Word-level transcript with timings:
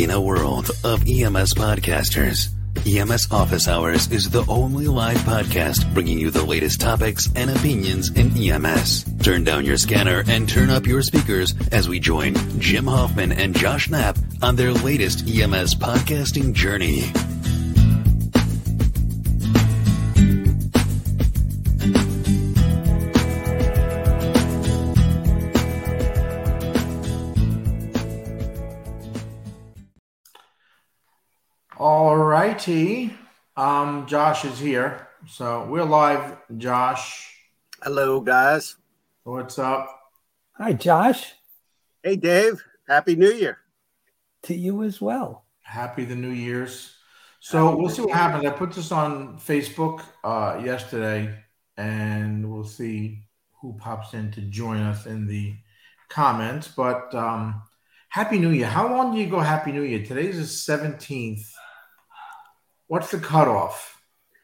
In 0.00 0.10
a 0.10 0.18
world 0.18 0.70
of 0.82 1.02
EMS 1.02 1.52
podcasters, 1.52 2.48
EMS 2.86 3.30
Office 3.30 3.68
Hours 3.68 4.10
is 4.10 4.30
the 4.30 4.46
only 4.46 4.86
live 4.86 5.18
podcast 5.18 5.92
bringing 5.92 6.18
you 6.18 6.30
the 6.30 6.42
latest 6.42 6.80
topics 6.80 7.28
and 7.36 7.50
opinions 7.50 8.08
in 8.08 8.34
EMS. 8.34 9.04
Turn 9.22 9.44
down 9.44 9.66
your 9.66 9.76
scanner 9.76 10.24
and 10.26 10.48
turn 10.48 10.70
up 10.70 10.86
your 10.86 11.02
speakers 11.02 11.54
as 11.70 11.86
we 11.86 12.00
join 12.00 12.34
Jim 12.58 12.86
Hoffman 12.86 13.30
and 13.30 13.54
Josh 13.54 13.90
Knapp 13.90 14.16
on 14.40 14.56
their 14.56 14.72
latest 14.72 15.28
EMS 15.28 15.74
podcasting 15.74 16.54
journey. 16.54 17.12
All 32.60 32.66
righty. 32.66 33.10
Um, 33.56 34.06
Josh 34.06 34.44
is 34.44 34.58
here. 34.58 35.08
So 35.26 35.64
we're 35.64 35.82
live, 35.82 36.36
Josh. 36.58 37.34
Hello, 37.82 38.20
guys. 38.20 38.76
What's 39.22 39.58
up? 39.58 39.88
Hi, 40.58 40.74
Josh. 40.74 41.32
Hey, 42.02 42.16
Dave. 42.16 42.62
Happy 42.86 43.16
New 43.16 43.30
Year. 43.30 43.60
To 44.42 44.54
you 44.54 44.82
as 44.82 45.00
well. 45.00 45.46
Happy 45.62 46.04
the 46.04 46.14
New 46.14 46.32
Year's. 46.32 46.96
So 47.40 47.74
we'll 47.74 47.88
see 47.88 48.02
what 48.02 48.12
happens. 48.12 48.44
I 48.44 48.50
put 48.50 48.72
this 48.72 48.92
on 48.92 49.38
Facebook 49.38 50.02
uh, 50.22 50.60
yesterday, 50.62 51.34
and 51.78 52.52
we'll 52.52 52.64
see 52.64 53.22
who 53.62 53.72
pops 53.78 54.12
in 54.12 54.32
to 54.32 54.42
join 54.42 54.82
us 54.82 55.06
in 55.06 55.26
the 55.26 55.54
comments. 56.10 56.68
But 56.68 57.14
um, 57.14 57.62
Happy 58.10 58.38
New 58.38 58.50
Year. 58.50 58.66
How 58.66 58.86
long 58.86 59.14
do 59.14 59.18
you 59.18 59.30
go 59.30 59.40
Happy 59.40 59.72
New 59.72 59.82
Year? 59.82 60.04
Today's 60.04 60.36
the 60.36 60.74
17th. 60.74 61.54
What's 62.90 63.12
the 63.12 63.20
cutoff? 63.20 64.02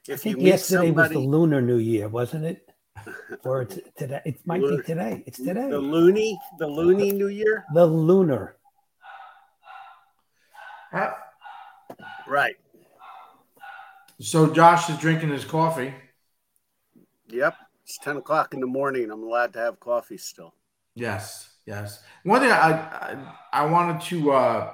I 0.09 0.13
If 0.13 0.25
you 0.25 0.35
think 0.35 0.37
meet 0.37 0.47
yesterday 0.47 0.93
was 0.93 1.11
the 1.11 1.19
lunar 1.19 1.61
New 1.61 1.79
Year, 1.79 2.07
wasn't 2.07 2.45
it? 2.45 2.69
or 3.45 3.63
it's 3.63 3.81
today. 3.99 4.21
It 4.25 4.39
might 4.47 4.61
be 4.61 4.81
today. 4.87 5.25
It's 5.27 5.39
today. 5.39 5.69
the 5.69 5.81
loony, 5.81 6.39
the 6.61 6.69
loony 6.69 7.11
New 7.11 7.27
Year, 7.27 7.65
The 7.75 7.85
lunar. 7.85 8.55
Uh, 10.93 11.11
right? 12.29 12.55
So 14.21 14.53
Josh 14.53 14.89
is 14.91 14.99
drinking 14.99 15.31
his 15.31 15.45
coffee. 15.45 15.93
Yep. 17.27 17.57
It's 17.83 17.99
ten 17.99 18.17
o'clock 18.17 18.55
in 18.55 18.61
the 18.61 18.69
morning. 18.69 19.11
I'm 19.11 19.25
allowed 19.25 19.55
to 19.55 19.59
have 19.59 19.81
coffee 19.81 20.19
still. 20.19 20.55
Yes, 20.95 21.51
yes. 21.67 22.05
One 22.23 22.43
thing 22.43 22.53
I 22.53 22.71
I, 22.71 23.17
I 23.53 23.67
wanted 23.67 24.03
to 24.03 24.31
uh 24.31 24.73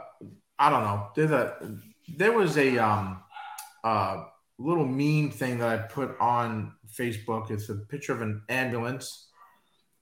I 0.58 0.68
don't 0.68 0.84
know. 0.84 1.08
There's 1.16 1.30
a 1.30 1.78
there 2.18 2.32
was 2.32 2.58
a 2.58 2.76
um 2.76 3.22
uh 3.84 4.24
little 4.58 4.86
meme 4.86 5.30
thing 5.30 5.58
that 5.58 5.68
I 5.68 5.76
put 5.78 6.18
on 6.20 6.72
Facebook. 6.92 7.50
It's 7.50 7.68
a 7.68 7.74
picture 7.74 8.12
of 8.12 8.22
an 8.22 8.42
ambulance, 8.48 9.28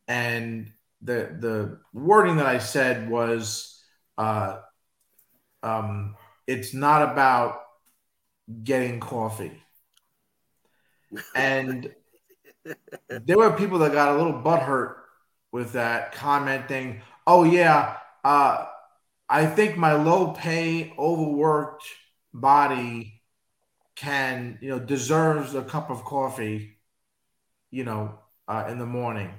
and 0.09 0.71
the 1.03 1.37
the 1.39 1.81
wording 1.93 2.37
that 2.37 2.47
I 2.47 2.59
said 2.59 3.09
was 3.09 3.83
uh 4.19 4.59
um 5.63 6.17
it's 6.47 6.75
not 6.75 7.13
about 7.13 7.61
getting 8.65 9.01
coffee. 9.01 9.63
And 11.35 11.95
there 13.09 13.39
were 13.39 13.53
people 13.53 13.79
that 13.81 13.93
got 13.93 14.15
a 14.15 14.19
little 14.19 14.43
butthurt 14.43 14.97
with 15.53 15.73
that, 15.73 16.13
commenting, 16.13 17.03
"Oh 17.27 17.45
yeah, 17.45 17.97
uh, 18.25 18.67
I 19.29 19.47
think 19.47 19.77
my 19.77 19.95
low 19.95 20.33
pay, 20.33 20.93
overworked 20.99 21.85
body 22.35 23.20
can, 24.01 24.59
you 24.63 24.71
know, 24.71 24.79
deserves 24.79 25.55
a 25.55 25.63
cup 25.63 25.91
of 25.91 26.05
coffee, 26.05 26.79
you 27.71 27.85
know, 27.85 28.19
uh, 28.49 28.65
in 28.71 28.79
the 28.79 28.87
morning, 28.87 29.31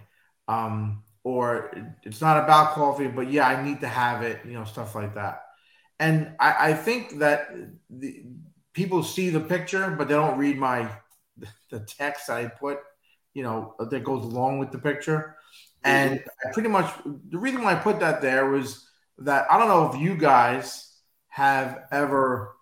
um, 0.47 1.03
or 1.23 1.71
it's 2.03 2.21
not 2.21 2.43
about 2.43 2.75
coffee, 2.75 3.07
but 3.07 3.31
yeah, 3.31 3.47
I 3.47 3.63
need 3.63 3.81
to 3.81 3.87
have 3.87 4.21
it, 4.21 4.39
you 4.45 4.53
know, 4.53 4.63
stuff 4.63 4.93
like 4.93 5.15
that." 5.15 5.41
And 5.99 6.35
I, 6.39 6.69
I 6.69 6.73
think 6.73 7.19
that 7.19 7.49
the 7.89 8.23
people 8.73 9.01
see 9.01 9.31
the 9.31 9.39
picture, 9.39 9.95
but 9.97 10.07
they 10.07 10.13
don't 10.13 10.37
read 10.37 10.57
my 10.57 10.89
the 11.71 11.79
text 11.79 12.29
I 12.29 12.45
put, 12.47 12.79
you 13.33 13.41
know, 13.41 13.73
that 13.79 14.03
goes 14.03 14.23
along 14.23 14.59
with 14.59 14.71
the 14.71 14.79
picture. 14.79 15.37
And 15.83 16.23
I 16.45 16.51
pretty 16.51 16.69
much 16.69 16.93
the 17.29 17.39
reason 17.39 17.63
why 17.63 17.71
I 17.71 17.75
put 17.75 17.99
that 18.01 18.21
there 18.21 18.47
was 18.51 18.87
that 19.17 19.51
I 19.51 19.57
don't 19.57 19.67
know 19.67 19.91
if 19.91 19.99
you 19.99 20.15
guys 20.15 20.95
have 21.29 21.79
ever 21.91 22.55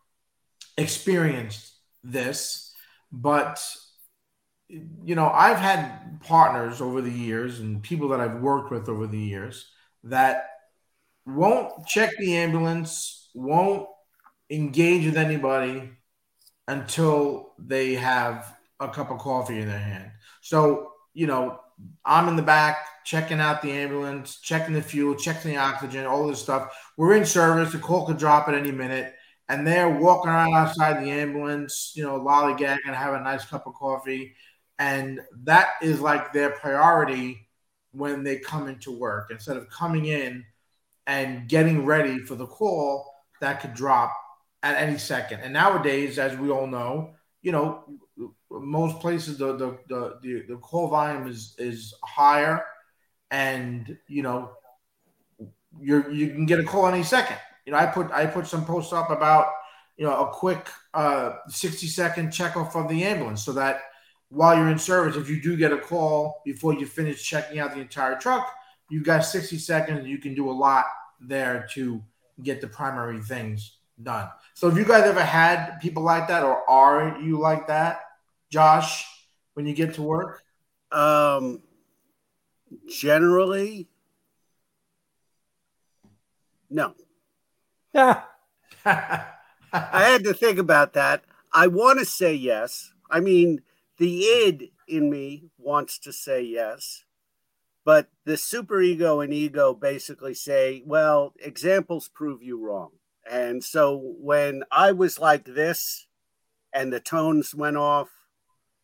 experienced 0.77 1.78
this, 2.03 2.73
but 3.11 3.63
you 4.69 5.15
know, 5.15 5.29
I've 5.29 5.57
had 5.57 6.21
partners 6.21 6.79
over 6.79 7.01
the 7.01 7.11
years 7.11 7.59
and 7.59 7.81
people 7.81 8.09
that 8.09 8.21
I've 8.21 8.41
worked 8.41 8.71
with 8.71 8.87
over 8.87 9.07
the 9.07 9.17
years 9.17 9.67
that 10.03 10.47
won't 11.25 11.87
check 11.87 12.11
the 12.17 12.37
ambulance, 12.37 13.29
won't 13.33 13.87
engage 14.49 15.05
with 15.05 15.17
anybody 15.17 15.89
until 16.67 17.53
they 17.57 17.95
have 17.95 18.55
a 18.79 18.87
cup 18.87 19.09
of 19.09 19.17
coffee 19.17 19.59
in 19.59 19.67
their 19.67 19.79
hand. 19.79 20.11
So, 20.41 20.91
you 21.13 21.25
know, 21.25 21.59
I'm 22.05 22.27
in 22.27 22.35
the 22.35 22.41
back 22.41 22.77
checking 23.05 23.39
out 23.39 23.61
the 23.61 23.71
ambulance, 23.71 24.39
checking 24.39 24.75
the 24.75 24.81
fuel, 24.81 25.15
checking 25.15 25.51
the 25.51 25.57
oxygen, 25.57 26.05
all 26.05 26.27
this 26.27 26.41
stuff. 26.41 26.71
We're 26.95 27.15
in 27.15 27.25
service. 27.25 27.71
The 27.71 27.79
call 27.79 28.05
could 28.05 28.17
drop 28.17 28.47
at 28.47 28.53
any 28.53 28.71
minute. 28.71 29.15
And 29.49 29.65
they're 29.65 29.89
walking 29.89 30.29
around 30.29 30.53
outside 30.53 31.03
the 31.03 31.09
ambulance, 31.09 31.93
you 31.95 32.03
know, 32.03 32.19
lollygagging, 32.19 32.93
have 32.93 33.15
a 33.15 33.23
nice 33.23 33.45
cup 33.45 33.65
of 33.65 33.73
coffee. 33.73 34.35
And 34.77 35.21
that 35.43 35.69
is 35.81 35.99
like 35.99 36.31
their 36.31 36.51
priority 36.51 37.47
when 37.91 38.23
they 38.23 38.37
come 38.37 38.67
into 38.67 38.91
work. 38.91 39.29
Instead 39.31 39.57
of 39.57 39.69
coming 39.69 40.05
in 40.05 40.45
and 41.07 41.49
getting 41.49 41.85
ready 41.85 42.19
for 42.19 42.35
the 42.35 42.45
call 42.45 43.11
that 43.41 43.59
could 43.61 43.73
drop 43.73 44.13
at 44.63 44.75
any 44.75 44.97
second. 44.97 45.41
And 45.41 45.53
nowadays, 45.53 46.19
as 46.19 46.37
we 46.37 46.49
all 46.49 46.67
know, 46.67 47.15
you 47.41 47.51
know, 47.51 47.83
most 48.51 48.99
places 48.99 49.37
the 49.37 49.55
the 49.55 49.77
the, 49.87 50.19
the, 50.21 50.45
the 50.49 50.57
call 50.57 50.87
volume 50.87 51.27
is 51.27 51.55
is 51.57 51.93
higher, 52.03 52.63
and 53.31 53.97
you 54.07 54.23
know, 54.23 54.51
you 55.79 56.09
you 56.11 56.29
can 56.29 56.45
get 56.45 56.59
a 56.59 56.63
call 56.63 56.87
any 56.87 57.03
second. 57.03 57.37
You 57.69 57.75
know, 57.75 57.81
I 57.81 57.85
put 57.85 58.09
I 58.09 58.25
put 58.25 58.47
some 58.47 58.65
posts 58.65 58.93
up 58.93 59.11
about 59.11 59.51
you 59.95 60.03
know 60.03 60.25
a 60.25 60.33
quick 60.33 60.67
uh, 60.95 61.33
sixty 61.49 61.85
second 61.85 62.29
checkoff 62.29 62.75
of 62.75 62.89
the 62.89 63.03
ambulance, 63.03 63.45
so 63.45 63.51
that 63.51 63.81
while 64.29 64.57
you're 64.57 64.69
in 64.69 64.79
service, 64.79 65.15
if 65.15 65.29
you 65.29 65.39
do 65.39 65.55
get 65.55 65.71
a 65.71 65.77
call 65.77 66.41
before 66.43 66.73
you 66.73 66.87
finish 66.87 67.21
checking 67.21 67.59
out 67.59 67.75
the 67.75 67.79
entire 67.79 68.17
truck, 68.17 68.51
you've 68.89 69.03
got 69.03 69.19
sixty 69.19 69.59
seconds. 69.59 70.07
You 70.07 70.17
can 70.17 70.33
do 70.33 70.49
a 70.49 70.51
lot 70.51 70.85
there 71.21 71.67
to 71.73 72.01
get 72.41 72.59
the 72.59 72.65
primary 72.65 73.19
things 73.19 73.77
done. 74.01 74.29
So, 74.55 74.67
have 74.67 74.75
you 74.75 74.83
guys 74.83 75.03
ever 75.03 75.21
had 75.21 75.77
people 75.79 76.01
like 76.01 76.27
that, 76.29 76.41
or 76.41 76.67
are 76.67 77.19
you 77.21 77.37
like 77.37 77.67
that, 77.67 77.99
Josh, 78.49 79.05
when 79.53 79.67
you 79.67 79.75
get 79.75 79.93
to 79.93 80.01
work? 80.01 80.41
Um, 80.91 81.61
generally, 82.87 83.89
no. 86.71 86.95
I 87.93 88.23
had 89.73 90.23
to 90.23 90.33
think 90.33 90.57
about 90.57 90.93
that. 90.93 91.23
I 91.51 91.67
want 91.67 91.99
to 91.99 92.05
say 92.05 92.33
yes. 92.33 92.93
I 93.09 93.19
mean, 93.19 93.61
the 93.97 94.23
id 94.23 94.71
in 94.87 95.09
me 95.09 95.45
wants 95.57 95.99
to 95.99 96.13
say 96.13 96.41
yes, 96.41 97.03
but 97.83 98.07
the 98.25 98.33
superego 98.33 99.23
and 99.23 99.33
ego 99.33 99.73
basically 99.73 100.33
say, 100.33 100.83
well, 100.85 101.33
examples 101.39 102.07
prove 102.07 102.41
you 102.41 102.59
wrong. 102.59 102.91
And 103.29 103.63
so 103.63 104.15
when 104.19 104.63
I 104.71 104.91
was 104.91 105.19
like 105.19 105.45
this 105.45 106.07
and 106.73 106.91
the 106.91 106.99
tones 106.99 107.53
went 107.53 107.77
off 107.77 108.09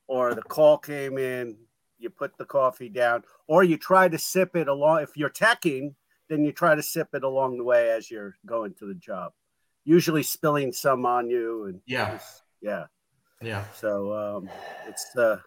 or 0.08 0.36
the 0.36 0.44
call 0.44 0.78
came 0.78 1.18
in, 1.18 1.58
you 1.98 2.10
put 2.10 2.38
the 2.38 2.46
coffee 2.46 2.90
down 2.90 3.24
or 3.48 3.64
you 3.64 3.78
try 3.78 4.08
to 4.08 4.18
sip 4.18 4.56
it 4.56 4.68
along. 4.68 5.02
If 5.02 5.18
you're 5.18 5.30
teching, 5.30 5.96
then 6.30 6.44
you 6.44 6.52
try 6.52 6.76
to 6.76 6.84
sip 6.84 7.10
it 7.14 7.24
along 7.24 7.58
the 7.58 7.64
way 7.64 7.90
as 7.92 8.10
you're 8.10 8.36
going 8.46 8.74
to 8.76 8.86
the 8.88 8.96
job, 8.96 9.32
usually 9.84 10.24
spilling 10.24 10.72
some 10.72 11.06
on 11.06 11.30
you. 11.30 11.66
And 11.66 11.82
Yeah. 11.86 12.20
yeah. 12.62 12.86
Yeah. 13.42 13.66
So 13.76 14.14
um, 14.14 14.50
it's 14.88 15.16
uh, 15.16 15.38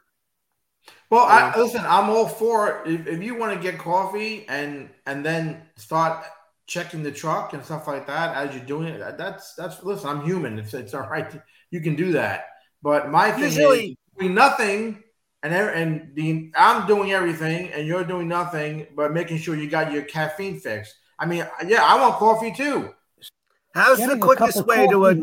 Well, 1.10 1.24
I, 1.24 1.56
listen, 1.58 1.82
I'm 1.86 2.10
all 2.10 2.28
for 2.28 2.82
it. 2.84 2.92
If, 2.92 3.06
if 3.06 3.22
you 3.22 3.34
want 3.34 3.54
to 3.54 3.60
get 3.60 3.78
coffee 3.78 4.44
and 4.48 4.90
and 5.06 5.24
then 5.24 5.62
start 5.76 6.24
checking 6.66 7.02
the 7.02 7.10
truck 7.10 7.54
and 7.54 7.64
stuff 7.64 7.88
like 7.88 8.06
that 8.06 8.36
as 8.36 8.54
you're 8.54 8.64
doing 8.64 8.88
it, 8.88 9.18
that's 9.18 9.54
that's 9.54 9.82
listen. 9.82 10.08
I'm 10.10 10.22
human. 10.24 10.58
It's 10.58 10.74
it's 10.74 10.94
all 10.94 11.08
right. 11.08 11.40
You 11.70 11.80
can 11.80 11.96
do 11.96 12.12
that. 12.12 12.44
But 12.82 13.10
my 13.10 13.32
thing 13.32 13.44
Usually- 13.44 13.90
is 13.92 13.96
doing 14.18 14.34
nothing, 14.34 15.02
and 15.42 15.54
and 15.54 16.14
the 16.14 16.52
I'm 16.56 16.86
doing 16.86 17.12
everything, 17.12 17.70
and 17.72 17.86
you're 17.86 18.04
doing 18.04 18.28
nothing, 18.28 18.86
but 18.96 19.12
making 19.12 19.38
sure 19.38 19.54
you 19.54 19.68
got 19.70 19.92
your 19.92 20.02
caffeine 20.02 20.58
fixed. 20.60 20.94
I 21.18 21.26
mean, 21.26 21.46
yeah, 21.66 21.82
I 21.82 22.00
want 22.00 22.16
coffee 22.16 22.52
too. 22.52 22.94
How's 23.74 23.98
the 23.98 24.18
quickest 24.18 24.66
way 24.66 24.86
to 24.88 25.06
a 25.06 25.14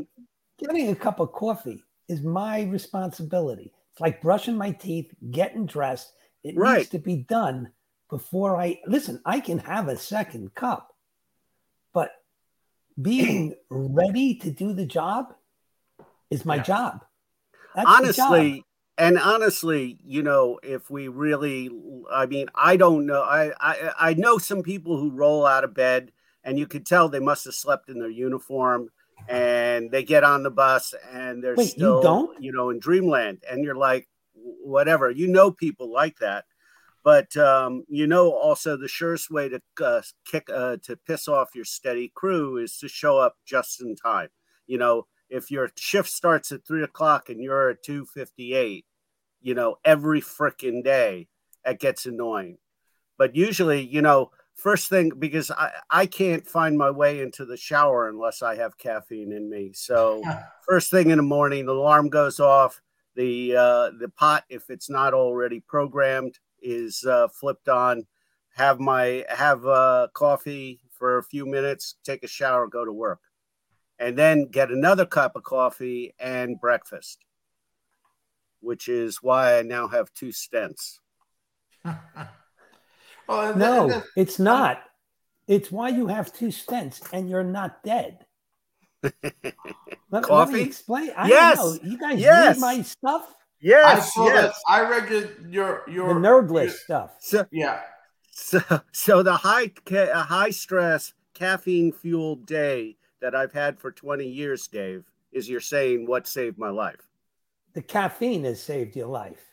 getting 0.58 0.90
a 0.90 0.96
cup 0.96 1.20
of 1.20 1.32
coffee 1.34 1.84
is 2.08 2.22
my 2.22 2.64
responsibility. 2.64 3.74
It's 3.92 4.02
like 4.02 4.22
brushing 4.22 4.58
my 4.58 4.72
teeth, 4.72 5.14
getting 5.32 5.66
dressed. 5.66 6.14
It 6.44 6.56
Right. 6.56 6.78
needs 6.80 6.90
to 6.90 7.00
be 7.00 7.18
done 7.18 7.72
before 8.10 8.56
I 8.56 8.80
listen. 8.86 9.22
I 9.26 9.40
can 9.40 9.58
have 9.60 9.88
a 9.88 9.98
second 9.98 10.54
cup, 10.54 10.96
but 11.94 12.12
being 13.02 13.56
ready 13.70 14.36
to 14.36 14.52
do 14.52 14.74
the 14.74 14.86
job 14.86 15.34
is 16.30 16.46
my 16.46 16.58
Yeah. 16.58 16.64
job. 16.64 17.06
That's 17.76 18.00
the 18.02 18.14
job. 18.14 18.32
honestly 18.32 18.66
and 18.98 19.20
honestly 19.20 19.98
you 20.06 20.24
know 20.24 20.60
if 20.64 20.90
we 20.90 21.08
really 21.08 21.70
i 22.12 22.26
mean 22.26 22.48
i 22.56 22.78
don't 22.78 23.06
know 23.06 23.22
I, 23.22 23.52
I 23.60 23.92
i 24.00 24.14
know 24.14 24.38
some 24.38 24.64
people 24.64 24.98
who 24.98 25.12
roll 25.12 25.46
out 25.46 25.64
of 25.64 25.74
bed 25.74 26.12
and 26.44 26.58
you 26.58 26.68
could 26.68 26.86
tell 26.86 27.10
they 27.10 27.20
must 27.20 27.46
have 27.46 27.56
slept 27.56 27.90
in 27.90 28.00
their 28.00 28.10
uniform 28.10 28.90
and 29.28 29.90
they 29.90 30.04
get 30.04 30.24
on 30.24 30.44
the 30.44 30.52
bus 30.52 30.94
and 31.12 31.44
they're 31.44 31.56
Wait, 31.56 31.64
you 31.64 31.70
still 31.70 32.02
don't? 32.02 32.42
you 32.44 32.52
know 32.52 32.70
in 32.70 32.80
dreamland 32.80 33.44
and 33.50 33.64
you're 33.64 33.76
like 33.76 34.08
whatever. 34.34 35.10
You 35.10 35.28
know 35.28 35.52
people 35.52 35.92
like 35.92 36.20
that 36.20 36.46
but 37.04 37.38
um, 37.38 37.86
you 37.88 38.08
know 38.08 38.32
also 38.32 38.76
the 38.76 38.88
surest 38.88 39.32
way 39.32 39.48
to 39.48 39.62
uh, 39.84 40.02
kick 40.26 40.50
uh, 40.54 40.78
to 40.84 40.98
piss 40.98 41.28
off 41.28 41.56
your 41.56 41.66
steady 41.66 42.12
crew 42.14 42.58
is 42.58 42.78
to 42.80 42.90
show 42.90 43.18
up 43.18 43.36
just 43.46 43.82
in 43.82 43.96
time 43.96 44.30
you 44.68 44.78
know 44.78 45.06
if 45.36 45.52
your 45.52 45.70
shift 45.78 46.10
starts 46.10 46.52
at 46.52 46.66
three 46.66 46.84
o'clock 46.84 47.30
and 47.30 47.42
you're 47.42 47.70
at 47.70 47.84
258 47.84 48.86
you 49.42 49.54
know 49.54 49.76
every 49.86 50.22
freaking 50.22 50.84
day 50.84 51.28
it 51.66 51.80
gets 51.80 52.06
annoying. 52.06 52.58
But 53.18 53.36
usually 53.36 53.82
you 53.82 54.02
know 54.02 54.32
first 54.56 54.90
thing 54.90 55.12
because 55.18 55.52
I, 55.52 55.72
I 55.90 56.06
can't 56.06 56.48
find 56.48 56.78
my 56.78 56.90
way 56.90 57.22
into 57.22 57.46
the 57.46 57.58
shower 57.58 58.08
unless 58.08 58.42
i 58.42 58.56
have 58.56 58.78
caffeine 58.78 59.32
in 59.32 59.50
me. 59.50 59.72
So 59.74 60.24
first 60.68 60.90
thing 60.92 61.12
in 61.12 61.18
the 61.18 61.24
morning 61.24 61.66
the 61.66 61.74
alarm 61.74 62.10
goes 62.10 62.40
off. 62.40 62.82
The 63.16 63.56
uh, 63.56 63.92
the 64.00 64.10
pot 64.10 64.44
if 64.50 64.70
it's 64.70 64.90
not 64.90 65.14
already 65.14 65.62
programmed 65.62 66.40
is 66.62 67.04
uh, 67.06 67.28
flipped 67.30 67.70
on. 67.70 68.06
Have 68.56 68.80
my 68.80 69.26
have 69.30 69.66
uh, 69.66 70.08
coffee 70.14 70.82
for 70.92 71.18
a 71.18 71.24
few 71.24 71.46
minutes 71.46 71.96
take 72.04 72.24
a 72.24 72.28
shower 72.28 72.68
go 72.68 72.86
to 72.86 72.94
work 72.94 73.20
and 74.00 74.18
then 74.18 74.46
get 74.46 74.72
another 74.72 75.06
cup 75.06 75.36
of 75.36 75.44
coffee 75.44 76.14
and 76.20 76.60
breakfast 76.60 77.20
which 78.62 78.88
is 78.88 79.22
why 79.22 79.58
i 79.60 79.62
now 79.62 79.88
have 79.88 80.14
two 80.14 80.30
stents 80.30 81.00
Well, 83.28 83.56
No, 83.56 83.84
and 83.84 83.92
then- 83.92 84.04
it's 84.16 84.38
not. 84.40 84.84
It's 85.48 85.72
why 85.72 85.90
you 85.90 86.08
have 86.08 86.32
two 86.34 86.48
stents 86.48 87.02
and 87.14 87.28
you're 87.30 87.44
not 87.44 87.84
dead. 87.84 88.26
Let, 90.12 90.30
let 90.30 90.50
me 90.50 90.62
explain. 90.62 91.12
I 91.16 91.28
Yes. 91.28 91.58
don't 91.58 91.84
know. 91.84 91.90
You 91.90 91.98
guys 92.00 92.20
Yes. 92.20 92.56
read 92.56 92.62
my 92.62 92.82
stuff, 92.82 93.28
I 93.30 93.34
yes 93.62 94.14
saw 94.14 94.26
yes 94.28 94.44
that. 94.68 94.72
I 94.72 94.82
read 94.90 95.10
your 95.10 95.34
your 95.50 95.84
the 95.88 95.92
your 95.92 96.16
nerd 96.16 96.50
list 96.52 96.84
stuff. 96.84 97.12
so, 97.20 97.46
Yeah, 97.52 97.82
so 98.32 98.60
so 98.92 99.24
the 99.24 99.38
high 99.38 99.70
ca- 99.86 100.14
high 100.24 100.50
stress 100.52 101.14
caffeine 101.34 101.92
fueled 101.92 102.46
day 102.46 102.98
that 103.22 103.36
i've 103.36 103.54
had 103.54 103.80
for 103.80 103.92
20 103.92 104.26
years 104.26 104.68
dave 104.68 105.04
is 105.32 105.50
you're 105.50 105.60
saying 105.60 106.06
what 106.08 106.28
saved 106.28 106.58
my 106.58 106.70
life 106.70 107.10
The 107.74 107.82
caffeine 107.82 108.46
has 108.46 108.62
saved 108.62 108.96
your 108.96 109.08
life. 109.08 109.44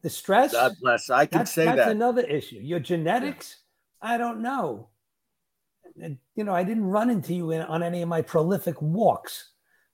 The 0.00 0.08
stress, 0.10 0.52
god 0.52 0.72
bless 0.80 1.10
i 1.10 1.26
can 1.26 1.46
say 1.46 1.64
that's 1.66 1.76
that 1.76 1.90
another 1.90 2.22
issue. 2.22 2.60
Your 2.60 2.80
genetics, 2.80 3.56
I 4.00 4.16
don't 4.18 4.40
know. 4.40 4.88
You 5.96 6.44
know, 6.44 6.54
I 6.54 6.64
didn't 6.64 6.84
run 6.84 7.08
into 7.10 7.34
you 7.34 7.52
in, 7.52 7.60
on 7.62 7.82
any 7.82 8.02
of 8.02 8.08
my 8.08 8.20
prolific 8.20 8.80
walks, 8.82 9.50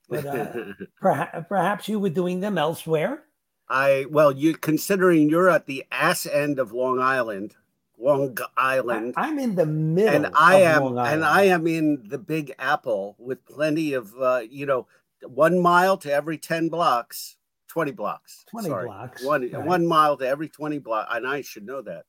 but 0.09 0.25
uh, 0.25 0.53
perhaps, 1.01 1.47
perhaps 1.49 1.89
you 1.89 1.99
were 1.99 2.09
doing 2.09 2.41
them 2.41 2.57
elsewhere. 2.57 3.25
I 3.69 4.07
well, 4.11 4.33
you 4.33 4.57
considering 4.57 5.29
you're 5.29 5.51
at 5.51 5.67
the 5.67 5.85
ass 5.93 6.27
end 6.27 6.59
of 6.59 6.73
Long 6.73 6.99
Island, 6.99 7.55
Long 8.01 8.37
Island, 8.57 9.15
I, 9.17 9.29
am 9.29 9.39
in 9.39 9.55
the 9.55 9.67
middle, 9.67 10.15
and 10.15 10.35
I 10.35 10.61
of 10.63 10.83
am 10.83 10.99
and 10.99 11.25
I 11.25 11.43
am 11.45 11.67
in 11.67 12.03
the 12.09 12.19
Big 12.19 12.55
Apple 12.59 13.15
with 13.19 13.45
plenty 13.45 13.93
of 13.93 14.15
uh, 14.21 14.43
you 14.49 14.67
know 14.67 14.87
one 15.23 15.59
mile 15.59 15.97
to 15.99 16.13
every 16.13 16.39
ten 16.39 16.69
blocks, 16.69 17.37
twenty 17.69 17.93
blocks, 17.93 18.45
20 18.51 18.69
sorry. 18.69 18.87
blocks, 18.87 19.25
one 19.25 19.51
right. 19.51 19.65
one 19.65 19.87
mile 19.87 20.17
to 20.17 20.27
every 20.27 20.49
twenty 20.49 20.79
block, 20.79 21.09
and 21.11 21.27
I 21.27 21.43
should 21.43 21.67
know 21.67 21.83
that. 21.83 22.05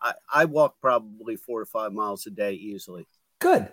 I 0.00 0.14
I 0.32 0.44
walk 0.46 0.80
probably 0.80 1.36
four 1.36 1.60
to 1.60 1.66
five 1.66 1.92
miles 1.92 2.26
a 2.26 2.30
day 2.30 2.54
easily. 2.54 3.06
Good. 3.38 3.68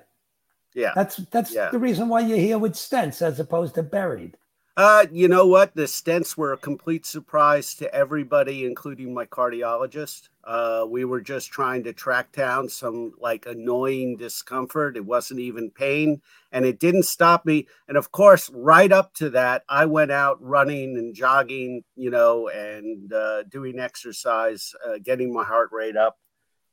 Yeah. 0.74 0.92
That's 0.96 1.18
that's 1.32 1.54
Yeah. 1.54 1.70
the 1.70 1.80
reason 1.80 2.10
why 2.10 2.22
you're 2.22 2.38
here 2.38 2.58
with 2.58 2.74
stents 2.74 3.22
as 3.22 3.40
opposed 3.40 3.76
to 3.76 3.84
buried. 3.84 4.38
Uh, 4.76 5.06
you 5.12 5.28
know 5.28 5.46
what? 5.46 5.76
The 5.76 5.84
stents 5.84 6.36
were 6.36 6.54
a 6.54 6.58
complete 6.58 7.06
surprise 7.06 7.76
to 7.76 7.94
everybody, 7.94 8.66
including 8.66 9.14
my 9.14 9.26
cardiologist. 9.28 10.30
Uh, 10.44 10.86
we 10.90 11.06
were 11.06 11.22
just 11.22 11.52
trying 11.52 11.84
to 11.84 11.94
track 11.94 12.32
down 12.32 12.68
some 12.68 13.14
like 13.20 13.46
annoying 13.46 14.18
discomfort. 14.18 14.98
It 14.98 15.06
wasn't 15.06 15.42
even 15.42 15.70
pain, 15.70 16.22
and 16.52 16.66
it 16.66 16.80
didn't 16.80 17.04
stop 17.04 17.46
me. 17.46 17.68
And 17.88 17.98
of 17.98 18.12
course, 18.12 18.50
right 18.52 18.92
up 18.92 19.14
to 19.16 19.30
that, 19.30 19.64
I 19.70 19.86
went 19.86 20.12
out 20.12 20.42
running 20.42 20.98
and 20.98 21.14
jogging, 21.14 21.84
you 21.96 22.10
know, 22.10 22.50
and 22.50 23.14
uh, 23.14 23.44
doing 23.44 23.80
exercise, 23.80 24.74
uh, 24.88 24.98
getting 25.04 25.32
my 25.32 25.44
heart 25.44 25.70
rate 25.72 25.96
up. 25.98 26.18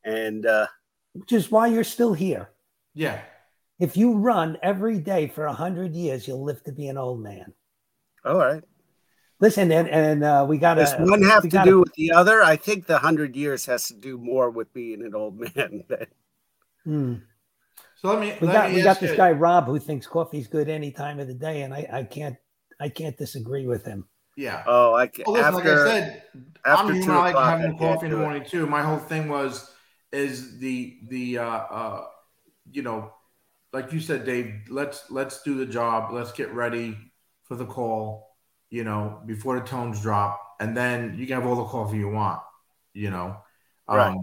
And 0.03 0.43
uh, 0.47 0.65
Which 1.13 1.33
is 1.33 1.51
why 1.51 1.67
you're 1.67 1.83
still 1.83 2.13
here. 2.13 2.49
yeah. 2.95 3.21
If 3.79 3.95
you 3.95 4.13
run 4.17 4.57
every 4.63 4.99
day 4.99 5.27
for 5.27 5.45
a 5.45 5.53
hundred 5.53 5.95
years, 5.95 6.27
you'll 6.27 6.43
live 6.43 6.63
to 6.63 6.71
be 6.71 6.87
an 6.87 6.97
old 6.97 7.21
man. 7.21 7.53
All 8.25 8.37
right, 8.37 8.63
Listen, 9.39 9.71
and 9.71 9.87
and 9.89 10.23
uh, 10.23 10.45
we 10.47 10.57
got 10.57 10.75
does 10.75 10.93
one 10.99 11.21
have 11.23 11.41
to 11.43 11.47
gotta- 11.49 11.69
do 11.69 11.79
with 11.79 11.93
the 11.95 12.11
other? 12.11 12.43
I 12.43 12.55
think 12.55 12.85
the 12.85 12.99
hundred 12.99 13.35
years 13.35 13.65
has 13.65 13.87
to 13.87 13.95
do 13.95 14.17
more 14.17 14.49
with 14.51 14.71
being 14.73 15.01
an 15.03 15.15
old 15.15 15.39
man. 15.55 15.83
Hmm. 16.83 17.13
So 17.97 18.07
let 18.09 18.19
me 18.19 18.35
We 18.41 18.47
let 18.47 18.53
got 18.53 18.69
me 18.69 18.75
we 18.77 18.81
got 18.83 18.91
ask 18.91 18.99
this 18.99 19.11
you- 19.11 19.17
guy 19.17 19.31
Rob 19.31 19.65
who 19.65 19.79
thinks 19.79 20.05
coffee's 20.07 20.47
good 20.47 20.69
any 20.69 20.91
time 20.91 21.19
of 21.19 21.27
the 21.27 21.33
day, 21.33 21.61
and 21.63 21.73
I 21.73 21.87
I 21.91 22.03
can't 22.03 22.35
I 22.79 22.89
can't 22.89 23.17
disagree 23.17 23.65
with 23.67 23.85
him. 23.85 24.07
Yeah. 24.37 24.63
Oh, 24.65 24.93
I 24.95 25.07
can, 25.07 25.25
Well, 25.27 25.35
listen, 25.35 25.53
after 25.55 25.69
like 25.69 25.79
I 25.79 25.87
said, 25.87 26.23
after 26.65 26.83
I'm 26.83 26.85
human. 26.93 27.03
two 27.05 27.11
I 27.11 27.15
like 27.17 27.29
o'clock, 27.35 27.49
having 27.59 27.75
I 27.75 27.77
coffee 27.77 28.05
in 28.05 28.11
the 28.11 28.17
do 28.17 28.21
it. 28.21 28.25
morning 28.25 28.45
too. 28.47 28.65
My 28.65 28.81
whole 28.81 28.97
thing 28.97 29.27
was 29.29 29.71
is 30.11 30.57
the 30.59 30.99
the 31.09 31.37
uh 31.39 31.43
uh 31.45 32.05
you 32.71 32.81
know, 32.81 33.11
like 33.73 33.91
you 33.91 33.99
said, 33.99 34.25
Dave. 34.25 34.61
Let's 34.69 35.09
let's 35.11 35.41
do 35.43 35.55
the 35.55 35.65
job. 35.65 36.11
Let's 36.13 36.31
get 36.31 36.51
ready 36.53 36.97
for 37.51 37.57
the 37.57 37.65
call. 37.65 38.29
You 38.69 38.85
know, 38.85 39.21
before 39.25 39.59
the 39.59 39.65
tones 39.65 40.01
drop, 40.01 40.39
and 40.61 40.77
then 40.77 41.17
you 41.17 41.27
can 41.27 41.35
have 41.35 41.45
all 41.45 41.57
the 41.57 41.65
coffee 41.65 41.97
you 41.97 42.07
want. 42.07 42.39
You 42.93 43.09
know, 43.09 43.35
um, 43.89 43.97
Right. 43.97 44.17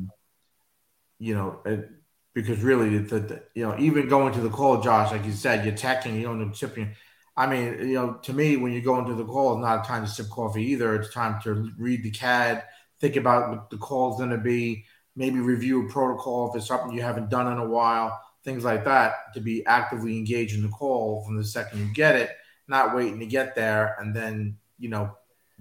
You 1.19 1.35
know, 1.35 1.61
it, 1.67 1.91
because 2.33 2.63
really, 2.63 2.97
the, 2.97 3.19
the 3.19 3.43
you 3.55 3.67
know, 3.67 3.77
even 3.79 4.09
going 4.09 4.33
to 4.33 4.41
the 4.41 4.49
call, 4.49 4.81
Josh, 4.81 5.11
like 5.11 5.27
you 5.27 5.33
said, 5.33 5.67
you're 5.67 5.75
teching, 5.75 6.17
you 6.17 6.23
don't 6.23 6.41
know 6.41 6.53
sipping. 6.55 6.95
I 7.37 7.47
mean, 7.47 7.87
you 7.87 7.95
know, 7.97 8.15
to 8.23 8.33
me, 8.33 8.57
when 8.57 8.73
you 8.73 8.81
go 8.81 8.99
into 8.99 9.15
the 9.15 9.27
call, 9.27 9.53
it's 9.53 9.63
not 9.63 9.85
a 9.85 9.87
time 9.87 10.07
to 10.07 10.11
sip 10.11 10.31
coffee 10.31 10.65
either. 10.73 10.95
It's 10.95 11.13
time 11.13 11.43
to 11.43 11.71
read 11.77 12.03
the 12.03 12.11
CAD, 12.11 12.65
think 13.01 13.17
about 13.17 13.51
what 13.51 13.69
the 13.69 13.77
call 13.77 14.13
is 14.13 14.19
going 14.19 14.31
to 14.31 14.39
be, 14.39 14.87
maybe 15.15 15.41
review 15.41 15.87
a 15.87 15.93
protocol 15.93 16.49
if 16.49 16.57
it's 16.57 16.69
something 16.69 16.93
you 16.93 17.03
haven't 17.03 17.29
done 17.29 17.53
in 17.53 17.59
a 17.59 17.69
while, 17.69 18.19
things 18.45 18.65
like 18.65 18.87
that, 18.87 19.35
to 19.35 19.41
be 19.41 19.67
actively 19.67 20.17
engaged 20.17 20.57
in 20.57 20.63
the 20.63 20.69
call 20.69 21.25
from 21.25 21.37
the 21.37 21.45
second 21.45 21.81
you 21.81 21.93
get 21.93 22.17
it, 22.17 22.31
not 22.69 22.95
waiting 22.95 23.19
to 23.21 23.27
get 23.27 23.55
there 23.55 23.97
and 23.99 24.15
then, 24.15 24.57
you 24.79 24.89
know, 24.89 25.17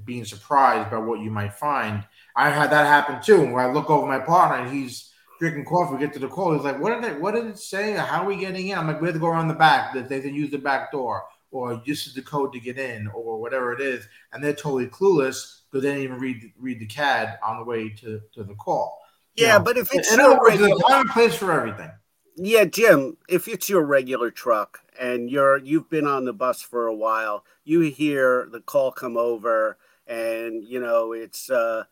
being 0.05 0.25
surprised 0.25 0.91
by 0.91 0.97
what 0.97 1.19
you 1.19 1.31
might 1.31 1.53
find. 1.53 2.03
I 2.35 2.49
had 2.49 2.69
that 2.71 2.85
happen 2.85 3.21
too, 3.21 3.51
where 3.51 3.67
I 3.67 3.73
look 3.73 3.89
over 3.89 4.05
my 4.07 4.19
partner 4.19 4.57
and 4.63 4.75
he's 4.75 5.11
drinking 5.39 5.65
coffee, 5.65 5.95
we 5.95 5.99
get 5.99 6.13
to 6.13 6.19
the 6.19 6.27
call. 6.27 6.53
He's 6.53 6.63
like, 6.63 6.79
What 6.79 7.01
did 7.01 7.11
it 7.11 7.21
what 7.21 7.33
did 7.33 7.45
it 7.45 7.57
say? 7.57 7.93
How 7.93 8.23
are 8.23 8.25
we 8.27 8.37
getting 8.37 8.67
in? 8.67 8.77
I'm 8.77 8.87
like, 8.87 9.01
we 9.01 9.07
have 9.07 9.15
to 9.15 9.19
go 9.19 9.27
around 9.27 9.47
the 9.47 9.53
back, 9.55 9.93
that 9.93 10.09
they 10.09 10.21
can 10.21 10.35
use 10.35 10.51
the 10.51 10.57
back 10.57 10.91
door, 10.91 11.23
or 11.51 11.81
this 11.85 12.05
is 12.07 12.13
the 12.13 12.21
code 12.21 12.53
to 12.53 12.59
get 12.59 12.77
in, 12.77 13.07
or 13.07 13.39
whatever 13.39 13.73
it 13.73 13.81
is. 13.81 14.07
And 14.33 14.43
they're 14.43 14.53
totally 14.53 14.87
clueless 14.87 15.61
because 15.71 15.83
they 15.83 15.89
didn't 15.89 16.03
even 16.03 16.19
read 16.19 16.51
read 16.59 16.79
the 16.79 16.85
CAD 16.87 17.39
on 17.45 17.57
the 17.57 17.63
way 17.65 17.89
to, 17.89 18.21
to 18.33 18.43
the 18.43 18.55
call. 18.55 18.99
You 19.35 19.45
Yeah, 19.45 19.57
know, 19.57 19.59
but 19.59 19.77
if 19.77 19.93
it's 19.93 20.11
in 20.11 20.19
your 20.19 20.31
other 20.31 20.37
words, 20.39 20.57
there's 20.57 20.71
a 20.71 20.75
time 20.75 21.01
and 21.01 21.09
place 21.11 21.35
for 21.35 21.51
everything. 21.51 21.91
Yeah, 22.37 22.65
Jim, 22.65 23.17
if 23.27 23.47
it's 23.47 23.67
your 23.67 23.83
regular 23.83 24.29
truck 24.29 24.79
and 24.99 25.29
you're 25.29 25.57
you've 25.57 25.89
been 25.89 26.05
on 26.05 26.25
the 26.25 26.33
bus 26.33 26.61
for 26.61 26.85
a 26.85 26.95
while, 26.95 27.43
you 27.65 27.81
hear 27.81 28.47
the 28.51 28.61
call 28.61 28.91
come 28.91 29.17
over, 29.17 29.77
and 30.05 30.63
you 30.63 30.79
know 30.79 31.13
it's 31.13 31.49
uh, 31.49 31.83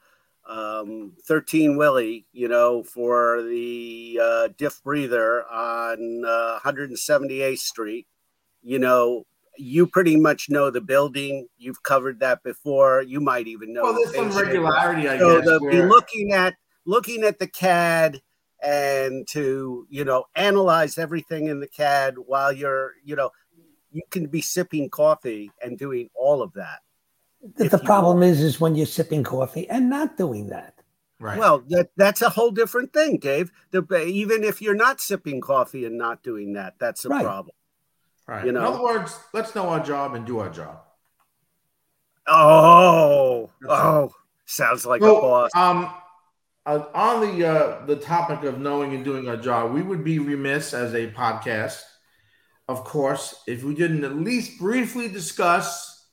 um, 0.47 1.13
13 1.25 1.77
Willie, 1.77 2.27
you 2.31 2.47
know, 2.47 2.83
for 2.83 3.41
the 3.41 4.19
uh, 4.21 4.49
diff 4.55 4.83
breather 4.83 5.45
on 5.49 6.23
uh, 6.25 6.59
178th 6.63 7.57
Street. 7.57 8.07
You 8.61 8.77
know, 8.77 9.25
you 9.57 9.87
pretty 9.87 10.15
much 10.15 10.47
know 10.49 10.69
the 10.69 10.81
building. 10.81 11.47
You've 11.57 11.81
covered 11.81 12.19
that 12.19 12.43
before. 12.43 13.01
You 13.01 13.19
might 13.19 13.47
even 13.47 13.73
know. 13.73 13.83
Well, 13.83 13.93
the 13.93 14.11
there's 14.11 14.33
some 14.33 14.43
regularity, 14.43 15.09
I 15.09 15.17
so 15.17 15.41
guess. 15.41 15.47
to 15.47 15.59
be 15.71 15.81
looking 15.81 16.33
at 16.33 16.53
looking 16.85 17.23
at 17.23 17.39
the 17.39 17.47
CAD 17.47 18.21
and 18.65 19.27
to 19.27 19.85
you 19.89 20.03
know 20.03 20.25
analyze 20.35 20.97
everything 20.97 21.47
in 21.47 21.59
the 21.59 21.67
CAD 21.67 22.15
while 22.17 22.51
you're 22.51 22.93
you 23.03 23.15
know 23.15 23.29
you 23.91 24.01
can 24.09 24.27
be 24.27 24.41
sipping 24.41 24.89
coffee 24.89 25.51
and 25.63 25.77
doing 25.77 26.09
all 26.15 26.41
of 26.41 26.51
that. 26.53 26.79
The, 27.55 27.69
the 27.69 27.79
problem 27.79 28.17
want. 28.19 28.31
is, 28.31 28.41
is 28.41 28.59
when 28.59 28.75
you're 28.75 28.85
sipping 28.85 29.23
coffee 29.23 29.69
and 29.69 29.89
not 29.89 30.17
doing 30.17 30.47
that. 30.47 30.73
Right. 31.19 31.37
Well, 31.37 31.63
that 31.69 31.91
that's 31.95 32.21
a 32.21 32.29
whole 32.29 32.51
different 32.51 32.91
thing, 32.91 33.19
Dave. 33.19 33.51
The, 33.71 34.05
even 34.05 34.43
if 34.43 34.61
you're 34.61 34.75
not 34.75 34.99
sipping 34.99 35.39
coffee 35.39 35.85
and 35.85 35.97
not 35.97 36.23
doing 36.23 36.53
that, 36.53 36.73
that's 36.77 37.05
a 37.05 37.09
right. 37.09 37.23
problem. 37.23 37.55
Right. 38.27 38.45
You 38.45 38.51
know? 38.51 38.59
In 38.59 38.65
other 38.65 38.83
words, 38.83 39.17
let's 39.33 39.55
know 39.55 39.69
our 39.69 39.79
job 39.79 40.15
and 40.15 40.25
do 40.25 40.39
our 40.39 40.49
job. 40.49 40.81
Oh, 42.27 43.51
oh, 43.69 44.11
sounds 44.45 44.85
like 44.85 45.01
so, 45.01 45.17
a 45.17 45.21
boss. 45.21 45.51
Um, 45.55 45.93
uh, 46.65 46.85
on 46.93 47.21
the 47.21 47.47
uh, 47.47 47.85
the 47.85 47.95
topic 47.95 48.43
of 48.43 48.59
knowing 48.59 48.93
and 48.93 49.05
doing 49.05 49.27
our 49.27 49.37
job, 49.37 49.71
we 49.71 49.81
would 49.81 50.03
be 50.03 50.19
remiss 50.19 50.73
as 50.73 50.93
a 50.93 51.07
podcast, 51.11 51.81
of 52.67 52.83
course, 52.83 53.35
if 53.47 53.63
we 53.63 53.75
didn't 53.75 54.03
at 54.03 54.15
least 54.15 54.59
briefly 54.59 55.07
discuss. 55.07 56.07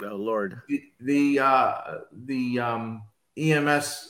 Oh 0.00 0.14
Lord, 0.14 0.62
the 0.68 0.82
the, 1.00 1.38
uh, 1.40 1.98
the 2.12 2.60
um, 2.60 3.02
EMS 3.36 4.08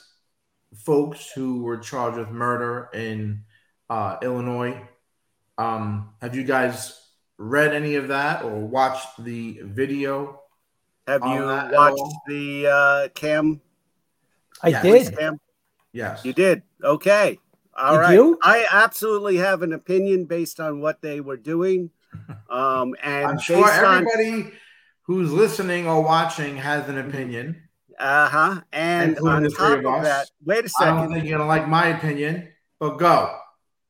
folks 0.77 1.31
who 1.33 1.63
were 1.63 1.79
charged 1.79 2.19
with 2.19 2.31
murder 2.31 2.89
in 2.93 3.45
uh, 3.89 4.19
Illinois. 4.23 4.81
Um, 5.59 6.15
have 6.21 6.35
you 6.35 6.45
guys 6.45 6.99
read 7.39 7.75
any 7.75 7.97
of 7.97 8.09
that 8.09 8.45
or 8.45 8.61
watched 8.61 9.25
the 9.25 9.61
video? 9.63 10.41
Have 11.07 11.23
you 11.25 11.43
watched 11.43 12.15
the 12.29 12.67
uh, 12.67 13.09
cam? 13.15 13.61
I 14.63 14.69
yes. 14.69 14.83
did. 14.83 15.19
Cam? 15.19 15.41
Yes. 15.93 16.25
You 16.25 16.33
did. 16.33 16.63
Okay. 16.83 17.39
All 17.77 17.95
did 17.95 18.01
right. 18.01 18.15
You? 18.15 18.39
I 18.43 18.67
absolutely 18.71 19.37
have 19.37 19.63
an 19.63 19.73
opinion 19.73 20.25
based 20.25 20.61
on 20.61 20.81
what 20.81 21.03
they 21.03 21.21
were 21.21 21.37
doing. 21.37 21.91
Um, 22.51 22.95
and 23.03 23.27
I'm 23.27 23.39
sure 23.39 23.69
everybody 23.69 24.31
on... 24.31 24.53
who's 25.03 25.33
listening 25.33 25.87
or 25.87 26.03
watching 26.03 26.57
has 26.57 26.89
an 26.89 26.99
opinion. 26.99 27.63
Uh 27.99 28.29
huh. 28.29 28.61
And 28.73 29.19
on 29.19 29.49
top 29.51 29.79
of, 29.79 29.87
of 29.87 30.03
that, 30.03 30.31
wait 30.45 30.65
a 30.65 30.69
second. 30.69 30.95
I 30.95 31.01
don't 31.03 31.13
think 31.13 31.25
you're 31.27 31.39
gonna 31.39 31.49
like 31.49 31.69
my 31.69 31.89
opinion, 31.89 32.49
but 32.81 32.99
go. 32.99 33.39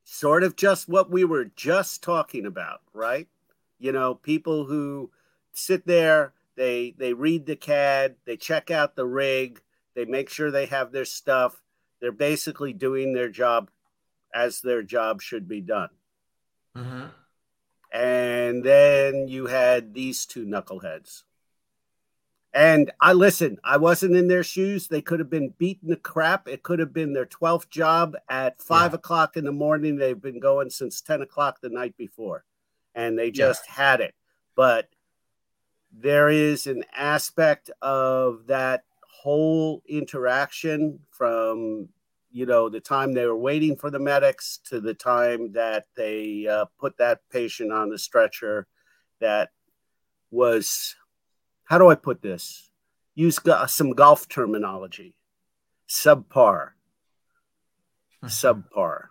Sort 0.05 0.43
of 0.43 0.57
just 0.57 0.89
what 0.89 1.11
we 1.11 1.25
were 1.25 1.47
just 1.57 2.03
talking 2.03 2.45
about, 2.45 2.83
right? 2.93 3.29
You 3.79 3.93
know, 3.93 4.15
people 4.15 4.67
who 4.67 5.11
sit 5.53 5.87
there, 5.87 6.35
they 6.57 6.95
they 6.99 7.15
read 7.15 7.47
the 7.47 7.57
CAD, 7.57 8.17
they 8.27 8.37
check 8.37 8.71
out 8.71 8.97
the 8.97 9.07
rig, 9.07 9.63
they 9.95 10.05
make 10.05 10.29
sure 10.29 10.51
they 10.51 10.67
have 10.67 10.93
their 10.93 11.05
stuff. 11.05 11.62
They're 12.03 12.13
basically 12.13 12.75
doing 12.75 13.15
their 13.15 13.31
job 13.31 13.71
as 14.35 14.61
their 14.61 14.83
job 14.83 15.23
should 15.23 15.49
be 15.49 15.63
done. 15.63 15.89
Mm-hmm. 16.77 17.07
And 17.97 18.63
then 18.63 19.29
you 19.29 19.47
had 19.47 19.95
these 19.95 20.27
two 20.27 20.45
knuckleheads 20.45 21.23
and 22.55 22.91
I 23.01 23.15
listen, 23.15 23.59
I 23.65 23.79
wasn't 23.79 24.17
in 24.17 24.29
their 24.29 24.45
shoes. 24.45 24.87
They 24.87 25.01
could 25.01 25.21
have 25.21 25.31
been 25.31 25.55
beaten 25.57 25.89
the 25.89 25.97
crap. 25.97 26.49
It 26.49 26.63
could 26.63 26.81
have 26.81 26.93
been 26.93 27.15
their 27.15 27.27
12th 27.27 27.71
job 27.71 28.15
at 28.29 28.61
five 28.61 28.93
yeah. 28.93 28.97
o'clock 28.97 29.37
in 29.37 29.45
the 29.45 29.53
morning. 29.53 29.97
They've 29.97 30.21
been 30.21 30.41
going 30.41 30.69
since 30.69 31.01
10 31.01 31.23
o'clock 31.23 31.61
the 31.61 31.71
night 31.71 31.97
before, 31.97 32.45
and 32.95 33.19
they 33.19 33.31
just 33.31 33.65
yeah. 33.69 33.75
had 33.75 34.01
it. 34.01 34.15
But 34.55 34.89
there 35.91 36.29
is 36.29 36.67
an 36.67 36.85
aspect 36.95 37.71
of 37.81 38.47
that 38.49 38.85
whole 39.23 39.83
interaction 39.87 40.99
from 41.11 41.89
you 42.33 42.45
know 42.45 42.69
the 42.69 42.81
time 42.81 43.13
they 43.13 43.25
were 43.25 43.37
waiting 43.37 43.77
for 43.77 43.89
the 43.89 43.99
medics 43.99 44.59
to 44.65 44.81
the 44.81 44.95
time 44.95 45.53
that 45.53 45.85
they 45.97 46.47
uh, 46.49 46.65
put 46.81 46.97
that 46.99 47.21
patient 47.31 47.73
on 47.73 47.89
the 47.89 47.99
stretcher 47.99 48.67
that 49.21 49.51
was 50.33 50.97
how 51.65 51.79
do 51.79 51.89
I 51.89 51.95
put 51.95 52.21
this? 52.21 52.71
Use 53.15 53.39
some 53.69 53.93
golf 53.93 54.29
terminology. 54.29 55.17
Subpar. 55.89 56.71
Subpar. 58.25 59.05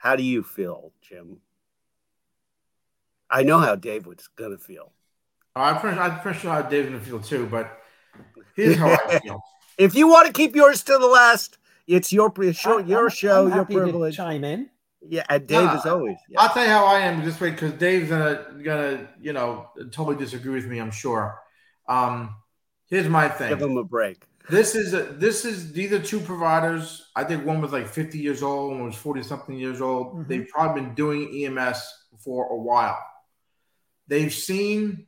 How 0.00 0.14
do 0.14 0.22
you 0.22 0.42
feel, 0.42 0.92
Jim? 1.00 1.38
I 3.30 3.42
know 3.42 3.58
how 3.58 3.74
Dave 3.74 4.06
was 4.06 4.28
going 4.36 4.52
to 4.52 4.58
feel. 4.58 4.92
I'm 5.56 5.80
pretty, 5.80 5.98
I'm 5.98 6.20
pretty 6.20 6.38
sure 6.38 6.52
how 6.52 6.62
Dave's 6.62 6.88
going 6.88 7.00
to 7.00 7.06
feel 7.06 7.20
too, 7.20 7.46
but 7.46 7.77
here's 8.56 8.76
how 8.76 8.88
I 8.88 9.18
feel. 9.20 9.42
if 9.78 9.94
you 9.94 10.08
want 10.08 10.26
to 10.26 10.32
keep 10.32 10.54
yours 10.56 10.82
to 10.84 10.98
the 10.98 11.06
last, 11.06 11.58
it's 11.86 12.12
your 12.12 12.32
show, 12.52 12.78
your 12.78 13.04
I'm, 13.04 13.10
show, 13.10 13.46
I'm 13.46 13.54
your 13.54 13.64
privilege. 13.64 14.16
chime 14.16 14.44
in. 14.44 14.70
Yeah, 15.00 15.24
and 15.28 15.46
Dave 15.46 15.72
is 15.74 15.86
always. 15.86 16.16
Yeah. 16.28 16.40
I'll 16.40 16.52
tell 16.52 16.64
you 16.64 16.70
how 16.70 16.84
I 16.84 17.00
am 17.00 17.24
this 17.24 17.40
way 17.40 17.50
because 17.50 17.72
Dave's 17.74 18.10
gonna 18.10 18.44
gonna 18.62 19.08
you 19.20 19.32
know 19.32 19.70
totally 19.90 20.16
disagree 20.16 20.54
with 20.54 20.66
me. 20.66 20.78
I'm 20.78 20.90
sure. 20.90 21.40
Um, 21.88 22.34
here's 22.88 23.08
my 23.08 23.28
thing. 23.28 23.50
Give 23.50 23.60
them 23.60 23.76
a 23.76 23.84
break. 23.84 24.24
This 24.50 24.74
is 24.74 24.94
a, 24.94 25.02
this 25.02 25.44
is 25.44 25.72
these 25.72 25.92
are 25.92 25.98
two 25.98 26.20
providers. 26.20 27.10
I 27.14 27.24
think 27.24 27.44
one 27.44 27.60
was 27.60 27.72
like 27.72 27.86
50 27.86 28.18
years 28.18 28.42
old, 28.42 28.72
one 28.72 28.86
was 28.86 28.96
40 28.96 29.22
something 29.22 29.56
years 29.56 29.80
old. 29.80 30.08
Mm-hmm. 30.08 30.28
They've 30.28 30.48
probably 30.48 30.82
been 30.82 30.94
doing 30.94 31.44
EMS 31.44 31.82
for 32.18 32.46
a 32.50 32.56
while. 32.56 32.98
They've 34.08 34.32
seen 34.32 35.06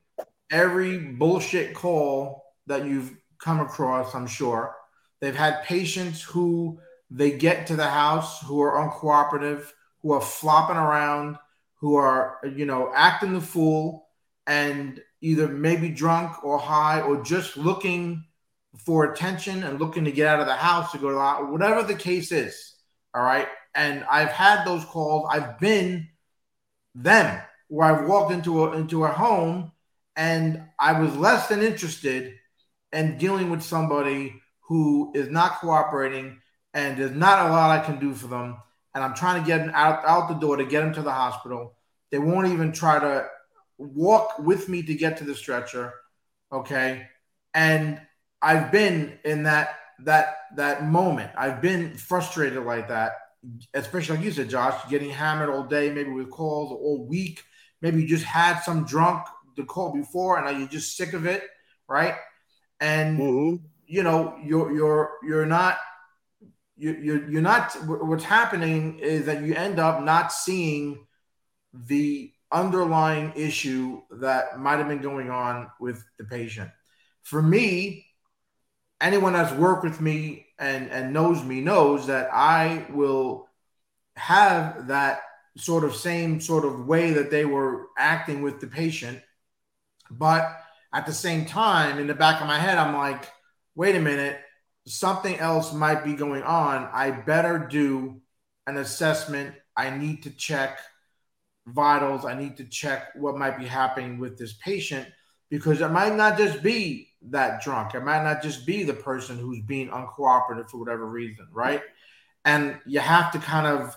every 0.50 0.98
bullshit 0.98 1.74
call 1.74 2.44
that 2.70 2.86
you've 2.86 3.16
come 3.38 3.60
across, 3.60 4.14
I'm 4.14 4.26
sure. 4.26 4.74
They've 5.20 5.36
had 5.36 5.62
patients 5.64 6.22
who 6.22 6.80
they 7.10 7.32
get 7.32 7.66
to 7.68 7.76
the 7.76 7.88
house 7.88 8.42
who 8.42 8.60
are 8.62 8.88
uncooperative, 8.88 9.70
who 10.02 10.12
are 10.12 10.20
flopping 10.20 10.76
around, 10.76 11.36
who 11.76 11.96
are, 11.96 12.38
you 12.56 12.66
know, 12.66 12.90
acting 12.94 13.34
the 13.34 13.40
fool. 13.40 14.06
And 14.46 15.00
either 15.20 15.48
maybe 15.48 15.90
drunk 15.90 16.42
or 16.44 16.58
high 16.58 17.00
or 17.00 17.22
just 17.22 17.56
looking 17.56 18.24
for 18.78 19.12
attention 19.12 19.62
and 19.64 19.78
looking 19.78 20.04
to 20.04 20.12
get 20.12 20.26
out 20.26 20.40
of 20.40 20.46
the 20.46 20.54
house 20.54 20.92
to 20.92 20.98
go 20.98 21.08
to 21.08 21.14
the 21.14 21.52
whatever 21.52 21.82
the 21.82 21.94
case 21.94 22.32
is. 22.32 22.74
All 23.14 23.22
right. 23.22 23.48
And 23.74 24.04
I've 24.10 24.30
had 24.30 24.64
those 24.64 24.84
calls. 24.84 25.28
I've 25.30 25.58
been 25.58 26.08
them 26.94 27.40
where 27.68 27.92
I've 27.92 28.08
walked 28.08 28.32
into 28.32 28.64
a 28.64 28.72
into 28.72 29.04
a 29.04 29.08
home 29.08 29.72
and 30.16 30.62
I 30.78 31.00
was 31.00 31.16
less 31.16 31.48
than 31.48 31.62
interested 31.62 32.34
in 32.92 33.18
dealing 33.18 33.50
with 33.50 33.62
somebody 33.62 34.40
who 34.62 35.12
is 35.14 35.28
not 35.28 35.60
cooperating 35.60 36.40
and 36.74 36.96
there's 36.96 37.16
not 37.16 37.46
a 37.46 37.50
lot 37.50 37.70
I 37.70 37.84
can 37.84 37.98
do 37.98 38.14
for 38.14 38.28
them. 38.28 38.56
And 38.94 39.04
I'm 39.04 39.14
trying 39.14 39.42
to 39.42 39.46
get 39.46 39.58
them 39.58 39.72
out, 39.74 40.04
out 40.04 40.28
the 40.28 40.34
door 40.34 40.56
to 40.56 40.64
get 40.64 40.80
them 40.80 40.92
to 40.94 41.02
the 41.02 41.12
hospital. 41.12 41.74
They 42.10 42.18
won't 42.18 42.48
even 42.48 42.72
try 42.72 42.98
to 42.98 43.26
walk 43.78 44.38
with 44.38 44.68
me 44.68 44.82
to 44.82 44.94
get 44.94 45.16
to 45.18 45.24
the 45.24 45.34
stretcher. 45.34 45.94
Okay. 46.52 47.06
And 47.54 48.00
I've 48.42 48.72
been 48.72 49.18
in 49.24 49.44
that 49.44 49.76
that 50.04 50.36
that 50.56 50.84
moment. 50.86 51.30
I've 51.36 51.60
been 51.60 51.94
frustrated 51.94 52.64
like 52.64 52.88
that, 52.88 53.12
especially 53.74 54.16
like 54.16 54.24
you 54.24 54.32
said, 54.32 54.48
Josh, 54.48 54.88
getting 54.88 55.10
hammered 55.10 55.50
all 55.50 55.64
day, 55.64 55.90
maybe 55.90 56.10
with 56.10 56.30
calls 56.30 56.72
all 56.72 57.06
week. 57.06 57.42
Maybe 57.82 58.02
you 58.02 58.08
just 58.08 58.24
had 58.24 58.60
some 58.60 58.84
drunk 58.84 59.26
the 59.56 59.64
call 59.64 59.92
before, 59.92 60.38
and 60.38 60.46
now 60.46 60.58
you're 60.58 60.68
just 60.68 60.96
sick 60.96 61.12
of 61.12 61.26
it, 61.26 61.42
right? 61.88 62.14
And 62.80 63.18
mm-hmm. 63.18 63.64
you 63.86 64.02
know, 64.02 64.36
you're 64.42 64.72
you're 64.72 65.10
you're 65.22 65.46
not 65.46 65.78
you 66.76 66.92
you're, 66.94 67.30
you're 67.30 67.42
not. 67.42 67.72
What's 67.86 68.24
happening 68.24 68.98
is 68.98 69.26
that 69.26 69.42
you 69.42 69.54
end 69.54 69.78
up 69.78 70.02
not 70.02 70.32
seeing 70.32 71.06
the 71.72 72.32
underlying 72.50 73.32
issue 73.36 74.02
that 74.10 74.58
might 74.58 74.78
have 74.78 74.88
been 74.88 75.02
going 75.02 75.30
on 75.30 75.70
with 75.78 76.02
the 76.18 76.24
patient. 76.24 76.70
For 77.22 77.40
me, 77.40 78.06
anyone 79.00 79.34
that's 79.34 79.52
worked 79.52 79.84
with 79.84 80.00
me 80.00 80.46
and, 80.58 80.90
and 80.90 81.12
knows 81.12 81.44
me 81.44 81.60
knows 81.60 82.06
that 82.08 82.28
I 82.32 82.86
will 82.90 83.48
have 84.16 84.88
that 84.88 85.22
sort 85.56 85.84
of 85.84 85.94
same 85.94 86.40
sort 86.40 86.64
of 86.64 86.86
way 86.86 87.12
that 87.12 87.30
they 87.30 87.44
were 87.44 87.88
acting 87.96 88.42
with 88.42 88.60
the 88.60 88.66
patient. 88.66 89.20
But 90.10 90.60
at 90.92 91.06
the 91.06 91.12
same 91.12 91.46
time, 91.46 91.98
in 91.98 92.06
the 92.06 92.14
back 92.14 92.40
of 92.40 92.46
my 92.46 92.58
head, 92.58 92.78
I'm 92.78 92.94
like, 92.94 93.28
wait 93.74 93.96
a 93.96 94.00
minute, 94.00 94.38
something 94.86 95.38
else 95.38 95.72
might 95.72 96.04
be 96.04 96.14
going 96.14 96.42
on. 96.42 96.88
I 96.92 97.10
better 97.10 97.58
do 97.58 98.20
an 98.66 98.76
assessment. 98.76 99.54
I 99.76 99.90
need 99.90 100.24
to 100.24 100.30
check 100.30 100.80
vitals. 101.66 102.24
I 102.24 102.34
need 102.34 102.56
to 102.56 102.64
check 102.64 103.14
what 103.14 103.36
might 103.36 103.58
be 103.58 103.66
happening 103.66 104.18
with 104.18 104.36
this 104.36 104.54
patient 104.54 105.06
because 105.48 105.80
it 105.80 105.90
might 105.90 106.14
not 106.14 106.38
just 106.38 106.62
be 106.62 107.08
that 107.30 107.62
drunk. 107.62 107.94
It 107.94 108.04
might 108.04 108.24
not 108.24 108.42
just 108.42 108.66
be 108.66 108.82
the 108.82 108.94
person 108.94 109.38
who's 109.38 109.60
being 109.62 109.88
uncooperative 109.88 110.70
for 110.70 110.78
whatever 110.78 111.06
reason, 111.06 111.46
right? 111.52 111.82
And 112.44 112.78
you 112.86 113.00
have 113.00 113.32
to 113.32 113.38
kind 113.38 113.66
of, 113.66 113.94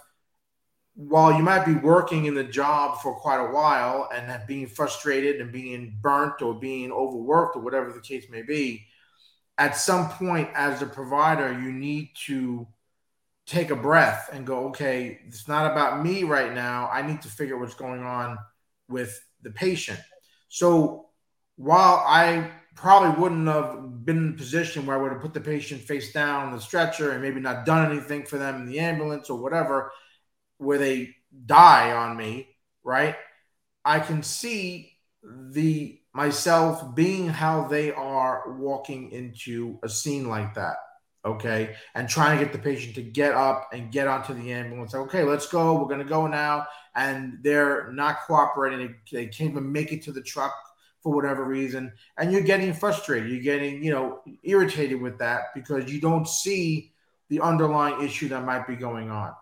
while 0.95 1.35
you 1.35 1.41
might 1.41 1.65
be 1.65 1.73
working 1.73 2.25
in 2.25 2.35
the 2.35 2.43
job 2.43 3.00
for 3.01 3.15
quite 3.15 3.39
a 3.39 3.51
while 3.51 4.09
and 4.13 4.45
being 4.47 4.67
frustrated 4.67 5.41
and 5.41 5.51
being 5.51 5.97
burnt 6.01 6.41
or 6.41 6.53
being 6.53 6.91
overworked 6.91 7.55
or 7.55 7.62
whatever 7.62 7.91
the 7.91 8.00
case 8.00 8.29
may 8.29 8.43
be, 8.43 8.85
at 9.57 9.75
some 9.75 10.09
point 10.09 10.50
as 10.53 10.81
a 10.81 10.85
provider, 10.85 11.51
you 11.51 11.71
need 11.71 12.09
to 12.27 12.67
take 13.45 13.71
a 13.71 13.75
breath 13.75 14.29
and 14.31 14.45
go, 14.45 14.67
okay, 14.67 15.19
it's 15.27 15.47
not 15.47 15.71
about 15.71 16.03
me 16.03 16.23
right 16.23 16.53
now. 16.53 16.89
I 16.91 17.01
need 17.01 17.21
to 17.23 17.27
figure 17.27 17.57
what's 17.57 17.75
going 17.75 18.03
on 18.03 18.38
with 18.88 19.19
the 19.41 19.51
patient. 19.51 20.00
So 20.47 21.09
while 21.55 22.03
I 22.07 22.51
probably 22.75 23.21
wouldn't 23.21 23.47
have 23.47 24.05
been 24.05 24.17
in 24.17 24.29
a 24.29 24.38
position 24.38 24.85
where 24.85 24.97
I 24.97 25.01
would 25.01 25.12
have 25.12 25.21
put 25.21 25.33
the 25.33 25.41
patient 25.41 25.81
face 25.81 26.13
down 26.13 26.47
on 26.47 26.53
the 26.53 26.62
stretcher 26.62 27.12
and 27.12 27.21
maybe 27.21 27.39
not 27.39 27.65
done 27.65 27.91
anything 27.91 28.25
for 28.25 28.38
them 28.38 28.62
in 28.62 28.65
the 28.65 28.79
ambulance 28.79 29.29
or 29.29 29.39
whatever, 29.39 29.91
where 30.57 30.77
they 30.77 31.15
die 31.45 31.91
on 31.91 32.15
me, 32.17 32.48
right? 32.83 33.15
I 33.86 34.00
can 34.00 34.24
see 34.24 34.93
the 35.24 36.00
myself 36.13 36.95
being 36.95 37.27
how 37.27 37.67
they 37.67 37.91
are 37.91 38.55
walking 38.57 39.12
into 39.12 39.79
a 39.83 39.89
scene 39.89 40.29
like 40.29 40.53
that 40.55 40.77
okay, 41.25 41.75
and 41.95 42.10
trying 42.10 42.38
to 42.38 42.43
get 42.43 42.51
the 42.51 42.60
patient 42.60 42.95
to 42.95 43.01
get 43.01 43.33
up 43.33 43.69
and 43.72 43.91
get 43.91 44.07
onto 44.07 44.33
the 44.33 44.51
ambulance. 44.51 44.93
Okay, 44.93 45.24
let's 45.24 45.48
go. 45.48 45.75
We're 45.75 45.88
going 45.88 46.00
to 46.00 46.05
go 46.05 46.27
now. 46.27 46.67
And 46.95 47.39
they're 47.41 47.91
not 47.93 48.22
cooperating. 48.27 48.95
They 49.12 49.27
can't 49.27 49.51
even 49.51 49.72
make 49.72 49.91
it 49.91 50.03
to 50.03 50.12
the 50.12 50.22
truck 50.22 50.53
for 51.01 51.13
whatever 51.13 51.43
reason. 51.45 51.93
And 52.17 52.31
you're 52.31 52.41
getting 52.41 52.74
frustrated. 52.74 53.31
You're 53.31 53.41
getting, 53.41 53.83
you 53.83 53.91
know, 53.91 54.22
irritated 54.43 55.01
with 55.01 55.17
that 55.19 55.53
because 55.55 55.91
you 55.91 56.00
don't 56.00 56.27
see 56.27 56.93
the 57.29 57.39
underlying 57.39 58.05
issue 58.05 58.27
that 58.29 58.45
might 58.45 58.67
be 58.67 58.75
going 58.75 59.10
on, 59.10 59.33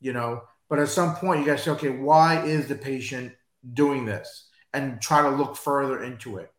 you 0.00 0.12
know. 0.12 0.42
But 0.70 0.78
at 0.78 0.88
some 0.88 1.16
point, 1.16 1.40
you 1.40 1.46
got 1.46 1.58
to 1.58 1.62
say, 1.62 1.70
okay, 1.72 1.90
why 1.90 2.44
is 2.44 2.68
the 2.68 2.76
patient 2.76 3.34
doing 3.74 4.06
this? 4.06 4.48
And 4.72 5.02
try 5.02 5.20
to 5.22 5.30
look 5.30 5.56
further 5.56 6.04
into 6.04 6.38
it, 6.38 6.50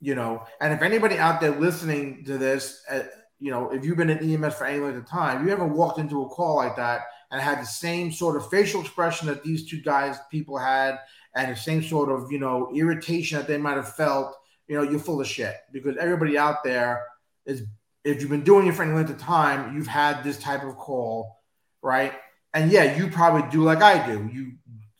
you 0.00 0.14
know. 0.14 0.44
And 0.60 0.72
if 0.72 0.82
anybody 0.82 1.18
out 1.18 1.40
there 1.40 1.50
listening 1.50 2.24
to 2.26 2.38
this, 2.38 2.80
uh, 2.88 3.02
you 3.40 3.50
know, 3.50 3.70
if 3.72 3.84
you've 3.84 3.96
been 3.96 4.08
in 4.08 4.44
EMS 4.44 4.54
for 4.54 4.66
any 4.66 4.78
length 4.78 4.98
of 4.98 5.06
time, 5.06 5.44
you 5.44 5.52
ever 5.52 5.66
walked 5.66 5.98
into 5.98 6.22
a 6.22 6.28
call 6.28 6.56
like 6.56 6.76
that 6.76 7.02
and 7.32 7.40
had 7.40 7.60
the 7.60 7.66
same 7.66 8.12
sort 8.12 8.36
of 8.36 8.48
facial 8.48 8.80
expression 8.80 9.26
that 9.26 9.42
these 9.42 9.68
two 9.68 9.82
guys, 9.82 10.16
people 10.30 10.56
had, 10.56 11.00
and 11.34 11.50
the 11.50 11.60
same 11.60 11.82
sort 11.82 12.08
of, 12.08 12.30
you 12.30 12.38
know, 12.38 12.70
irritation 12.72 13.36
that 13.36 13.48
they 13.48 13.58
might 13.58 13.76
have 13.76 13.94
felt, 13.94 14.36
you 14.68 14.76
know, 14.76 14.82
you're 14.82 15.00
full 15.00 15.20
of 15.20 15.26
shit 15.26 15.56
because 15.72 15.96
everybody 15.96 16.38
out 16.38 16.62
there 16.62 17.04
is, 17.44 17.64
if 18.04 18.20
you've 18.20 18.30
been 18.30 18.44
doing 18.44 18.68
it 18.68 18.74
for 18.74 18.84
any 18.84 18.92
length 18.92 19.10
of 19.10 19.18
time, 19.18 19.74
you've 19.74 19.88
had 19.88 20.22
this 20.22 20.38
type 20.38 20.62
of 20.62 20.76
call, 20.76 21.42
right? 21.82 22.12
And 22.56 22.72
yeah, 22.72 22.96
you 22.96 23.08
probably 23.08 23.48
do 23.50 23.62
like 23.62 23.82
I 23.82 24.04
do. 24.04 24.28
You, 24.32 24.52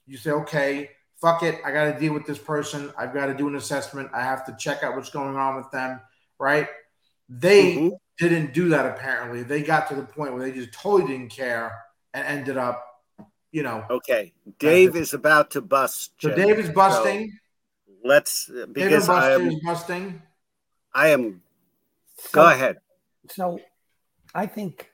you 0.06 0.16
say, 0.16 0.30
okay, 0.30 0.90
fuck 1.20 1.42
it. 1.42 1.58
I 1.64 1.72
got 1.72 1.92
to 1.92 1.98
deal 1.98 2.12
with 2.12 2.26
this 2.26 2.38
person. 2.38 2.92
I've 2.96 3.12
got 3.12 3.26
to 3.26 3.34
do 3.34 3.48
an 3.48 3.56
assessment. 3.56 4.10
I 4.14 4.22
have 4.22 4.44
to 4.46 4.56
check 4.58 4.84
out 4.84 4.94
what's 4.94 5.10
going 5.10 5.36
on 5.36 5.56
with 5.56 5.70
them, 5.72 6.00
right? 6.38 6.68
They 7.28 7.76
mm-hmm 7.76 7.96
didn't 8.18 8.54
do 8.54 8.68
that 8.70 8.86
apparently. 8.86 9.42
They 9.42 9.62
got 9.62 9.88
to 9.88 9.94
the 9.94 10.02
point 10.02 10.32
where 10.32 10.42
they 10.42 10.52
just 10.52 10.72
totally 10.72 11.12
didn't 11.12 11.30
care 11.30 11.78
and 12.14 12.26
ended 12.26 12.56
up, 12.56 12.84
you 13.52 13.62
know. 13.62 13.84
Okay. 13.90 14.32
Dave 14.58 14.96
is 14.96 15.14
about 15.14 15.52
to 15.52 15.60
bust. 15.60 16.12
So 16.20 16.34
Dave 16.34 16.58
is 16.58 16.70
busting. 16.70 17.30
So 17.86 17.92
let's 18.04 18.50
because 18.72 19.08
I 19.08 19.32
am 19.32 19.58
busting. 19.64 20.22
I 20.94 21.08
am 21.08 21.42
so, 22.18 22.28
go 22.32 22.50
ahead. 22.50 22.76
So 23.30 23.60
I 24.34 24.46
think 24.46 24.90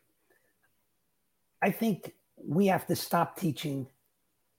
I 1.60 1.70
think 1.70 2.12
we 2.46 2.66
have 2.66 2.86
to 2.86 2.96
stop 2.96 3.38
teaching 3.38 3.86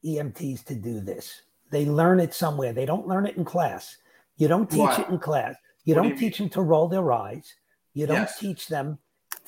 EMTs 0.05 0.65
to 0.65 0.75
do 0.75 0.99
this. 0.99 1.41
They 1.71 1.85
learn 1.85 2.19
it 2.19 2.33
somewhere. 2.33 2.73
They 2.73 2.85
don't 2.85 3.07
learn 3.07 3.25
it 3.25 3.37
in 3.37 3.45
class. 3.45 3.97
You 4.37 4.47
don't 4.47 4.69
teach 4.69 4.79
what? 4.79 4.99
it 4.99 5.09
in 5.09 5.19
class. 5.19 5.55
You 5.85 5.95
what 5.95 6.03
don't 6.03 6.09
do 6.09 6.15
you 6.15 6.19
teach 6.19 6.39
mean? 6.39 6.49
them 6.49 6.53
to 6.53 6.61
roll 6.61 6.87
their 6.87 7.11
eyes. 7.11 7.53
You 7.93 8.07
don't 8.07 8.17
yes. 8.17 8.39
teach 8.39 8.67
them 8.67 8.97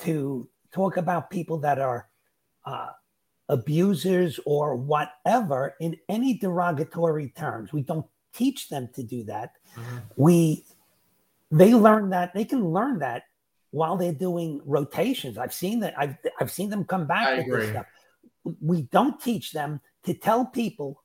to 0.00 0.48
talk 0.72 0.96
about 0.96 1.30
people 1.30 1.58
that 1.58 1.78
are 1.78 2.08
uh, 2.64 2.88
abusers 3.48 4.38
or 4.44 4.76
whatever 4.76 5.74
in 5.80 5.96
any 6.08 6.34
derogatory 6.34 7.28
terms. 7.36 7.72
We 7.72 7.82
don't 7.82 8.06
teach 8.34 8.68
them 8.68 8.88
to 8.94 9.02
do 9.02 9.24
that. 9.24 9.52
Mm-hmm. 9.74 9.96
We 10.16 10.64
they 11.50 11.74
learn 11.74 12.10
that 12.10 12.34
they 12.34 12.44
can 12.44 12.72
learn 12.72 12.98
that 12.98 13.24
while 13.70 13.96
they're 13.96 14.12
doing 14.12 14.60
rotations. 14.64 15.38
I've 15.38 15.54
seen 15.54 15.80
that. 15.80 15.94
I've 15.98 16.16
I've 16.40 16.50
seen 16.50 16.70
them 16.70 16.84
come 16.84 17.06
back 17.06 17.26
I 17.26 17.34
with 17.36 17.46
agree. 17.46 17.60
this 17.60 17.70
stuff. 17.70 17.86
We 18.60 18.82
don't 18.82 19.20
teach 19.20 19.52
them 19.52 19.80
to 20.04 20.14
tell 20.14 20.46
people. 20.46 21.02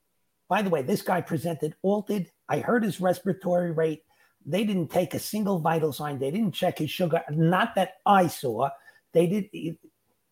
By 0.49 0.61
the 0.61 0.69
way, 0.69 0.81
this 0.81 1.01
guy 1.01 1.21
presented 1.21 1.75
altered. 1.81 2.29
I 2.49 2.59
heard 2.59 2.83
his 2.83 2.99
respiratory 2.99 3.71
rate. 3.71 4.03
They 4.45 4.63
didn't 4.63 4.89
take 4.89 5.13
a 5.13 5.19
single 5.19 5.59
vital 5.59 5.93
sign. 5.93 6.19
They 6.19 6.31
didn't 6.31 6.53
check 6.53 6.79
his 6.79 6.91
sugar. 6.91 7.23
Not 7.29 7.75
that 7.75 7.95
I 8.05 8.27
saw. 8.27 8.69
They 9.13 9.27
did. 9.27 9.77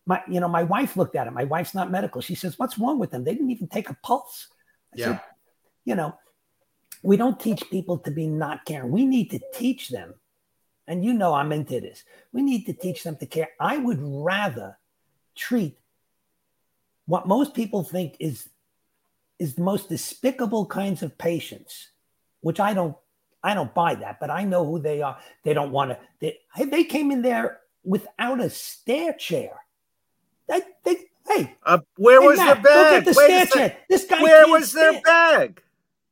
My, 0.06 0.22
you 0.28 0.40
know, 0.40 0.48
my 0.48 0.64
wife 0.64 0.96
looked 0.96 1.16
at 1.16 1.26
it. 1.26 1.32
My 1.32 1.44
wife's 1.44 1.74
not 1.74 1.90
medical. 1.90 2.20
She 2.20 2.34
says, 2.34 2.58
"What's 2.58 2.78
wrong 2.78 2.98
with 2.98 3.10
them? 3.10 3.24
They 3.24 3.34
didn't 3.34 3.50
even 3.50 3.68
take 3.68 3.88
a 3.88 3.96
pulse." 4.02 4.48
I 4.92 4.96
yeah. 4.98 5.04
Said, 5.04 5.20
you 5.84 5.94
know, 5.94 6.14
we 7.02 7.16
don't 7.16 7.38
teach 7.38 7.70
people 7.70 7.98
to 7.98 8.10
be 8.10 8.26
not 8.26 8.64
caring. 8.64 8.90
We 8.90 9.06
need 9.06 9.30
to 9.30 9.40
teach 9.54 9.88
them, 9.88 10.14
and 10.86 11.04
you 11.04 11.12
know, 11.12 11.32
I'm 11.34 11.52
into 11.52 11.80
this. 11.80 12.02
We 12.32 12.42
need 12.42 12.66
to 12.66 12.72
teach 12.72 13.04
them 13.04 13.16
to 13.16 13.26
care. 13.26 13.50
I 13.60 13.78
would 13.78 14.00
rather 14.00 14.78
treat 15.36 15.78
what 17.06 17.26
most 17.26 17.54
people 17.54 17.82
think 17.82 18.16
is 18.20 18.48
is 19.38 19.54
the 19.54 19.62
most 19.62 19.88
despicable 19.88 20.66
kinds 20.66 21.02
of 21.02 21.16
patients, 21.16 21.88
which 22.40 22.60
I 22.60 22.74
don't 22.74 22.96
I 23.42 23.54
don't 23.54 23.74
buy 23.74 23.94
that, 23.96 24.20
but 24.20 24.30
I 24.30 24.44
know 24.44 24.64
who 24.66 24.78
they 24.78 25.02
are. 25.02 25.18
They 25.44 25.54
don't 25.54 25.72
want 25.72 25.90
to. 25.90 25.98
They, 26.20 26.38
they 26.64 26.84
came 26.84 27.10
in 27.10 27.22
there 27.22 27.60
without 27.82 28.40
a 28.40 28.50
stair 28.50 29.14
chair. 29.14 29.52
They, 30.46 30.60
they, 30.84 30.96
hey, 31.26 31.56
uh, 31.64 31.78
where 31.96 32.20
hey, 32.20 32.26
was 32.26 32.38
Matt, 32.38 32.62
their 32.62 32.72
bag? 32.72 33.04
The 33.04 33.14
stair 33.14 33.46
chair. 33.46 33.76
This 33.88 34.04
guy. 34.04 34.22
Where 34.22 34.46
was 34.48 34.72
their 34.72 34.90
stand. 34.90 35.04
bag? 35.04 35.62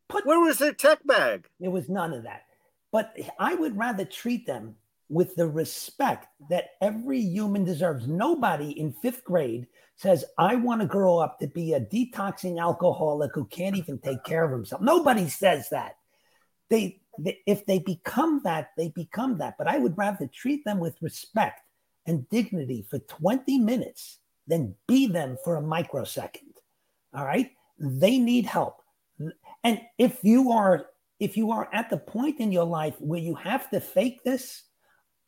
Put, 0.08 0.24
where 0.24 0.40
was 0.40 0.58
their 0.58 0.72
tech 0.72 1.06
bag? 1.06 1.46
There 1.60 1.70
was 1.70 1.88
none 1.88 2.14
of 2.14 2.22
that. 2.22 2.44
But 2.90 3.14
I 3.38 3.54
would 3.54 3.76
rather 3.76 4.06
treat 4.06 4.46
them 4.46 4.76
with 5.08 5.34
the 5.36 5.48
respect 5.48 6.26
that 6.50 6.70
every 6.80 7.20
human 7.20 7.64
deserves. 7.64 8.06
Nobody 8.06 8.78
in 8.78 8.92
fifth 8.92 9.24
grade 9.24 9.66
says, 9.96 10.24
I 10.38 10.56
want 10.56 10.80
to 10.80 10.86
grow 10.86 11.18
up 11.18 11.38
to 11.40 11.46
be 11.46 11.72
a 11.72 11.80
detoxing 11.80 12.60
alcoholic 12.60 13.32
who 13.34 13.46
can't 13.46 13.76
even 13.76 13.98
take 13.98 14.22
care 14.24 14.44
of 14.44 14.52
himself. 14.52 14.82
Nobody 14.82 15.28
says 15.28 15.68
that. 15.70 15.96
They 16.68 17.00
if 17.46 17.66
they 17.66 17.80
become 17.80 18.42
that, 18.44 18.70
they 18.76 18.90
become 18.90 19.38
that. 19.38 19.56
But 19.58 19.66
I 19.66 19.78
would 19.78 19.98
rather 19.98 20.28
treat 20.32 20.64
them 20.64 20.78
with 20.78 20.96
respect 21.00 21.62
and 22.06 22.28
dignity 22.28 22.86
for 22.88 23.00
20 23.00 23.58
minutes 23.58 24.18
than 24.46 24.74
be 24.86 25.06
them 25.06 25.36
for 25.44 25.56
a 25.56 25.62
microsecond. 25.62 26.52
All 27.12 27.24
right. 27.24 27.50
They 27.78 28.18
need 28.18 28.46
help. 28.46 28.82
And 29.64 29.80
if 29.98 30.18
you 30.22 30.52
are 30.52 30.86
if 31.18 31.36
you 31.36 31.50
are 31.50 31.68
at 31.72 31.90
the 31.90 31.96
point 31.96 32.38
in 32.38 32.52
your 32.52 32.64
life 32.64 32.94
where 33.00 33.18
you 33.18 33.34
have 33.34 33.68
to 33.70 33.80
fake 33.80 34.22
this, 34.24 34.62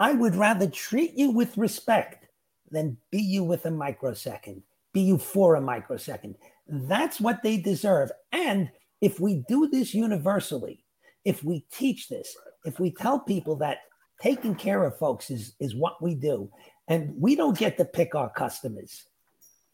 I 0.00 0.12
would 0.12 0.34
rather 0.34 0.66
treat 0.66 1.12
you 1.12 1.30
with 1.30 1.58
respect 1.58 2.26
than 2.70 2.96
be 3.10 3.20
you 3.20 3.44
with 3.44 3.66
a 3.66 3.70
microsecond, 3.70 4.62
be 4.94 5.02
you 5.02 5.18
for 5.18 5.56
a 5.56 5.60
microsecond. 5.60 6.36
That's 6.66 7.20
what 7.20 7.42
they 7.42 7.58
deserve. 7.58 8.10
And 8.32 8.70
if 9.02 9.20
we 9.20 9.44
do 9.46 9.68
this 9.68 9.92
universally, 9.92 10.84
if 11.26 11.44
we 11.44 11.66
teach 11.70 12.08
this, 12.08 12.34
if 12.64 12.80
we 12.80 12.90
tell 12.90 13.20
people 13.20 13.56
that 13.56 13.80
taking 14.22 14.54
care 14.54 14.84
of 14.84 14.96
folks 14.98 15.30
is, 15.30 15.52
is 15.60 15.74
what 15.74 16.02
we 16.02 16.14
do, 16.14 16.50
and 16.88 17.14
we 17.20 17.36
don't 17.36 17.58
get 17.58 17.76
to 17.76 17.84
pick 17.84 18.14
our 18.14 18.30
customers. 18.30 19.04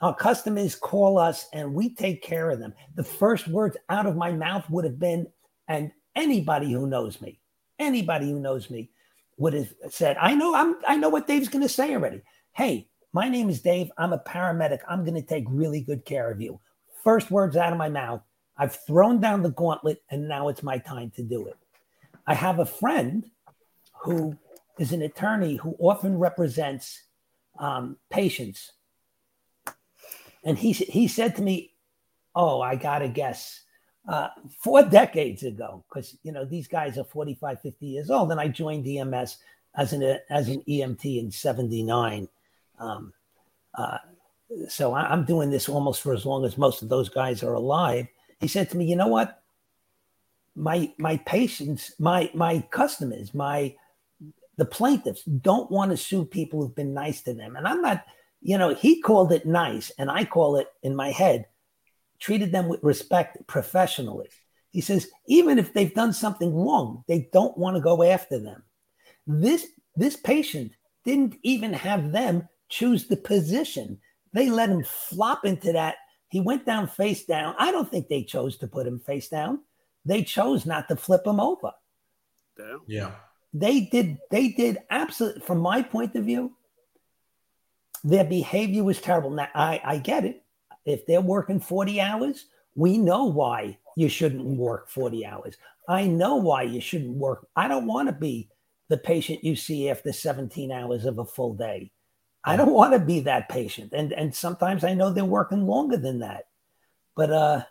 Our 0.01 0.15
customers 0.15 0.75
call 0.75 1.19
us 1.19 1.47
and 1.53 1.73
we 1.73 1.95
take 1.95 2.23
care 2.23 2.51
of 2.51 2.59
them. 2.59 2.75
The 2.97 3.05
first 3.05 3.47
words 3.47 3.77
out 3.89 4.07
of 4.07 4.17
my 4.17 4.33
mouth 4.33 4.69
would 4.71 4.85
have 4.85 4.99
been, 4.99 5.29
and 5.69 5.93
anybody 6.17 6.73
who 6.73 6.89
knows 6.89 7.21
me, 7.21 7.39
anybody 7.79 8.31
who 8.31 8.41
knows 8.41 8.69
me 8.71 8.91
would 9.37 9.55
have 9.55 9.73
said, 9.91 10.17
I 10.21 10.35
know, 10.35 10.55
I'm, 10.55 10.77
I 10.87 10.97
know 10.97 11.09
what 11.09 11.27
Dave's 11.27 11.49
going 11.49 11.63
to 11.63 11.69
say 11.69 11.93
already. 11.93 12.23
Hey, 12.53 12.89
my 13.13 13.29
name 13.29 13.49
is 13.49 13.61
Dave. 13.61 13.91
I'm 13.99 14.13
a 14.13 14.19
paramedic. 14.19 14.81
I'm 14.89 15.05
going 15.05 15.15
to 15.15 15.27
take 15.27 15.45
really 15.49 15.81
good 15.81 16.05
care 16.05 16.31
of 16.31 16.41
you. 16.41 16.61
First 17.05 17.31
words 17.31 17.57
out 17.57 17.73
of 17.73 17.79
my 17.79 17.89
mouth. 17.89 18.23
I've 18.59 18.79
thrown 18.87 19.21
down 19.21 19.43
the 19.43 19.51
gauntlet 19.51 20.03
and 20.11 20.29
now 20.29 20.49
it's 20.49 20.63
my 20.63 20.79
time 20.79 21.13
to 21.17 21.23
do 21.23 21.47
it. 21.47 21.57
I 22.27 22.35
have 22.35 22.59
a 22.59 22.67
friend 22.67 23.25
who 24.03 24.37
is 24.79 24.93
an 24.93 25.03
attorney 25.03 25.57
who 25.57 25.77
often 25.79 26.19
represents 26.19 27.03
um, 27.59 27.97
patients. 28.11 28.73
And 30.45 30.59
he, 30.59 30.73
he 30.73 31.09
said 31.09 31.37
to 31.37 31.43
me, 31.43 31.73
Oh, 32.35 32.61
I 32.61 32.77
got 32.77 32.99
to 32.99 33.09
guess, 33.09 33.63
uh, 34.09 34.29
four 34.59 34.83
decades 34.83 35.43
ago, 35.43 35.85
because, 35.89 36.17
you 36.23 36.33
know, 36.33 36.45
these 36.45 36.69
guys 36.69 36.99
are 36.99 37.05
45, 37.05 37.61
50 37.61 37.87
years 37.87 38.11
old. 38.11 38.31
And 38.31 38.41
I 38.41 38.49
joined 38.49 38.87
EMS 38.87 39.39
as 39.75 39.93
an, 39.93 40.19
as 40.31 40.49
an 40.49 40.63
EMT 40.69 41.19
in 41.19 41.31
79. 41.31 42.29
Um, 42.79 43.13
uh, 43.75 43.99
so 44.69 44.95
I, 44.95 45.03
I'm 45.03 45.25
doing 45.25 45.51
this 45.51 45.69
almost 45.69 46.03
for 46.03 46.15
as 46.15 46.25
long 46.25 46.45
as 46.45 46.59
most 46.59 46.83
of 46.83 46.89
those 46.89 47.09
guys 47.09 47.43
are 47.43 47.55
alive. 47.55 48.07
He 48.41 48.49
said 48.49 48.71
to 48.71 48.77
me, 48.77 48.85
you 48.87 48.97
know 48.97 49.09
what? 49.09 49.43
My 50.55 50.91
my 50.97 51.19
patients, 51.19 51.93
my 51.99 52.31
my 52.33 52.61
customers, 52.71 53.35
my 53.35 53.75
the 54.57 54.65
plaintiffs 54.65 55.23
don't 55.23 55.71
want 55.71 55.91
to 55.91 55.97
sue 55.97 56.25
people 56.25 56.61
who've 56.61 56.75
been 56.75 56.95
nice 56.95 57.21
to 57.23 57.35
them. 57.35 57.57
And 57.57 57.69
I'm 57.69 57.83
not, 57.83 58.07
you 58.41 58.57
know, 58.57 58.75
he 58.75 59.03
called 59.03 59.33
it 59.33 59.45
nice, 59.45 59.91
and 59.99 60.11
I 60.11 60.25
call 60.25 60.57
it 60.57 60.69
in 60.83 60.97
my 60.97 61.11
head, 61.11 61.47
treated 62.19 62.53
them 62.53 62.69
with 62.69 62.83
respect 62.83 63.47
professionally. 63.47 64.29
He 64.71 64.81
says, 64.81 65.09
even 65.27 65.59
if 65.59 65.73
they've 65.73 65.95
done 65.95 66.13
something 66.13 66.55
wrong, 66.55 67.05
they 67.09 67.29
don't 67.33 67.57
want 67.57 67.77
to 67.77 67.83
go 67.83 68.03
after 68.03 68.39
them. 68.39 68.63
This 69.27 69.67
this 69.97 70.17
patient 70.17 70.73
didn't 71.05 71.37
even 71.43 71.73
have 71.73 72.13
them 72.13 72.49
choose 72.69 73.07
the 73.07 73.17
position. 73.17 73.99
They 74.33 74.51
let 74.51 74.69
him 74.69 74.85
flop 74.85 75.47
into 75.47 75.73
that. 75.73 75.97
He 76.29 76.41
went 76.41 76.67
down 76.67 76.89
face 76.89 77.25
down. 77.25 77.55
I 77.59 77.71
don't 77.71 77.91
think 77.91 78.09
they 78.09 78.23
chose 78.23 78.59
to 78.59 78.67
put 78.67 78.87
him 78.87 78.99
face 78.99 79.29
down. 79.29 79.61
They 80.05 80.23
chose 80.23 80.67
not 80.67 80.89
to 80.89 80.97
flip 80.97 81.27
him 81.27 81.41
over. 81.41 81.73
Yeah. 82.87 83.13
They 83.55 83.81
did, 83.81 84.19
they 84.31 84.49
did 84.49 84.79
absolutely, 84.91 85.41
from 85.41 85.59
my 85.59 85.83
point 85.83 86.15
of 86.15 86.25
view, 86.25 86.55
their 88.05 88.25
behavior 88.25 88.85
was 88.85 89.01
terrible. 89.01 89.31
Now, 89.31 89.49
I, 89.55 89.81
I 89.83 89.99
get 89.99 90.25
it. 90.25 90.45
If 90.87 91.05
they're 91.05 91.21
working 91.21 91.61
40 91.61 92.01
hours, 92.01 92.47
we 92.75 92.97
know 92.97 93.25
why 93.25 93.79
you 93.97 94.09
shouldn't 94.09 94.45
work 94.45 94.89
40 94.89 95.27
hours. 95.27 95.57
I 95.89 96.07
know 96.07 96.37
why 96.37 96.63
you 96.63 96.81
shouldn't 96.81 97.17
work. 97.17 97.49
I 97.55 97.69
don't 97.69 97.87
want 97.87 98.09
to 98.09 98.15
be 98.15 98.49
the 98.89 98.97
patient 98.97 99.45
you 99.45 99.57
see 99.57 99.91
after 99.91 100.13
17 100.13 100.71
hours 100.71 101.05
of 101.05 101.19
a 101.19 101.25
full 101.25 101.55
day. 101.55 101.91
I 102.45 102.57
don't 102.57 102.73
want 102.73 102.93
to 102.93 103.01
be 103.01 103.21
that 103.21 103.49
patient. 103.49 103.93
And 103.93 104.13
and 104.13 104.33
sometimes 104.33 104.85
I 104.85 104.95
know 104.95 105.13
they're 105.13 105.25
working 105.25 105.67
longer 105.67 105.97
than 105.97 106.21
that. 106.21 106.47
But 107.17 107.31
uh 107.33 107.63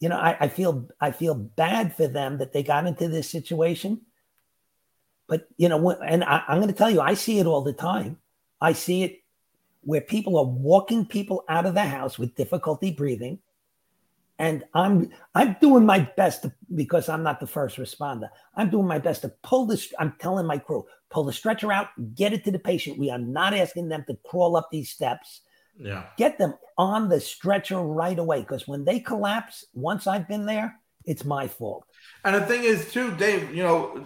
you 0.00 0.08
know, 0.08 0.16
I, 0.18 0.36
I 0.40 0.48
feel 0.48 0.88
I 1.00 1.12
feel 1.12 1.34
bad 1.34 1.96
for 1.96 2.08
them 2.08 2.38
that 2.38 2.52
they 2.52 2.62
got 2.62 2.86
into 2.86 3.08
this 3.08 3.30
situation. 3.30 4.02
But 5.28 5.46
you 5.56 5.68
know, 5.68 5.90
and 5.90 6.24
I, 6.24 6.42
I'm 6.48 6.58
going 6.58 6.68
to 6.72 6.76
tell 6.76 6.90
you, 6.90 7.00
I 7.00 7.14
see 7.14 7.38
it 7.38 7.46
all 7.46 7.62
the 7.62 7.72
time. 7.72 8.18
I 8.60 8.72
see 8.72 9.04
it 9.04 9.21
where 9.82 10.00
people 10.00 10.38
are 10.38 10.44
walking 10.44 11.06
people 11.06 11.44
out 11.48 11.66
of 11.66 11.74
the 11.74 11.84
house 11.84 12.18
with 12.18 12.34
difficulty 12.34 12.90
breathing 12.90 13.38
and 14.38 14.64
I'm 14.74 15.10
I'm 15.34 15.56
doing 15.60 15.86
my 15.86 16.00
best 16.16 16.42
to, 16.42 16.52
because 16.74 17.08
I'm 17.08 17.22
not 17.22 17.38
the 17.38 17.46
first 17.46 17.76
responder. 17.76 18.28
I'm 18.56 18.70
doing 18.70 18.88
my 18.88 18.98
best 18.98 19.22
to 19.22 19.28
pull 19.42 19.66
this. 19.66 19.92
I'm 19.98 20.14
telling 20.18 20.46
my 20.46 20.58
crew 20.58 20.84
pull 21.10 21.24
the 21.24 21.32
stretcher 21.32 21.70
out, 21.70 21.88
get 22.14 22.32
it 22.32 22.42
to 22.44 22.50
the 22.50 22.58
patient. 22.58 22.98
We 22.98 23.10
are 23.10 23.18
not 23.18 23.54
asking 23.54 23.88
them 23.88 24.04
to 24.08 24.16
crawl 24.26 24.56
up 24.56 24.68
these 24.72 24.90
steps. 24.90 25.42
Yeah, 25.78 26.06
get 26.16 26.38
them 26.38 26.54
on 26.76 27.08
the 27.08 27.20
stretcher 27.20 27.78
right 27.78 28.18
away 28.18 28.40
because 28.40 28.66
when 28.66 28.84
they 28.84 28.98
collapse, 28.98 29.64
once 29.74 30.06
I've 30.06 30.26
been 30.26 30.46
there, 30.46 30.76
it's 31.04 31.24
my 31.24 31.46
fault. 31.46 31.86
And 32.24 32.34
the 32.34 32.44
thing 32.46 32.64
is, 32.64 32.90
too, 32.90 33.14
Dave. 33.16 33.54
You 33.54 33.62
know, 33.62 34.04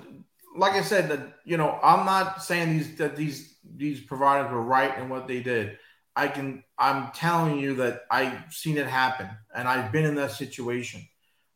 like 0.56 0.72
I 0.72 0.82
said, 0.82 1.08
that 1.10 1.20
you 1.44 1.56
know, 1.56 1.78
I'm 1.82 2.06
not 2.06 2.42
saying 2.42 2.78
these 2.78 2.96
that 2.96 3.16
these 3.16 3.56
these 3.76 4.00
providers 4.00 4.50
were 4.50 4.62
right 4.62 4.96
in 4.98 5.08
what 5.08 5.26
they 5.28 5.40
did. 5.40 5.78
I 6.14 6.28
can 6.28 6.64
I'm 6.78 7.10
telling 7.12 7.58
you 7.58 7.74
that 7.76 8.02
I've 8.10 8.52
seen 8.52 8.78
it 8.78 8.86
happen 8.86 9.28
and 9.54 9.68
I've 9.68 9.92
been 9.92 10.04
in 10.04 10.14
that 10.16 10.32
situation. 10.32 11.06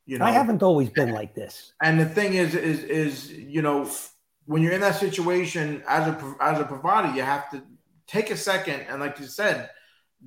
You 0.06 0.18
know, 0.18 0.24
I 0.24 0.32
haven't 0.32 0.62
always 0.62 0.90
been 0.90 1.12
like 1.12 1.34
this. 1.34 1.72
And 1.82 2.00
the 2.00 2.06
thing 2.06 2.34
is, 2.34 2.54
is, 2.54 2.82
is 2.82 3.32
you 3.32 3.62
know, 3.62 3.88
when 4.46 4.62
you're 4.62 4.72
in 4.72 4.80
that 4.80 4.96
situation 4.96 5.82
as 5.86 6.08
a 6.08 6.36
as 6.40 6.60
a 6.60 6.64
provider, 6.64 7.14
you 7.14 7.22
have 7.22 7.50
to 7.50 7.62
take 8.06 8.30
a 8.30 8.36
second 8.36 8.80
and, 8.88 9.00
like 9.00 9.18
you 9.20 9.26
said, 9.26 9.70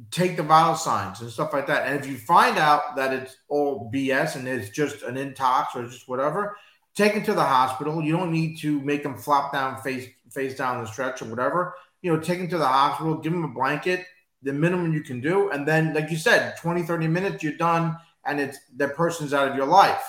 take 0.10 0.38
the 0.38 0.44
vital 0.44 0.76
signs 0.76 1.22
and 1.22 1.30
stuff 1.30 1.54
like 1.54 1.68
that. 1.68 1.88
And 1.88 2.00
if 2.00 2.10
you 2.10 2.18
find 2.18 2.58
out 2.58 2.96
that 2.96 3.14
it's 3.14 3.36
all 3.50 3.92
BS 3.94 4.36
and 4.36 4.48
it's 4.48 4.70
just 4.70 5.04
an 5.04 5.16
intox 5.16 5.76
or 5.76 5.86
just 5.86 6.08
whatever, 6.08 6.56
take 6.96 7.14
them 7.14 7.24
to 7.24 7.34
the 7.34 7.44
hospital. 7.44 8.02
You 8.02 8.16
don't 8.18 8.32
need 8.32 8.58
to 8.60 8.80
make 8.82 9.04
them 9.04 9.18
flop 9.18 9.54
down 9.54 9.82
face 9.82 10.08
face 10.30 10.56
down 10.56 10.84
the 10.84 10.90
stretch 10.90 11.22
or 11.22 11.26
whatever. 11.26 11.76
You 12.02 12.14
know, 12.14 12.20
take 12.20 12.40
them 12.40 12.50
to 12.50 12.58
the 12.58 12.68
hospital, 12.68 13.16
give 13.18 13.32
them 13.32 13.46
a 13.46 13.50
blanket, 13.50 14.06
the 14.42 14.54
minimum 14.54 14.94
you 14.94 15.02
can 15.02 15.22
do. 15.22 15.50
And 15.52 15.68
then, 15.68 15.94
like 15.94 16.10
you 16.12 16.18
said, 16.18 16.58
20, 16.58 16.84
30 16.84 17.08
minutes, 17.08 17.44
you're 17.44 17.54
done, 17.54 17.96
and 18.26 18.40
it's 18.40 18.58
that 18.76 18.96
person's 18.96 19.34
out 19.34 19.48
of 19.48 19.56
your 19.56 19.66
life. 19.66 20.04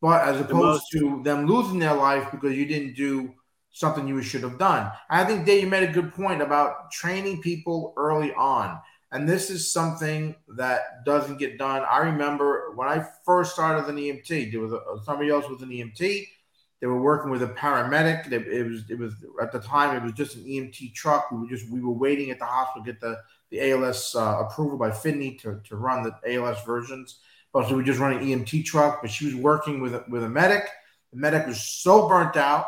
But 0.00 0.22
as 0.22 0.40
opposed 0.40 0.84
to 0.92 1.22
them 1.22 1.46
losing 1.46 1.78
their 1.78 1.94
life 1.94 2.30
because 2.30 2.56
you 2.56 2.66
didn't 2.66 2.94
do 2.94 3.32
something 3.70 4.08
you 4.08 4.22
should 4.22 4.42
have 4.42 4.58
done. 4.58 4.90
I 5.10 5.24
think 5.24 5.44
Dave, 5.44 5.64
you 5.64 5.68
made 5.68 5.88
a 5.88 5.92
good 5.92 6.14
point 6.14 6.40
about 6.42 6.90
training 6.90 7.42
people 7.42 7.92
early 7.96 8.32
on. 8.34 8.80
And 9.16 9.26
this 9.26 9.48
is 9.48 9.72
something 9.72 10.36
that 10.56 11.06
doesn't 11.06 11.38
get 11.38 11.56
done. 11.56 11.82
I 11.90 12.00
remember 12.00 12.72
when 12.74 12.86
I 12.86 13.02
first 13.24 13.54
started 13.54 13.88
an 13.88 13.96
EMT, 13.96 14.52
there 14.52 14.60
was 14.60 14.74
a, 14.74 14.80
somebody 15.04 15.30
else 15.30 15.48
was 15.48 15.62
an 15.62 15.70
EMT. 15.70 15.98
They 15.98 16.86
were 16.86 17.00
working 17.00 17.30
with 17.30 17.42
a 17.42 17.46
paramedic. 17.46 18.30
It 18.30 18.68
was 18.68 18.90
it 18.90 18.98
was 18.98 19.14
at 19.40 19.52
the 19.52 19.58
time 19.58 19.96
it 19.96 20.02
was 20.02 20.12
just 20.12 20.36
an 20.36 20.44
EMT 20.44 20.92
truck. 20.92 21.30
We 21.32 21.38
were 21.38 21.46
just 21.46 21.70
we 21.70 21.80
were 21.80 21.94
waiting 21.94 22.30
at 22.30 22.38
the 22.38 22.44
hospital 22.44 22.84
to 22.84 22.92
get 22.92 23.00
the 23.00 23.16
the 23.48 23.70
ALS 23.70 24.14
uh, 24.14 24.44
approval 24.44 24.76
by 24.76 24.90
FDNY 24.90 25.40
to, 25.40 25.62
to 25.66 25.76
run 25.76 26.02
the 26.02 26.34
ALS 26.34 26.62
versions. 26.66 27.18
But 27.54 27.70
so 27.70 27.76
we 27.76 27.84
just 27.84 27.98
run 27.98 28.18
an 28.18 28.22
EMT 28.22 28.66
truck, 28.66 29.00
but 29.00 29.10
she 29.10 29.24
was 29.24 29.34
working 29.34 29.80
with 29.80 29.94
a, 29.94 30.04
with 30.10 30.24
a 30.24 30.28
medic. 30.28 30.68
The 31.14 31.18
medic 31.18 31.46
was 31.46 31.62
so 31.62 32.06
burnt 32.06 32.36
out, 32.36 32.66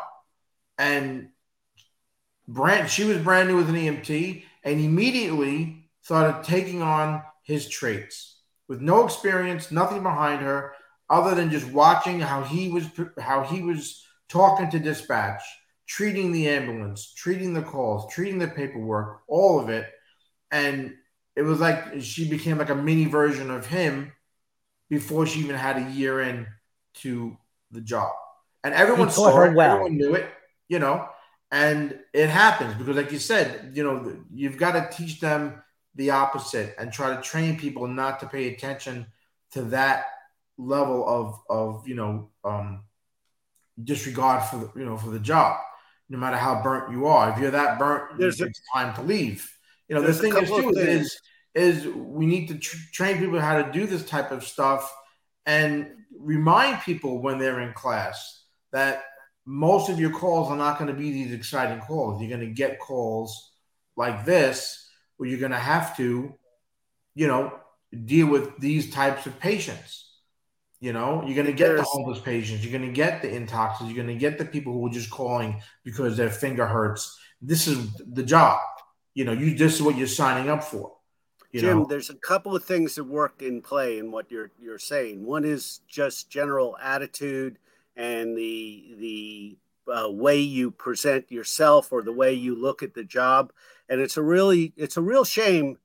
and 0.79 1.29
brand 2.47 2.89
she 2.89 3.03
was 3.03 3.19
brand 3.19 3.49
new 3.49 3.61
as 3.61 3.69
an 3.69 3.75
EMT, 3.75 4.41
and 4.63 4.81
immediately 4.81 5.78
started 6.01 6.43
taking 6.43 6.81
on 6.81 7.21
his 7.43 7.67
traits 7.67 8.41
with 8.67 8.81
no 8.81 9.05
experience, 9.05 9.71
nothing 9.71 10.03
behind 10.03 10.41
her, 10.41 10.73
other 11.09 11.33
than 11.33 11.49
just 11.49 11.71
watching 11.71 12.19
how 12.19 12.43
he 12.43 12.69
was 12.69 12.87
how 13.19 13.43
he 13.43 13.61
was 13.61 14.05
talking 14.27 14.69
to 14.69 14.79
dispatch, 14.79 15.41
treating 15.87 16.31
the 16.31 16.47
ambulance, 16.47 17.13
treating 17.13 17.53
the 17.53 17.61
calls, 17.61 18.13
treating 18.13 18.37
the 18.37 18.47
paperwork, 18.47 19.21
all 19.27 19.59
of 19.59 19.69
it 19.69 19.87
and 20.51 20.93
it 21.35 21.43
was 21.43 21.59
like 21.59 22.01
she 22.01 22.29
became 22.29 22.57
like 22.57 22.69
a 22.69 22.75
mini 22.75 23.05
version 23.05 23.49
of 23.51 23.65
him 23.65 24.11
before 24.89 25.25
she 25.25 25.39
even 25.39 25.55
had 25.55 25.77
a 25.77 25.91
year 25.91 26.21
in 26.21 26.47
to 26.95 27.37
the 27.71 27.81
job. 27.81 28.11
And 28.63 28.73
everyone 28.73 29.09
saw 29.09 29.33
her, 29.35 29.53
well. 29.53 29.75
everyone 29.75 29.97
knew 29.97 30.15
it, 30.15 30.29
you 30.67 30.79
know, 30.79 31.07
and 31.51 31.97
it 32.13 32.29
happens 32.29 32.73
because, 32.75 32.97
like 32.97 33.11
you 33.11 33.19
said, 33.19 33.71
you 33.73 33.83
know, 33.83 34.17
you've 34.33 34.57
got 34.57 34.73
to 34.73 34.95
teach 34.95 35.19
them 35.19 35.61
the 35.95 36.11
opposite 36.11 36.75
and 36.77 36.91
try 36.91 37.15
to 37.15 37.21
train 37.21 37.57
people 37.57 37.87
not 37.87 38.19
to 38.19 38.27
pay 38.27 38.53
attention 38.53 39.07
to 39.51 39.63
that 39.63 40.05
level 40.57 41.07
of 41.07 41.39
of 41.49 41.87
you 41.87 41.95
know 41.95 42.29
um, 42.43 42.83
disregard 43.81 44.43
for 44.43 44.57
the 44.57 44.71
you 44.79 44.85
know 44.85 44.97
for 44.97 45.09
the 45.09 45.19
job, 45.19 45.57
no 46.09 46.17
matter 46.17 46.37
how 46.37 46.61
burnt 46.61 46.91
you 46.91 47.07
are. 47.07 47.31
If 47.31 47.39
you're 47.39 47.51
that 47.51 47.79
burnt, 47.79 48.17
There's 48.17 48.39
it's 48.39 48.59
a, 48.59 48.77
time 48.77 48.93
to 48.95 49.01
leave. 49.01 49.49
You 49.87 49.95
know, 49.95 50.01
the 50.01 50.13
thing 50.13 50.35
is 50.35 50.49
too 50.49 50.69
is 50.69 51.19
is 51.55 51.87
we 51.87 52.25
need 52.25 52.47
to 52.49 52.57
tr- 52.59 52.77
train 52.93 53.17
people 53.17 53.39
how 53.39 53.61
to 53.61 53.71
do 53.71 53.87
this 53.87 54.05
type 54.05 54.31
of 54.31 54.43
stuff 54.43 54.93
and 55.45 55.87
remind 56.17 56.81
people 56.81 57.21
when 57.21 57.39
they're 57.39 57.61
in 57.61 57.73
class 57.73 58.43
that 58.71 59.03
most 59.45 59.89
of 59.89 59.99
your 59.99 60.11
calls 60.11 60.51
are 60.51 60.57
not 60.57 60.77
going 60.77 60.93
to 60.93 60.99
be 60.99 61.11
these 61.11 61.33
exciting 61.33 61.79
calls. 61.79 62.21
You're 62.21 62.29
going 62.29 62.47
to 62.47 62.53
get 62.53 62.79
calls 62.79 63.51
like 63.95 64.25
this 64.25 64.88
where 65.19 65.29
you're 65.29 65.39
going 65.39 65.51
to 65.51 65.59
have 65.59 65.95
to, 65.97 66.33
you 67.13 67.27
know, 67.27 67.53
deal 68.05 68.27
with 68.27 68.57
these 68.59 68.91
types 68.91 69.27
of 69.27 69.39
patients. 69.39 70.05
You 70.79 70.93
know, 70.93 71.23
you're 71.25 71.35
going 71.35 71.47
to 71.47 71.53
get 71.53 71.75
the 71.75 71.83
homeless 71.83 72.19
patients, 72.19 72.63
you're 72.63 72.71
going 72.71 72.89
to 72.89 72.95
get 72.95 73.21
the 73.21 73.29
intoxicants, 73.29 73.93
you're 73.93 74.03
going 74.03 74.17
to 74.17 74.19
get 74.19 74.37
the 74.37 74.45
people 74.45 74.73
who 74.73 74.87
are 74.87 74.91
just 74.91 75.11
calling 75.11 75.61
because 75.83 76.15
their 76.15 76.29
finger 76.29 76.65
hurts. 76.65 77.19
This 77.41 77.67
is 77.67 77.93
the 77.95 78.23
job 78.23 78.59
you 79.19 79.25
know, 79.25 79.33
you 79.33 79.53
this 79.53 79.75
is 79.75 79.81
what 79.81 79.97
you're 79.97 80.07
signing 80.07 80.49
up 80.49 80.63
for. 80.63 80.93
Jim, 81.53 81.79
know? 81.79 81.85
there's 81.85 82.09
a 82.09 82.15
couple 82.15 82.55
of 82.55 82.63
things 82.63 82.95
that 82.95 83.03
work 83.03 83.41
in 83.41 83.61
play 83.61 83.97
in 83.97 84.11
what 84.11 84.31
you're 84.31 84.51
you're 84.57 84.79
saying. 84.79 85.25
One 85.25 85.43
is 85.43 85.81
just 85.89 86.29
general 86.29 86.77
attitude 86.81 87.57
and 87.97 88.37
the 88.37 88.95
the 88.97 89.57
uh, 89.91 90.09
way 90.09 90.39
you 90.39 90.71
present 90.71 91.29
yourself 91.29 91.91
or 91.91 92.01
the 92.01 92.13
way 92.13 92.33
you 92.33 92.55
look 92.55 92.81
at 92.81 92.93
the 92.93 93.03
job, 93.03 93.51
and 93.89 93.99
it's 93.99 94.17
a 94.17 94.23
really 94.23 94.73
it's 94.77 94.97
a 94.97 95.01
real 95.01 95.25
shame 95.25 95.77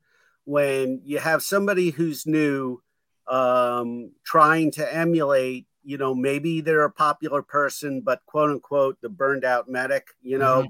when 0.44 1.00
you 1.04 1.18
have 1.18 1.42
somebody 1.42 1.90
who's 1.90 2.26
new 2.26 2.82
um, 3.26 4.12
trying 4.24 4.70
to 4.72 4.94
emulate. 4.94 5.66
You 5.86 5.98
know, 5.98 6.14
maybe 6.14 6.62
they're 6.62 6.84
a 6.84 6.90
popular 6.90 7.42
person, 7.42 8.00
but 8.00 8.24
quote 8.26 8.50
unquote 8.50 9.00
the 9.00 9.08
burned 9.08 9.44
out 9.44 9.68
medic. 9.68 10.08
You 10.22 10.38
know. 10.38 10.60
Mm-hmm 10.60 10.68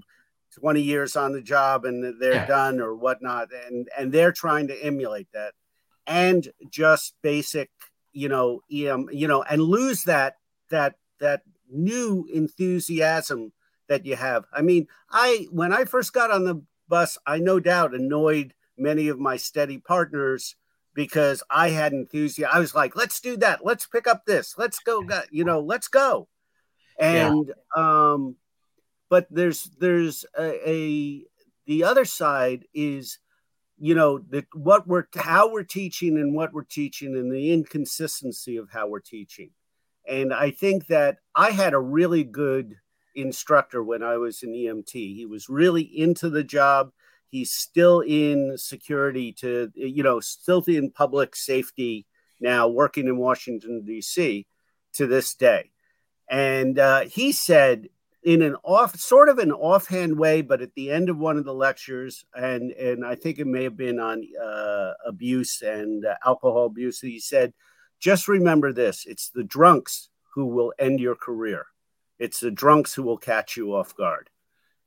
20 0.60 0.80
years 0.80 1.16
on 1.16 1.32
the 1.32 1.42
job 1.42 1.84
and 1.84 2.20
they're 2.20 2.34
yeah. 2.34 2.46
done 2.46 2.80
or 2.80 2.94
whatnot 2.94 3.48
and 3.66 3.88
and 3.98 4.12
they're 4.12 4.30
trying 4.30 4.68
to 4.68 4.84
emulate 4.84 5.26
that 5.32 5.52
and 6.06 6.48
just 6.70 7.14
basic 7.22 7.70
you 8.12 8.28
know 8.28 8.60
em 8.70 9.08
you 9.10 9.26
know 9.26 9.42
and 9.42 9.60
lose 9.60 10.04
that 10.04 10.36
that 10.70 10.94
that 11.18 11.42
new 11.70 12.26
enthusiasm 12.32 13.52
that 13.88 14.06
you 14.06 14.16
have 14.16 14.44
i 14.52 14.62
mean 14.62 14.86
i 15.10 15.46
when 15.50 15.72
i 15.72 15.84
first 15.84 16.12
got 16.12 16.30
on 16.30 16.44
the 16.44 16.62
bus 16.88 17.18
i 17.26 17.38
no 17.38 17.60
doubt 17.60 17.94
annoyed 17.94 18.54
many 18.76 19.08
of 19.08 19.18
my 19.18 19.36
steady 19.36 19.78
partners 19.78 20.56
because 20.94 21.42
i 21.50 21.70
had 21.70 21.92
enthusiasm 21.92 22.50
i 22.54 22.58
was 22.58 22.74
like 22.74 22.96
let's 22.96 23.20
do 23.20 23.36
that. 23.36 23.64
Let's 23.64 23.86
pick 23.86 24.06
up 24.06 24.24
this. 24.26 24.54
Let's 24.56 24.78
go 24.78 25.02
you 25.30 25.44
know 25.44 25.60
let's 25.60 25.88
go. 25.88 26.28
And 26.98 27.52
yeah. 27.76 28.10
um 28.12 28.36
but 29.10 29.26
there's 29.30 29.70
there's 29.78 30.24
a, 30.38 30.70
a 30.70 31.24
the 31.66 31.84
other 31.84 32.04
side 32.04 32.64
is 32.74 33.18
you 33.78 33.94
know 33.94 34.18
the 34.18 34.44
what 34.54 34.86
we're 34.86 35.06
how 35.14 35.50
we're 35.50 35.64
teaching 35.64 36.16
and 36.16 36.34
what 36.34 36.52
we're 36.52 36.62
teaching 36.62 37.14
and 37.16 37.32
the 37.32 37.52
inconsistency 37.52 38.56
of 38.56 38.70
how 38.70 38.88
we're 38.88 39.00
teaching. 39.00 39.50
And 40.08 40.34
I 40.34 40.50
think 40.50 40.86
that 40.88 41.18
I 41.34 41.50
had 41.50 41.72
a 41.72 41.80
really 41.80 42.24
good 42.24 42.76
instructor 43.14 43.82
when 43.82 44.02
I 44.02 44.16
was 44.16 44.42
in 44.42 44.52
EMT. 44.52 44.92
He 44.92 45.26
was 45.26 45.48
really 45.48 45.82
into 45.82 46.30
the 46.30 46.44
job. 46.44 46.92
He's 47.28 47.52
still 47.52 48.00
in 48.00 48.56
security 48.56 49.32
to, 49.34 49.70
you 49.74 50.02
know, 50.02 50.20
still 50.20 50.62
in 50.66 50.90
public 50.90 51.34
safety 51.34 52.06
now, 52.40 52.68
working 52.68 53.08
in 53.08 53.16
Washington, 53.16 53.84
D.C. 53.84 54.46
to 54.94 55.06
this 55.06 55.34
day. 55.34 55.70
And 56.28 56.78
uh, 56.78 57.00
he 57.02 57.32
said, 57.32 57.88
in 58.22 58.40
an 58.40 58.56
off, 58.62 58.98
sort 58.98 59.28
of 59.28 59.38
an 59.38 59.52
offhand 59.52 60.18
way, 60.18 60.40
but 60.40 60.62
at 60.62 60.74
the 60.74 60.90
end 60.90 61.10
of 61.10 61.18
one 61.18 61.36
of 61.36 61.44
the 61.44 61.52
lectures, 61.54 62.24
and 62.34 62.72
and 62.72 63.04
I 63.04 63.14
think 63.14 63.38
it 63.38 63.46
may 63.46 63.64
have 63.64 63.76
been 63.76 64.00
on 64.00 64.24
uh, 64.42 64.92
abuse 65.06 65.60
and 65.60 66.06
uh, 66.06 66.14
alcohol 66.24 66.64
abuse, 66.64 67.00
he 67.00 67.20
said, 67.20 67.52
"Just 68.00 68.26
remember 68.26 68.72
this: 68.72 69.04
it's 69.06 69.28
the 69.28 69.44
drunks 69.44 70.08
who 70.34 70.46
will 70.46 70.72
end 70.78 71.00
your 71.00 71.14
career. 71.14 71.66
It's 72.24 72.40
the 72.40 72.50
drunks 72.50 72.94
who 72.94 73.02
will 73.02 73.18
catch 73.18 73.56
you 73.56 73.74
off 73.74 73.94
guard." 73.96 74.30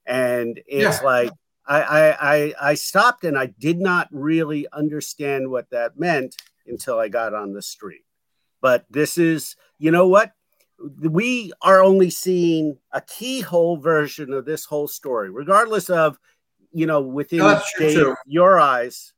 And 0.05 0.59
it's 0.67 1.01
yeah. 1.01 1.05
like 1.05 1.31
I, 1.65 1.81
I 1.81 2.35
I 2.35 2.53
I 2.71 2.73
stopped 2.75 3.23
and 3.23 3.37
I 3.37 3.47
did 3.47 3.79
not 3.79 4.07
really 4.11 4.67
understand 4.73 5.49
what 5.49 5.69
that 5.69 5.99
meant 5.99 6.35
until 6.65 6.99
I 6.99 7.07
got 7.07 7.33
on 7.33 7.53
the 7.53 7.61
street. 7.61 8.03
But 8.61 8.85
this 8.89 9.17
is, 9.17 9.55
you 9.77 9.91
know 9.91 10.07
what? 10.07 10.33
we 10.99 11.51
are 11.61 11.83
only 11.83 12.09
seeing 12.09 12.77
a 12.91 13.01
keyhole 13.01 13.77
version 13.77 14.31
of 14.31 14.45
this 14.45 14.65
whole 14.65 14.87
story, 14.87 15.29
regardless 15.29 15.89
of, 15.89 16.19
you 16.71 16.85
know, 16.85 17.01
within 17.01 17.39
no, 17.39 18.15
your 18.25 18.59
eyes. 18.59 19.13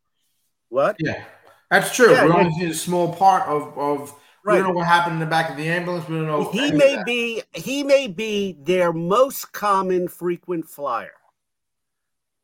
What? 0.69 0.95
Yeah, 0.99 1.23
that's 1.69 1.95
true. 1.95 2.11
Yeah, 2.11 2.25
We're 2.25 2.33
only 2.37 2.53
seeing 2.53 2.71
a 2.71 2.73
small 2.73 3.13
part 3.13 3.47
of 3.49 3.77
of. 3.77 4.15
Right. 4.49 4.55
We 4.55 4.61
don't 4.61 4.73
know 4.73 4.77
what 4.77 4.87
happened 4.87 5.13
in 5.13 5.19
the 5.19 5.25
back 5.25 5.49
of 5.49 5.57
the 5.57 5.67
ambulance. 5.67 6.07
We 6.07 6.17
don't 6.17 6.27
know. 6.27 6.51
He 6.51 6.71
may 6.71 7.01
be. 7.05 7.43
He 7.53 7.83
may 7.83 8.07
be 8.07 8.57
their 8.59 8.91
most 8.91 9.51
common 9.53 10.07
frequent 10.07 10.67
flyer 10.67 11.11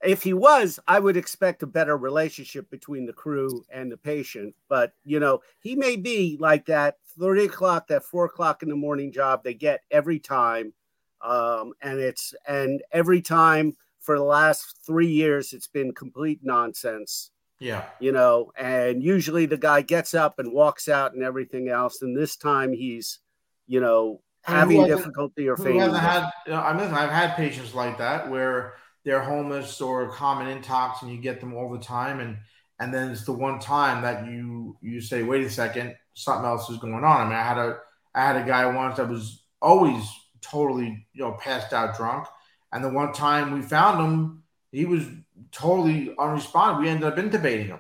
if 0.06 0.24
he 0.24 0.34
was, 0.34 0.80
I 0.88 1.00
would 1.00 1.18
expect 1.18 1.64
a 1.64 1.68
better 1.68 1.98
relationship 1.98 2.70
between 2.70 3.06
the 3.06 3.14
crew 3.14 3.64
and 3.72 3.92
the 3.92 3.98
patient. 3.98 4.56
But 4.70 4.94
you 5.04 5.20
know, 5.20 5.42
he 5.60 5.76
may 5.76 5.96
be 5.96 6.38
like 6.40 6.66
that 6.68 6.98
three 7.18 7.46
o'clock, 7.46 7.88
that 7.88 8.04
four 8.04 8.26
o'clock 8.26 8.64
in 8.64 8.70
the 8.70 8.76
morning 8.76 9.12
job 9.12 9.44
they 9.44 9.54
get 9.54 9.82
every 9.92 10.20
time, 10.20 10.74
um, 11.22 11.74
and 11.82 12.00
it's 12.00 12.34
and 12.48 12.84
every 12.92 13.22
time 13.22 13.76
for 14.00 14.18
the 14.18 14.24
last 14.24 14.78
three 14.86 15.08
years, 15.08 15.54
it's 15.54 15.68
been 15.68 15.94
complete 15.94 16.40
nonsense. 16.44 17.32
Yeah, 17.60 17.86
you 18.00 18.12
know, 18.12 18.52
and 18.58 19.02
usually 19.02 19.46
the 19.46 19.58
guy 19.58 19.82
gets 19.82 20.14
up 20.14 20.40
and 20.40 20.52
walks 20.52 20.90
out 20.90 21.14
and 21.14 21.24
everything 21.24 21.70
else, 21.70 22.02
and 22.02 22.16
this 22.16 22.36
time 22.36 22.74
he's, 22.74 23.20
you 23.68 23.80
know, 23.80 24.22
having 24.44 24.86
difficulty 24.86 25.48
or 25.48 25.58
failing. 25.58 25.94
Had, 25.94 26.30
I 26.52 26.74
mean, 26.74 26.94
I've 26.94 27.10
had 27.10 27.36
patients 27.36 27.74
like 27.74 27.98
that 27.98 28.30
where 28.30 28.74
they're 29.06 29.22
homeless 29.22 29.80
or 29.80 30.10
common 30.12 30.62
intox 30.62 31.02
and 31.02 31.12
you 31.12 31.18
get 31.22 31.40
them 31.40 31.54
all 31.54 31.72
the 31.72 31.80
time 31.80 32.20
and 32.20 32.38
and 32.80 32.94
then 32.94 33.12
it's 33.12 33.24
the 33.24 33.32
one 33.32 33.60
time 33.60 34.02
that 34.02 34.26
you 34.26 34.76
you 34.82 35.00
say 35.00 35.24
wait 35.24 35.46
a 35.46 35.50
second 35.50 35.96
something 36.16 36.46
else 36.46 36.70
is 36.70 36.80
going 36.80 36.94
on 36.94 37.04
i 37.06 37.24
mean 37.24 37.34
i 37.34 37.44
had 37.44 37.58
a 37.58 37.78
i 38.14 38.26
had 38.26 38.36
a 38.36 38.46
guy 38.46 38.66
once 38.66 38.98
that 38.98 39.08
was 39.08 39.44
always 39.62 40.04
totally 40.42 41.08
you 41.14 41.24
know 41.24 41.34
passed 41.34 41.72
out 41.72 41.96
drunk 41.96 42.28
and 42.74 42.84
the 42.84 42.90
one 42.90 43.14
time 43.14 43.52
we 43.52 43.62
found 43.62 44.04
him 44.04 44.44
he 44.72 44.86
was 44.86 45.06
totally 45.52 46.14
unresponsive 46.18 46.82
we 46.82 46.90
ended 46.90 47.06
up 47.06 47.18
intubating 47.18 47.68
him 47.68 47.80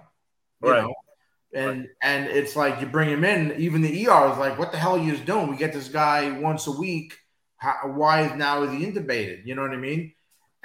you 0.63 0.71
right. 0.71 0.83
know 0.83 0.93
and 1.53 1.79
right. 1.81 1.89
and 2.01 2.27
it's 2.27 2.55
like 2.55 2.79
you 2.81 2.87
bring 2.87 3.09
him 3.09 3.23
in 3.23 3.53
even 3.57 3.81
the 3.81 4.07
er 4.07 4.31
is 4.31 4.37
like 4.37 4.57
what 4.59 4.71
the 4.71 4.77
hell 4.77 4.97
are 4.97 5.03
you 5.03 5.15
doing 5.17 5.47
we 5.47 5.57
get 5.57 5.73
this 5.73 5.89
guy 5.89 6.31
once 6.39 6.67
a 6.67 6.71
week 6.71 7.17
How, 7.57 7.75
why 7.85 8.35
now 8.35 8.63
is 8.63 8.71
he 8.71 8.85
intubated 8.85 9.45
you 9.45 9.55
know 9.55 9.61
what 9.61 9.71
i 9.71 9.77
mean 9.77 10.13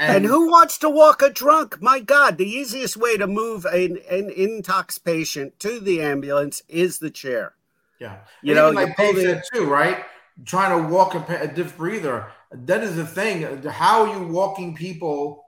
and, 0.01 0.17
and, 0.17 0.25
who 0.25 0.51
wants 0.51 0.79
to 0.79 0.89
walk 0.89 1.21
a 1.21 1.29
drunk? 1.29 1.83
My 1.83 2.01
God, 2.01 2.39
the 2.39 2.49
easiest 2.49 2.97
way 2.97 3.19
to 3.19 3.27
move 3.27 3.67
an, 3.67 3.99
an 4.11 4.31
intox 4.31 5.03
patient 5.03 5.61
to 5.61 5.79
the 5.79 6.01
ambulance 6.01 6.63
is 6.69 7.01
the 7.01 7.11
chair. 7.11 7.53
Yeah. 7.99 8.17
You 8.43 8.57
and 8.57 8.75
know, 8.77 8.83
like 8.83 8.97
Dave 8.97 9.19
said 9.19 9.43
too, 9.53 9.67
right? 9.67 10.03
Trying 10.47 10.83
to 10.83 10.89
walk 10.89 11.15
a, 11.15 11.43
a 11.43 11.49
diff 11.49 11.77
breather. 11.77 12.33
That 12.51 12.83
is 12.83 12.97
the 12.97 13.07
thing. 13.07 13.63
How 13.65 14.07
are 14.07 14.19
you 14.19 14.27
walking 14.27 14.75
people 14.75 15.45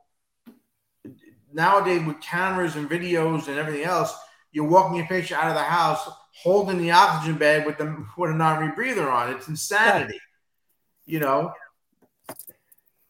nowadays 1.55 2.05
with 2.07 2.21
cameras 2.21 2.77
and 2.77 2.88
videos 2.88 3.49
and 3.49 3.59
everything 3.59 3.85
else? 3.85 4.15
You're 4.53 4.69
walking 4.69 5.01
a 5.01 5.05
patient 5.05 5.41
out 5.41 5.49
of 5.49 5.55
the 5.55 5.62
house 5.62 6.09
holding 6.35 6.79
the 6.79 6.91
oxygen 6.91 7.37
bag 7.37 7.67
with 7.67 7.79
them 7.79 8.09
with 8.17 8.31
a 8.31 8.35
non-rebreather 8.35 9.11
on. 9.11 9.33
It's 9.35 9.49
insanity. 9.49 10.21
You 11.05 11.21
know, 11.21 11.53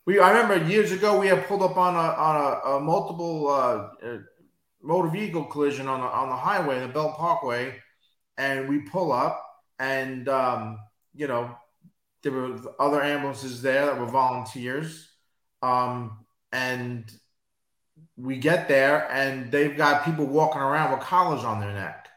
we 0.06 0.18
I 0.18 0.30
remember 0.32 0.66
years 0.68 0.92
ago 0.92 1.20
we 1.20 1.28
had 1.28 1.46
pulled 1.46 1.62
up 1.62 1.76
on 1.76 1.94
a 1.94 1.98
on 1.98 2.36
a, 2.36 2.76
a 2.76 2.80
multiple 2.80 3.48
uh, 3.48 3.88
uh, 4.04 4.18
motor 4.82 5.08
vehicle 5.08 5.44
collision 5.44 5.88
on 5.88 6.00
the 6.00 6.06
on 6.06 6.28
the 6.28 6.36
highway, 6.36 6.80
the 6.80 6.88
Belt 6.88 7.16
Parkway, 7.16 7.74
and 8.36 8.68
we 8.68 8.80
pull 8.80 9.12
up 9.12 9.44
and 9.78 10.28
um, 10.28 10.78
you 11.14 11.26
know 11.26 11.54
there 12.22 12.32
were 12.32 12.56
other 12.78 13.02
ambulances 13.02 13.62
there 13.62 13.86
that 13.86 13.98
were 13.98 14.06
volunteers, 14.06 15.08
um, 15.60 16.24
and 16.52 17.12
we 18.16 18.36
get 18.38 18.68
there 18.68 19.10
and 19.10 19.50
they've 19.50 19.76
got 19.76 20.04
people 20.04 20.26
walking 20.26 20.60
around 20.60 20.92
with 20.92 21.00
collars 21.00 21.44
on 21.44 21.60
their 21.60 21.72
neck. 21.72 22.08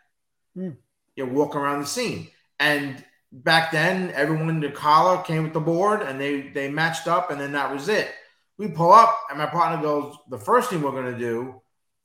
Mm. 0.57 0.77
You 1.15 1.25
know, 1.25 1.33
walking 1.33 1.61
around 1.61 1.79
the 1.79 1.87
scene 1.87 2.27
and 2.59 3.03
back 3.31 3.71
then 3.71 4.11
everyone 4.11 4.49
in 4.49 4.59
the 4.59 4.71
collar 4.71 5.21
came 5.23 5.43
with 5.43 5.53
the 5.53 5.59
board 5.59 6.01
and 6.01 6.19
they 6.19 6.49
they 6.49 6.69
matched 6.69 7.07
up 7.07 7.31
and 7.31 7.39
then 7.39 7.51
that 7.53 7.71
was 7.71 7.89
it. 7.89 8.09
We 8.57 8.69
pull 8.69 8.91
up 8.91 9.15
and 9.29 9.37
my 9.37 9.47
partner 9.47 9.81
goes, 9.81 10.15
the 10.29 10.37
first 10.37 10.69
thing 10.69 10.81
we're 10.81 10.91
gonna 10.91 11.17
do 11.17 11.61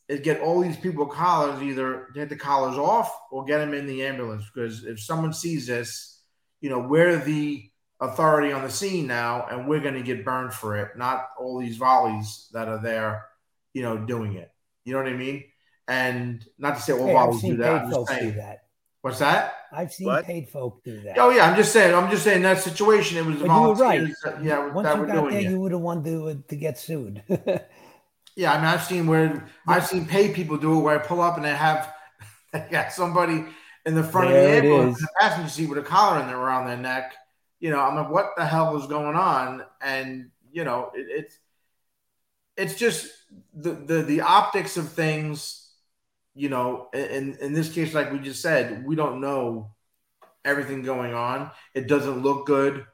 is 0.09 0.21
get 0.21 0.41
all 0.41 0.61
these 0.61 0.77
people 0.77 1.07
collars, 1.07 1.63
either 1.63 2.09
get 2.15 2.29
the 2.29 2.37
collars 2.37 2.77
off 2.77 3.17
or 3.31 3.45
get 3.45 3.59
them 3.59 3.75
in 3.75 3.87
the 3.87 4.05
ambulance 4.05 4.45
because 4.53 4.85
if 4.85 5.01
someone 5.01 5.33
sees 5.33 5.67
this, 5.67 6.21
you 6.61 6.69
know, 6.69 6.81
we're 6.81 7.17
the 7.17 7.71
authority 8.01 8.53
on 8.53 8.63
the 8.63 8.71
scene 8.71 9.07
now 9.07 9.47
and 9.51 9.69
we're 9.69 9.81
gonna 9.81 10.03
get 10.03 10.25
burned 10.25 10.53
for 10.53 10.77
it, 10.77 10.97
not 10.97 11.29
all 11.39 11.59
these 11.61 11.77
volleys 11.77 12.49
that 12.53 12.67
are 12.67 12.83
there, 12.83 13.27
you 13.75 13.83
know, 13.83 13.97
doing 13.97 14.35
it. 14.35 14.51
You 14.85 14.93
know 14.93 15.03
what 15.03 15.13
I 15.13 15.17
mean? 15.17 15.45
And 15.89 16.45
not 16.59 16.77
to 16.77 16.83
say 16.83 16.93
all 16.93 17.07
hey, 17.07 17.13
volleys 17.13 17.43
do 17.43 17.57
that. 17.59 17.85
I'm 17.85 17.91
just 17.91 18.09
saying, 18.09 18.37
that. 18.37 18.65
What's 19.03 19.19
that? 19.21 19.55
I've 19.73 19.93
seen 19.93 20.09
what? 20.09 20.25
paid 20.25 20.49
folk 20.49 20.85
do 20.85 21.01
that. 21.03 21.19
Oh 21.19 21.31
yeah, 21.31 21.51
I'm 21.51 21.57
just 21.57 21.73
saying. 21.73 21.95
I'm 21.95 22.11
just 22.11 22.23
saying 22.23 22.43
that 22.43 22.59
situation. 22.59 23.19
It 23.19 23.25
was 23.25 23.37
but 23.37 23.47
you 23.47 23.69
were 23.69 23.75
right. 23.75 24.09
That, 24.25 24.45
yeah, 24.45 24.73
once 24.73 24.87
that 24.87 24.99
you 24.99 25.07
got 25.07 25.31
there, 25.31 25.41
it. 25.41 25.51
you 25.51 25.59
would 25.61 25.73
have 25.73 25.81
wanted 25.81 26.05
to, 26.05 26.45
to 26.49 26.57
get 26.57 26.79
sued. 26.79 27.23
yeah, 28.37 28.53
I 28.53 28.57
mean, 28.57 28.67
I've 28.67 28.85
seen 28.85 29.07
where 29.07 29.49
I've 29.67 29.87
seen 29.87 30.07
paid 30.07 30.35
people 30.35 30.59
do 30.59 30.79
it 30.79 30.83
where 30.83 31.01
I 31.01 31.07
pull 31.07 31.23
up 31.23 31.37
and 31.37 31.45
they 31.45 31.55
have 31.55 31.93
they 32.53 32.67
got 32.71 32.93
somebody 32.93 33.47
in 33.87 33.95
the 33.95 34.05
front 34.05 34.29
there 34.29 34.39
of 34.39 34.63
the 34.63 34.69
ambulance, 34.69 35.01
the 35.01 35.09
passenger 35.19 35.49
seat 35.49 35.69
with 35.69 35.79
a 35.79 35.83
collar 35.83 36.21
in 36.21 36.27
there 36.27 36.39
around 36.39 36.67
their 36.67 36.77
neck. 36.77 37.15
You 37.59 37.71
know, 37.71 37.81
I'm 37.81 37.97
like, 37.97 38.11
what 38.11 38.33
the 38.37 38.45
hell 38.45 38.77
is 38.77 38.87
going 38.87 39.17
on? 39.17 39.65
And 39.81 40.31
you 40.53 40.65
know, 40.65 40.91
it, 40.95 41.07
it's 41.09 41.39
it's 42.61 42.75
just 42.75 43.11
the 43.55 43.73
the 43.73 44.03
the 44.03 44.21
optics 44.21 44.77
of 44.77 44.91
things 44.91 45.61
you 46.35 46.49
know, 46.49 46.89
in 46.95 47.37
in 47.41 47.53
this 47.53 47.73
case, 47.73 47.93
like 47.93 48.13
we 48.13 48.19
just 48.19 48.41
said, 48.41 48.85
we 48.87 48.95
don't 48.95 49.21
know 49.21 49.73
everything 50.45 50.83
going 50.83 51.13
on. 51.13 51.51
It 51.75 51.89
doesn't 51.89 52.23
look 52.23 52.47
good, 52.47 52.87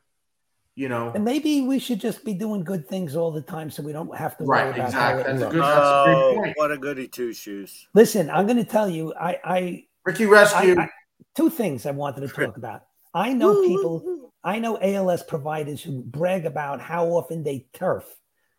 you 0.74 0.88
know. 0.88 1.12
And 1.14 1.24
maybe 1.24 1.60
we 1.60 1.78
should 1.78 2.00
just 2.00 2.24
be 2.24 2.34
doing 2.34 2.64
good 2.64 2.88
things 2.88 3.14
all 3.14 3.30
the 3.30 3.42
time, 3.42 3.70
so 3.70 3.82
we 3.82 3.92
don't 3.92 4.14
have 4.16 4.36
to 4.38 4.44
worry 4.44 4.62
right, 4.62 4.74
about 4.74 4.86
exactly. 4.86 5.22
how 5.22 5.28
it 5.28 5.38
that's 5.38 5.40
looks. 5.40 5.52
A 5.52 5.54
good, 5.54 5.62
that's 5.62 5.78
oh, 5.80 6.30
a 6.30 6.34
great 6.34 6.44
point. 6.44 6.56
what 6.56 6.72
a 6.72 6.78
goody 6.78 7.08
two 7.08 7.32
shoes! 7.32 7.86
Listen, 7.94 8.30
I'm 8.30 8.46
going 8.46 8.58
to 8.58 8.64
tell 8.64 8.88
you, 8.88 9.14
I, 9.14 9.38
I 9.44 9.84
Ricky 10.04 10.26
Rescue. 10.26 10.76
I, 10.78 10.84
I, 10.84 10.90
two 11.34 11.50
things 11.50 11.84
I 11.84 11.90
wanted 11.90 12.22
to 12.22 12.28
talk 12.28 12.56
about. 12.56 12.82
I 13.12 13.32
know 13.32 13.62
people, 13.62 14.32
I 14.42 14.58
know 14.58 14.78
ALS 14.80 15.22
providers 15.22 15.82
who 15.82 16.02
brag 16.02 16.46
about 16.46 16.80
how 16.80 17.06
often 17.06 17.42
they 17.42 17.66
turf 17.72 18.04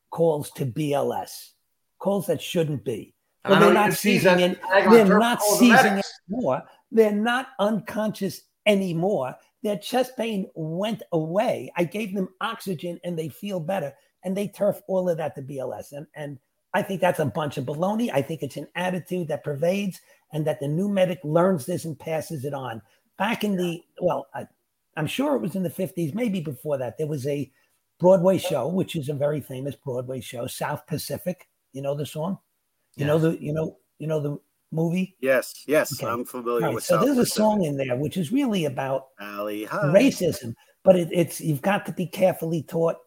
calls 0.10 0.52
to 0.52 0.66
BLS, 0.66 1.52
calls 2.00 2.28
that 2.28 2.42
shouldn't 2.42 2.84
be. 2.84 3.14
Well, 3.48 3.60
they're 3.60 3.74
not 3.74 3.94
seizing 3.94 4.40
it. 4.40 4.60
They're 4.90 5.06
not 5.20 5.42
seizing 5.42 6.02
anymore. 6.30 6.64
They're 6.92 7.12
not 7.12 7.50
unconscious 7.60 8.42
anymore. 8.66 9.36
Their 9.64 9.78
chest 9.78 10.16
pain 10.18 10.50
went 10.56 11.04
away. 11.12 11.72
I 11.76 11.84
gave 11.84 12.14
them 12.14 12.30
oxygen 12.42 13.00
and 13.04 13.18
they 13.18 13.30
feel 13.30 13.60
better. 13.60 13.94
And 14.24 14.36
they 14.36 14.48
turf 14.48 14.82
all 14.88 15.10
of 15.10 15.18
that 15.18 15.36
to 15.36 15.42
BLS. 15.42 15.94
And, 15.94 16.08
and 16.16 16.40
I 16.74 16.82
think 16.82 17.02
that's 17.02 17.20
a 17.20 17.26
bunch 17.26 17.58
of 17.58 17.66
baloney. 17.66 18.10
I 18.14 18.22
think 18.22 18.44
it's 18.44 18.58
an 18.58 18.68
attitude 18.76 19.30
that 19.30 19.44
pervades 19.44 20.02
and 20.34 20.46
that 20.46 20.60
the 20.60 20.68
new 20.68 20.90
medic 20.90 21.20
learns 21.24 21.66
this 21.66 21.86
and 21.86 21.98
passes 21.98 22.44
it 22.44 22.54
on. 22.54 22.82
Back 23.18 23.44
in 23.44 23.56
the, 23.56 23.84
well, 24.02 24.28
I, 24.34 24.48
I'm 24.96 25.08
sure 25.08 25.36
it 25.36 25.42
was 25.42 25.56
in 25.56 25.64
the 25.64 25.70
50s, 25.70 26.14
maybe 26.14 26.42
before 26.42 26.78
that, 26.78 26.98
there 26.98 27.08
was 27.08 27.26
a 27.26 27.52
Broadway 28.00 28.38
show, 28.38 28.68
which 28.68 28.96
is 28.96 29.10
a 29.10 29.14
very 29.14 29.42
famous 29.42 29.76
Broadway 29.76 30.22
show, 30.22 30.48
South 30.48 30.86
Pacific. 30.86 31.48
You 31.74 31.82
know 31.82 31.96
the 31.96 32.06
song? 32.06 32.38
You 32.96 33.06
yes. 33.06 33.08
know 33.08 33.20
the 33.20 33.42
you 33.42 33.54
know 33.54 33.78
you 34.00 34.08
know 34.08 34.20
the 34.20 34.40
movie? 34.72 35.16
Yes, 35.20 35.64
yes, 35.68 35.94
okay. 35.94 36.12
I'm 36.12 36.26
familiar 36.26 36.68
right, 36.68 36.76
with. 36.76 36.84
So 36.84 37.04
there's 37.04 37.18
a 37.18 37.26
song 37.26 37.64
in 37.64 37.78
there 37.78 37.96
which 37.96 38.18
is 38.18 38.32
really 38.32 38.66
about 38.66 39.08
Valley 39.20 39.66
racism, 39.68 40.54
but 40.84 40.96
it, 40.96 41.10
it's 41.12 41.42
you've 41.42 41.62
got 41.62 41.86
to 41.88 41.92
be 41.92 42.06
carefully 42.06 42.64
taught 42.64 42.98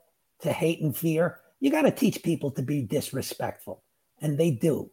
to 0.42 0.52
hate 0.52 0.80
and 0.82 0.96
fear. 0.96 1.40
You 1.60 1.70
got 1.70 1.82
to 1.82 1.90
teach 1.90 2.22
people 2.22 2.50
to 2.52 2.62
be 2.62 2.82
disrespectful, 2.82 3.82
and 4.20 4.38
they 4.38 4.50
do. 4.50 4.90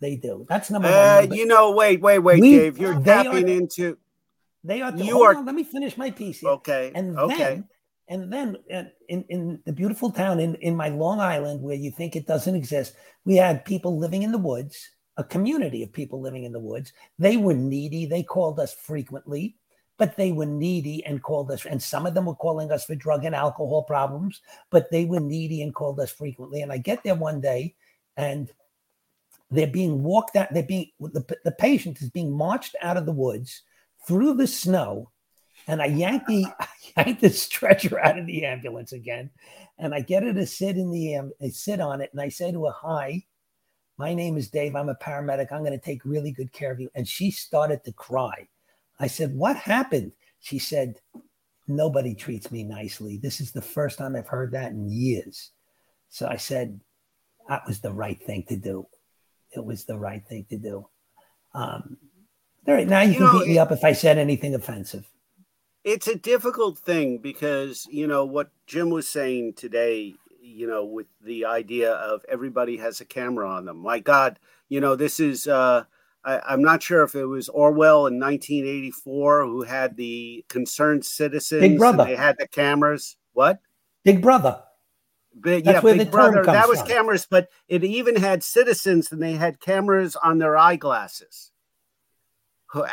They 0.00 0.16
do. 0.16 0.46
That's 0.48 0.70
number 0.70 0.88
uh, 0.88 1.26
one. 1.26 1.32
You 1.32 1.46
know, 1.46 1.70
wait, 1.70 2.00
wait, 2.00 2.18
wait, 2.18 2.40
we, 2.40 2.58
Dave. 2.58 2.78
You're 2.78 3.00
tapping 3.00 3.44
are, 3.44 3.52
into. 3.52 3.96
They 4.64 4.82
are. 4.82 4.94
You 4.96 5.22
are. 5.22 5.36
On, 5.36 5.46
let 5.46 5.54
me 5.54 5.64
finish 5.64 5.96
my 5.96 6.10
piece. 6.10 6.40
Here. 6.40 6.50
Okay. 6.50 6.92
And 6.94 7.16
okay. 7.18 7.36
then, 7.36 7.68
and 8.08 8.32
then, 8.32 8.56
in 9.08 9.24
in 9.28 9.60
the 9.64 9.72
beautiful 9.72 10.10
town 10.10 10.40
in 10.40 10.54
in 10.56 10.76
my 10.76 10.88
Long 10.88 11.20
Island, 11.20 11.62
where 11.62 11.76
you 11.76 11.90
think 11.90 12.16
it 12.16 12.26
doesn't 12.26 12.54
exist, 12.54 12.94
we 13.24 13.36
had 13.36 13.64
people 13.64 13.98
living 13.98 14.22
in 14.22 14.32
the 14.32 14.38
woods, 14.38 14.90
a 15.16 15.24
community 15.24 15.82
of 15.82 15.92
people 15.92 16.20
living 16.20 16.44
in 16.44 16.52
the 16.52 16.60
woods. 16.60 16.92
They 17.18 17.36
were 17.36 17.54
needy. 17.54 18.06
They 18.06 18.22
called 18.22 18.60
us 18.60 18.74
frequently 18.74 19.56
but 20.02 20.16
they 20.16 20.32
were 20.32 20.46
needy 20.46 21.04
and 21.04 21.22
called 21.22 21.48
us. 21.52 21.64
And 21.64 21.80
some 21.80 22.06
of 22.06 22.14
them 22.14 22.26
were 22.26 22.34
calling 22.34 22.72
us 22.72 22.84
for 22.84 22.96
drug 22.96 23.24
and 23.24 23.36
alcohol 23.36 23.84
problems, 23.84 24.40
but 24.68 24.90
they 24.90 25.04
were 25.04 25.20
needy 25.20 25.62
and 25.62 25.72
called 25.72 26.00
us 26.00 26.10
frequently. 26.10 26.60
And 26.60 26.72
I 26.72 26.78
get 26.78 27.04
there 27.04 27.14
one 27.14 27.40
day, 27.40 27.76
and 28.16 28.50
they're 29.52 29.68
being 29.68 30.02
walked 30.02 30.34
out. 30.34 30.52
They're 30.52 30.64
being 30.64 30.90
the, 30.98 31.24
the 31.44 31.52
patient 31.52 32.02
is 32.02 32.10
being 32.10 32.36
marched 32.36 32.74
out 32.82 32.96
of 32.96 33.06
the 33.06 33.12
woods 33.12 33.62
through 34.04 34.34
the 34.34 34.48
snow, 34.48 35.11
and 35.66 35.82
I 35.82 35.86
yank 35.86 36.26
the 36.26 36.46
I 36.96 37.04
yank 37.04 37.20
the 37.20 37.30
stretcher 37.30 37.98
out 38.00 38.18
of 38.18 38.26
the 38.26 38.44
ambulance 38.44 38.92
again, 38.92 39.30
and 39.78 39.94
I 39.94 40.00
get 40.00 40.22
her 40.22 40.32
to 40.32 40.46
sit 40.46 40.76
in 40.76 40.90
the 40.90 41.16
um, 41.16 41.32
sit 41.50 41.80
on 41.80 42.00
it, 42.00 42.10
and 42.12 42.20
I 42.20 42.28
say 42.28 42.52
to 42.52 42.66
her, 42.66 42.72
"Hi, 42.72 43.24
my 43.98 44.14
name 44.14 44.36
is 44.36 44.50
Dave. 44.50 44.76
I'm 44.76 44.88
a 44.88 44.94
paramedic. 44.94 45.52
I'm 45.52 45.64
going 45.64 45.78
to 45.78 45.84
take 45.84 46.04
really 46.04 46.32
good 46.32 46.52
care 46.52 46.72
of 46.72 46.80
you." 46.80 46.90
And 46.94 47.06
she 47.06 47.30
started 47.30 47.84
to 47.84 47.92
cry. 47.92 48.48
I 49.02 49.08
said, 49.08 49.34
What 49.34 49.56
happened? 49.56 50.12
She 50.40 50.58
said, 50.58 51.00
Nobody 51.68 52.14
treats 52.14 52.50
me 52.50 52.62
nicely. 52.62 53.18
This 53.18 53.40
is 53.40 53.50
the 53.50 53.60
first 53.60 53.98
time 53.98 54.14
I've 54.14 54.28
heard 54.28 54.52
that 54.52 54.70
in 54.70 54.88
years. 54.88 55.50
So 56.08 56.28
I 56.28 56.36
said, 56.36 56.80
That 57.48 57.66
was 57.66 57.80
the 57.80 57.92
right 57.92 58.20
thing 58.22 58.44
to 58.48 58.56
do. 58.56 58.86
It 59.50 59.64
was 59.64 59.84
the 59.84 59.98
right 59.98 60.24
thing 60.26 60.46
to 60.50 60.56
do. 60.56 60.88
Um, 61.52 61.98
all 62.66 62.74
right, 62.74 62.86
now 62.86 63.00
you, 63.00 63.12
you 63.12 63.18
can 63.18 63.26
know, 63.26 63.32
beat 63.40 63.48
me 63.48 63.58
up 63.58 63.72
if 63.72 63.84
I 63.84 63.92
said 63.92 64.18
anything 64.18 64.54
offensive. 64.54 65.04
It's 65.84 66.06
a 66.06 66.14
difficult 66.14 66.78
thing 66.78 67.18
because, 67.18 67.86
you 67.90 68.06
know, 68.06 68.24
what 68.24 68.50
Jim 68.66 68.90
was 68.90 69.08
saying 69.08 69.54
today, 69.54 70.14
you 70.40 70.66
know, 70.66 70.84
with 70.84 71.06
the 71.20 71.44
idea 71.44 71.92
of 71.92 72.24
everybody 72.28 72.76
has 72.76 73.00
a 73.00 73.04
camera 73.04 73.48
on 73.48 73.64
them. 73.64 73.78
My 73.78 73.98
God, 73.98 74.38
you 74.68 74.80
know, 74.80 74.94
this 74.94 75.18
is, 75.18 75.48
uh, 75.48 75.84
I, 76.24 76.54
am 76.54 76.62
not 76.62 76.82
sure 76.82 77.02
if 77.02 77.14
it 77.14 77.26
was 77.26 77.48
Orwell 77.48 78.06
in 78.06 78.20
1984 78.20 79.44
who 79.44 79.62
had 79.62 79.96
the 79.96 80.44
concerned 80.48 81.04
citizens. 81.04 81.60
Big 81.60 81.78
Brother. 81.78 82.04
they 82.04 82.16
had 82.16 82.36
the 82.38 82.46
cameras. 82.46 83.16
What? 83.32 83.60
Big 84.04 84.22
Brother. 84.22 84.62
But, 85.34 85.64
yeah, 85.64 85.80
Big 85.80 86.10
Brother. 86.10 86.44
That 86.44 86.68
was 86.68 86.80
from. 86.80 86.88
cameras, 86.88 87.26
but 87.28 87.48
it 87.66 87.82
even 87.82 88.16
had 88.16 88.42
citizens, 88.42 89.10
and 89.10 89.22
they 89.22 89.32
had 89.32 89.60
cameras 89.60 90.14
on 90.16 90.38
their 90.38 90.56
eyeglasses. 90.56 91.51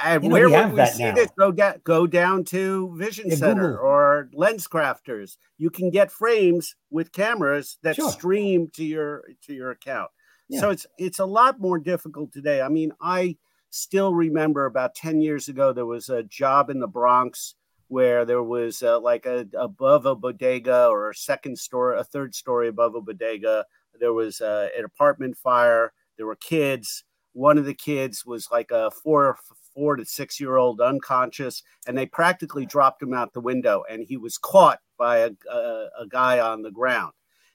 And 0.04 0.24
you 0.24 0.30
know, 0.30 0.34
where 0.34 0.50
we 0.50 0.56
would 0.56 0.74
we 0.74 0.86
see 0.88 1.04
now. 1.04 1.16
this? 1.16 1.30
Go, 1.38 1.52
da- 1.52 1.78
go 1.84 2.06
down 2.06 2.44
to 2.46 2.94
Vision 2.98 3.30
yeah, 3.30 3.36
Center 3.36 3.72
Google. 3.72 3.86
or 3.86 4.30
LensCrafters. 4.36 5.38
You 5.58 5.70
can 5.70 5.90
get 5.90 6.12
frames 6.12 6.76
with 6.90 7.12
cameras 7.12 7.78
that 7.84 7.96
sure. 7.96 8.12
stream 8.12 8.70
to 8.74 8.84
your 8.84 9.24
to 9.44 9.54
your 9.54 9.72
account. 9.72 10.12
So 10.52 10.72
it's 10.72 10.88
it's 10.98 11.20
a 11.20 11.26
lot 11.26 11.60
more 11.60 11.78
difficult 11.78 12.34
today. 12.34 12.62
I 12.62 12.70
mean, 12.70 12.92
I 13.00 13.38
still 13.70 14.14
remember 14.14 14.66
about 14.66 14.96
10 14.96 15.22
years 15.22 15.48
ago 15.48 15.72
there 15.72 15.86
was 15.86 16.10
a 16.10 16.24
job 16.24 16.72
in 16.72 16.80
the 16.80 16.88
Bronx 16.88 17.54
where 17.88 18.26
there 18.26 18.42
was 18.44 18.82
uh, 18.82 19.00
like 19.00 19.26
a 19.26 19.48
above 19.58 20.06
a 20.06 20.16
bodega 20.16 20.88
or 20.88 21.10
a 21.10 21.16
second 21.16 21.58
story, 21.58 22.00
a 22.00 22.04
third 22.04 22.34
story 22.34 22.68
above 22.68 22.96
a 22.96 23.02
bodega. 23.02 23.66
There 24.00 24.14
was 24.14 24.42
uh, 24.42 24.70
an 24.78 24.86
apartment 24.86 25.38
fire. 25.38 25.92
There 26.18 26.26
were 26.26 26.36
kids. 26.36 27.04
One 27.34 27.58
of 27.58 27.66
the 27.66 27.74
kids 27.74 28.26
was 28.26 28.48
like 28.52 28.72
a 28.72 28.92
four 28.92 29.38
four 29.80 29.96
to 29.96 30.04
six 30.04 30.42
year 30.42 30.58
old 30.58 30.82
unconscious, 30.82 31.64
and 31.88 31.98
they 31.98 32.06
practically 32.06 32.66
dropped 32.66 33.02
him 33.02 33.14
out 33.14 33.34
the 33.34 33.40
window. 33.40 33.84
And 33.90 34.04
he 34.04 34.18
was 34.18 34.38
caught 34.38 34.80
by 34.98 35.20
a, 35.20 35.32
a, 35.50 35.88
a 36.02 36.08
guy 36.10 36.40
on 36.40 36.62
the 36.62 36.72
ground, 36.72 37.14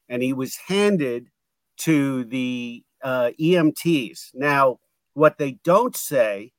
and 0.09 0.23
he 0.23 0.33
was 0.33 0.57
handed 0.57 1.29
to 1.77 2.25
the 2.25 2.83
uh, 3.03 3.31
EMTs. 3.39 4.31
Now, 4.33 4.79
what 5.13 5.37
they 5.37 5.59
don't 5.65 5.95
say, 5.95 6.53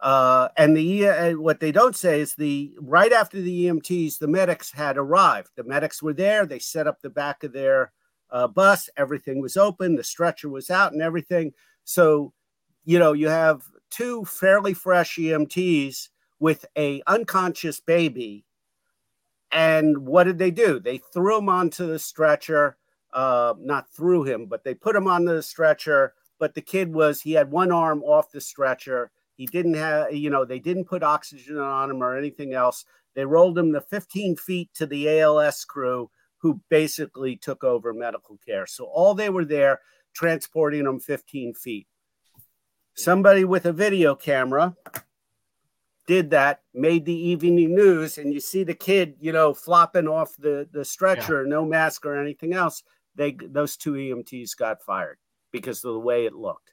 uh, 0.00 0.48
and 0.58 0.76
the 0.76 1.08
uh, 1.08 1.32
what 1.32 1.60
they 1.60 1.72
don't 1.72 1.96
say 1.96 2.20
is 2.20 2.34
the 2.34 2.74
right 2.78 3.12
after 3.12 3.40
the 3.40 3.66
EMTs, 3.66 4.18
the 4.18 4.28
medics 4.28 4.70
had 4.70 4.98
arrived. 4.98 5.48
The 5.56 5.64
medics 5.64 6.02
were 6.02 6.14
there. 6.14 6.44
They 6.44 6.58
set 6.58 6.86
up 6.86 7.00
the 7.00 7.10
back 7.10 7.42
of 7.42 7.54
their 7.54 7.92
uh, 8.30 8.48
bus. 8.48 8.90
Everything 8.98 9.40
was 9.40 9.56
open. 9.56 9.96
The 9.96 10.04
stretcher 10.04 10.50
was 10.50 10.68
out, 10.68 10.92
and 10.92 11.00
everything. 11.00 11.52
So, 11.84 12.34
you 12.84 12.98
know, 12.98 13.14
you 13.14 13.28
have 13.28 13.62
two 13.90 14.24
fairly 14.24 14.74
fresh 14.74 15.16
EMTs 15.16 16.08
with 16.38 16.64
a 16.76 17.02
unconscious 17.06 17.80
baby. 17.80 18.44
And 19.52 20.06
what 20.06 20.24
did 20.24 20.38
they 20.38 20.50
do? 20.50 20.80
They 20.80 20.98
threw 20.98 21.38
him 21.38 21.48
onto 21.48 21.86
the 21.86 21.98
stretcher 21.98 22.76
uh, 23.12 23.54
not 23.58 23.90
through 23.90 24.24
him, 24.24 24.46
but 24.46 24.64
they 24.64 24.74
put 24.74 24.96
him 24.96 25.08
on 25.08 25.24
the 25.24 25.42
stretcher. 25.42 26.14
But 26.38 26.54
the 26.54 26.62
kid 26.62 26.92
was, 26.92 27.20
he 27.20 27.32
had 27.32 27.50
one 27.50 27.72
arm 27.72 28.02
off 28.02 28.30
the 28.30 28.40
stretcher. 28.40 29.10
He 29.36 29.46
didn't 29.46 29.74
have, 29.74 30.14
you 30.14 30.30
know, 30.30 30.44
they 30.44 30.58
didn't 30.58 30.84
put 30.84 31.02
oxygen 31.02 31.58
on 31.58 31.90
him 31.90 32.02
or 32.02 32.16
anything 32.16 32.54
else. 32.54 32.84
They 33.14 33.24
rolled 33.24 33.58
him 33.58 33.72
the 33.72 33.80
15 33.80 34.36
feet 34.36 34.70
to 34.74 34.86
the 34.86 35.20
ALS 35.20 35.64
crew, 35.64 36.10
who 36.38 36.60
basically 36.68 37.36
took 37.36 37.64
over 37.64 37.92
medical 37.92 38.38
care. 38.46 38.66
So 38.66 38.84
all 38.84 39.14
they 39.14 39.30
were 39.30 39.44
there 39.44 39.80
transporting 40.14 40.86
him 40.86 41.00
15 41.00 41.54
feet. 41.54 41.86
Somebody 42.94 43.44
with 43.44 43.66
a 43.66 43.72
video 43.72 44.14
camera 44.14 44.76
did 46.06 46.30
that, 46.30 46.62
made 46.74 47.04
the 47.04 47.14
evening 47.14 47.74
news, 47.74 48.18
and 48.18 48.32
you 48.34 48.40
see 48.40 48.64
the 48.64 48.74
kid, 48.74 49.14
you 49.20 49.32
know, 49.32 49.54
flopping 49.54 50.08
off 50.08 50.34
the, 50.38 50.68
the 50.72 50.84
stretcher, 50.84 51.42
yeah. 51.44 51.48
no 51.48 51.64
mask 51.64 52.04
or 52.04 52.20
anything 52.20 52.52
else 52.52 52.82
they 53.14 53.32
those 53.32 53.76
two 53.76 53.92
EMTs 53.92 54.56
got 54.56 54.82
fired 54.82 55.18
because 55.52 55.84
of 55.84 55.92
the 55.92 56.00
way 56.00 56.26
it 56.26 56.34
looked. 56.34 56.72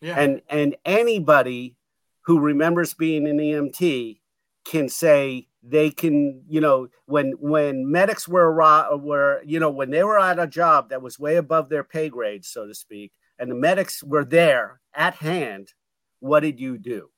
Yeah. 0.00 0.18
And 0.18 0.42
and 0.48 0.76
anybody 0.84 1.76
who 2.22 2.40
remembers 2.40 2.94
being 2.94 3.26
an 3.26 3.38
EMT 3.38 4.20
can 4.64 4.88
say 4.88 5.48
they 5.62 5.90
can, 5.90 6.42
you 6.48 6.60
know, 6.60 6.88
when 7.06 7.32
when 7.38 7.90
medics 7.90 8.26
were 8.26 8.52
were 8.54 9.42
you 9.44 9.60
know 9.60 9.70
when 9.70 9.90
they 9.90 10.02
were 10.02 10.18
at 10.18 10.38
a 10.38 10.46
job 10.46 10.90
that 10.90 11.02
was 11.02 11.18
way 11.18 11.36
above 11.36 11.68
their 11.68 11.84
pay 11.84 12.08
grade, 12.08 12.44
so 12.44 12.66
to 12.66 12.74
speak, 12.74 13.12
and 13.40 13.50
the 13.50 13.56
medics 13.56 14.04
were 14.04 14.24
there 14.24 14.80
at 14.94 15.14
hand, 15.14 15.72
what 16.20 16.40
did 16.40 16.60
you 16.60 16.78
do? 16.78 17.10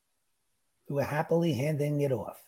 You 0.89 0.95
were 0.95 1.03
happily 1.03 1.53
handing 1.53 2.01
it 2.01 2.13
off. 2.13 2.41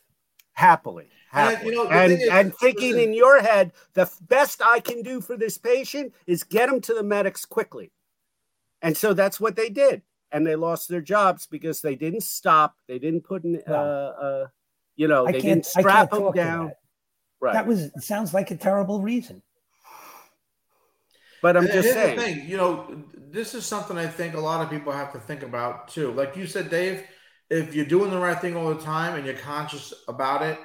Happily. 0.53 1.09
And, 1.33 1.61
you 1.67 1.73
know, 1.73 1.89
and, 1.89 2.13
is, 2.13 2.29
and 2.31 2.55
thinking 2.55 2.99
in 2.99 3.13
your 3.13 3.43
head, 3.43 3.73
the 3.95 4.09
best 4.23 4.63
I 4.63 4.79
can 4.79 5.03
do 5.03 5.21
for 5.21 5.37
this 5.37 5.59
patient 5.59 6.15
is 6.29 6.45
get 6.45 6.71
them 6.71 6.81
to 6.83 6.95
the 6.95 7.03
medics 7.03 7.45
quickly. 7.45 7.91
And 8.81 8.97
so 8.97 9.13
that's 9.13 9.41
what 9.41 9.57
they 9.57 9.69
did. 9.69 10.03
And 10.31 10.47
they 10.47 10.55
lost 10.55 10.89
their 10.89 11.01
jobs 11.01 11.47
because 11.47 11.81
they 11.81 11.97
didn't 11.97 12.23
stop. 12.23 12.77
They 12.87 13.01
didn't 13.01 13.23
put 13.23 13.43
in, 13.43 13.63
no. 13.67 13.75
uh, 13.75 14.23
uh, 14.23 14.47
you 14.95 15.09
know, 15.09 15.27
they 15.27 15.41
didn't 15.41 15.67
strap 15.67 16.11
them 16.11 16.31
down. 16.33 16.67
That. 16.67 16.77
Right. 17.41 17.53
That 17.55 17.67
was 17.67 17.91
sounds 17.99 18.33
like 18.33 18.53
a 18.53 18.57
terrible 18.57 19.03
reason. 19.03 19.43
But 21.45 21.59
I'm 21.59 21.65
and 21.65 21.75
just 21.75 21.93
saying. 21.93 22.19
Thing, 22.19 22.49
you 22.49 22.57
know, 22.57 23.05
this 23.31 23.55
is 23.55 23.67
something 23.67 23.99
I 23.99 24.07
think 24.07 24.33
a 24.33 24.41
lot 24.41 24.63
of 24.63 24.71
people 24.71 24.95
have 24.95 25.13
to 25.13 25.19
think 25.21 25.43
about 25.43 25.89
too. 25.89 26.11
Like 26.13 26.39
you 26.39 26.47
said, 26.47 26.71
Dave, 26.71 27.05
if 27.51 27.75
you're 27.75 27.85
doing 27.85 28.11
the 28.11 28.19
right 28.19 28.41
thing 28.41 28.57
all 28.57 28.73
the 28.73 28.83
time 28.83 29.15
and 29.15 29.27
you're 29.27 29.35
conscious 29.35 29.93
about 30.09 30.41
it, 30.41 30.59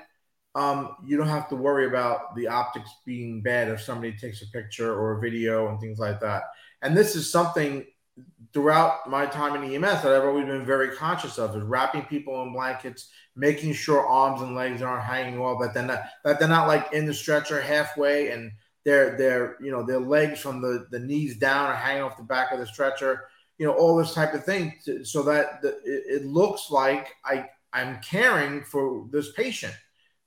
um, 0.55 0.95
you 1.05 1.17
don't 1.17 1.27
have 1.27 1.49
to 1.49 1.57
worry 1.57 1.85
about 1.85 2.33
the 2.37 2.47
optics 2.47 2.89
being 3.05 3.41
bad 3.41 3.67
if 3.67 3.81
somebody 3.81 4.13
takes 4.13 4.41
a 4.41 4.47
picture 4.51 4.93
or 4.97 5.17
a 5.17 5.19
video 5.19 5.67
and 5.67 5.81
things 5.81 5.99
like 5.99 6.21
that. 6.21 6.43
And 6.81 6.95
this 6.95 7.13
is 7.13 7.29
something 7.29 7.85
throughout 8.53 9.09
my 9.09 9.25
time 9.25 9.61
in 9.61 9.83
EMS 9.83 10.01
that 10.03 10.13
I've 10.13 10.23
always 10.23 10.45
been 10.45 10.65
very 10.65 10.95
conscious 10.95 11.37
of 11.37 11.57
is 11.57 11.63
wrapping 11.63 12.03
people 12.03 12.41
in 12.43 12.53
blankets, 12.53 13.09
making 13.35 13.73
sure 13.73 14.07
arms 14.07 14.41
and 14.41 14.55
legs 14.55 14.81
aren't 14.81 15.03
hanging 15.03 15.41
off, 15.41 15.59
that 15.61 15.73
they're 15.73 15.83
not 15.83 16.03
that 16.23 16.39
they're 16.39 16.47
not 16.47 16.69
like 16.69 16.93
in 16.93 17.05
the 17.05 17.13
stretcher 17.13 17.59
halfway 17.59 18.31
and 18.31 18.53
their 18.89 19.17
their 19.17 19.57
you 19.61 19.71
know 19.71 19.83
their 19.83 19.99
legs 19.99 20.39
from 20.39 20.61
the, 20.61 20.87
the 20.91 20.99
knees 20.99 21.37
down 21.37 21.69
are 21.69 21.75
hanging 21.75 22.03
off 22.03 22.17
the 22.17 22.23
back 22.23 22.51
of 22.51 22.59
the 22.59 22.67
stretcher, 22.67 23.27
you 23.57 23.65
know, 23.65 23.73
all 23.73 23.95
this 23.97 24.13
type 24.13 24.33
of 24.33 24.43
thing 24.43 24.73
to, 24.85 25.03
so 25.03 25.21
that 25.23 25.61
the, 25.61 25.69
it, 25.85 26.21
it 26.21 26.25
looks 26.25 26.71
like 26.71 27.09
I 27.25 27.45
I'm 27.73 28.01
caring 28.01 28.63
for 28.63 29.07
this 29.11 29.31
patient 29.33 29.75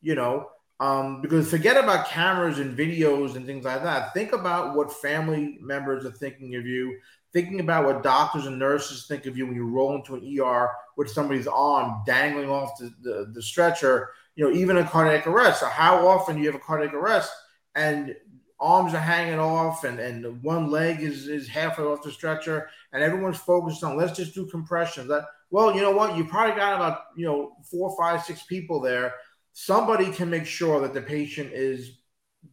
you 0.02 0.16
know, 0.16 0.48
um, 0.80 1.22
because 1.22 1.48
forget 1.48 1.82
about 1.82 2.08
cameras 2.08 2.58
and 2.58 2.76
videos 2.76 3.36
and 3.36 3.46
things 3.46 3.64
like 3.64 3.82
that. 3.84 4.12
Think 4.12 4.32
about 4.32 4.74
what 4.74 4.92
family 4.92 5.58
members 5.60 6.04
are 6.04 6.10
thinking 6.10 6.56
of 6.56 6.66
you. 6.66 6.98
thinking 7.32 7.60
about 7.60 7.86
what 7.86 8.02
doctors 8.02 8.44
and 8.44 8.58
nurses 8.58 9.06
think 9.06 9.24
of 9.24 9.38
you 9.38 9.46
when 9.46 9.54
you 9.54 9.66
roll 9.66 9.94
into 9.94 10.14
an 10.14 10.40
ER 10.40 10.70
with 10.98 11.08
somebody's 11.08 11.46
arm 11.46 12.02
dangling 12.04 12.50
off 12.50 12.76
the, 12.78 12.92
the, 13.02 13.30
the 13.32 13.40
stretcher, 13.40 14.10
you 14.36 14.44
know, 14.44 14.54
even 14.54 14.76
a 14.76 14.84
cardiac 14.86 15.26
arrest. 15.26 15.60
So 15.60 15.66
how 15.66 16.06
often 16.06 16.36
do 16.36 16.42
you 16.42 16.48
have 16.48 16.60
a 16.60 16.64
cardiac 16.64 16.92
arrest 16.92 17.32
and 17.74 18.14
arms 18.62 18.94
are 18.94 19.00
hanging 19.00 19.40
off 19.40 19.84
and, 19.84 19.98
and 19.98 20.42
one 20.42 20.70
leg 20.70 21.00
is, 21.00 21.26
is 21.26 21.48
halfway 21.48 21.84
off 21.84 22.02
the 22.02 22.12
stretcher 22.12 22.70
and 22.92 23.02
everyone's 23.02 23.36
focused 23.36 23.82
on 23.82 23.96
let's 23.96 24.16
just 24.16 24.34
do 24.34 24.46
compressions. 24.46 25.08
That 25.08 25.24
well, 25.50 25.74
you 25.74 25.82
know 25.82 25.90
what? 25.90 26.16
You 26.16 26.24
probably 26.24 26.56
got 26.56 26.76
about 26.76 27.00
you 27.16 27.26
know 27.26 27.56
four, 27.70 27.94
five, 27.98 28.22
six 28.22 28.42
people 28.44 28.80
there. 28.80 29.14
Somebody 29.52 30.10
can 30.10 30.30
make 30.30 30.46
sure 30.46 30.80
that 30.80 30.94
the 30.94 31.02
patient 31.02 31.52
is 31.52 31.98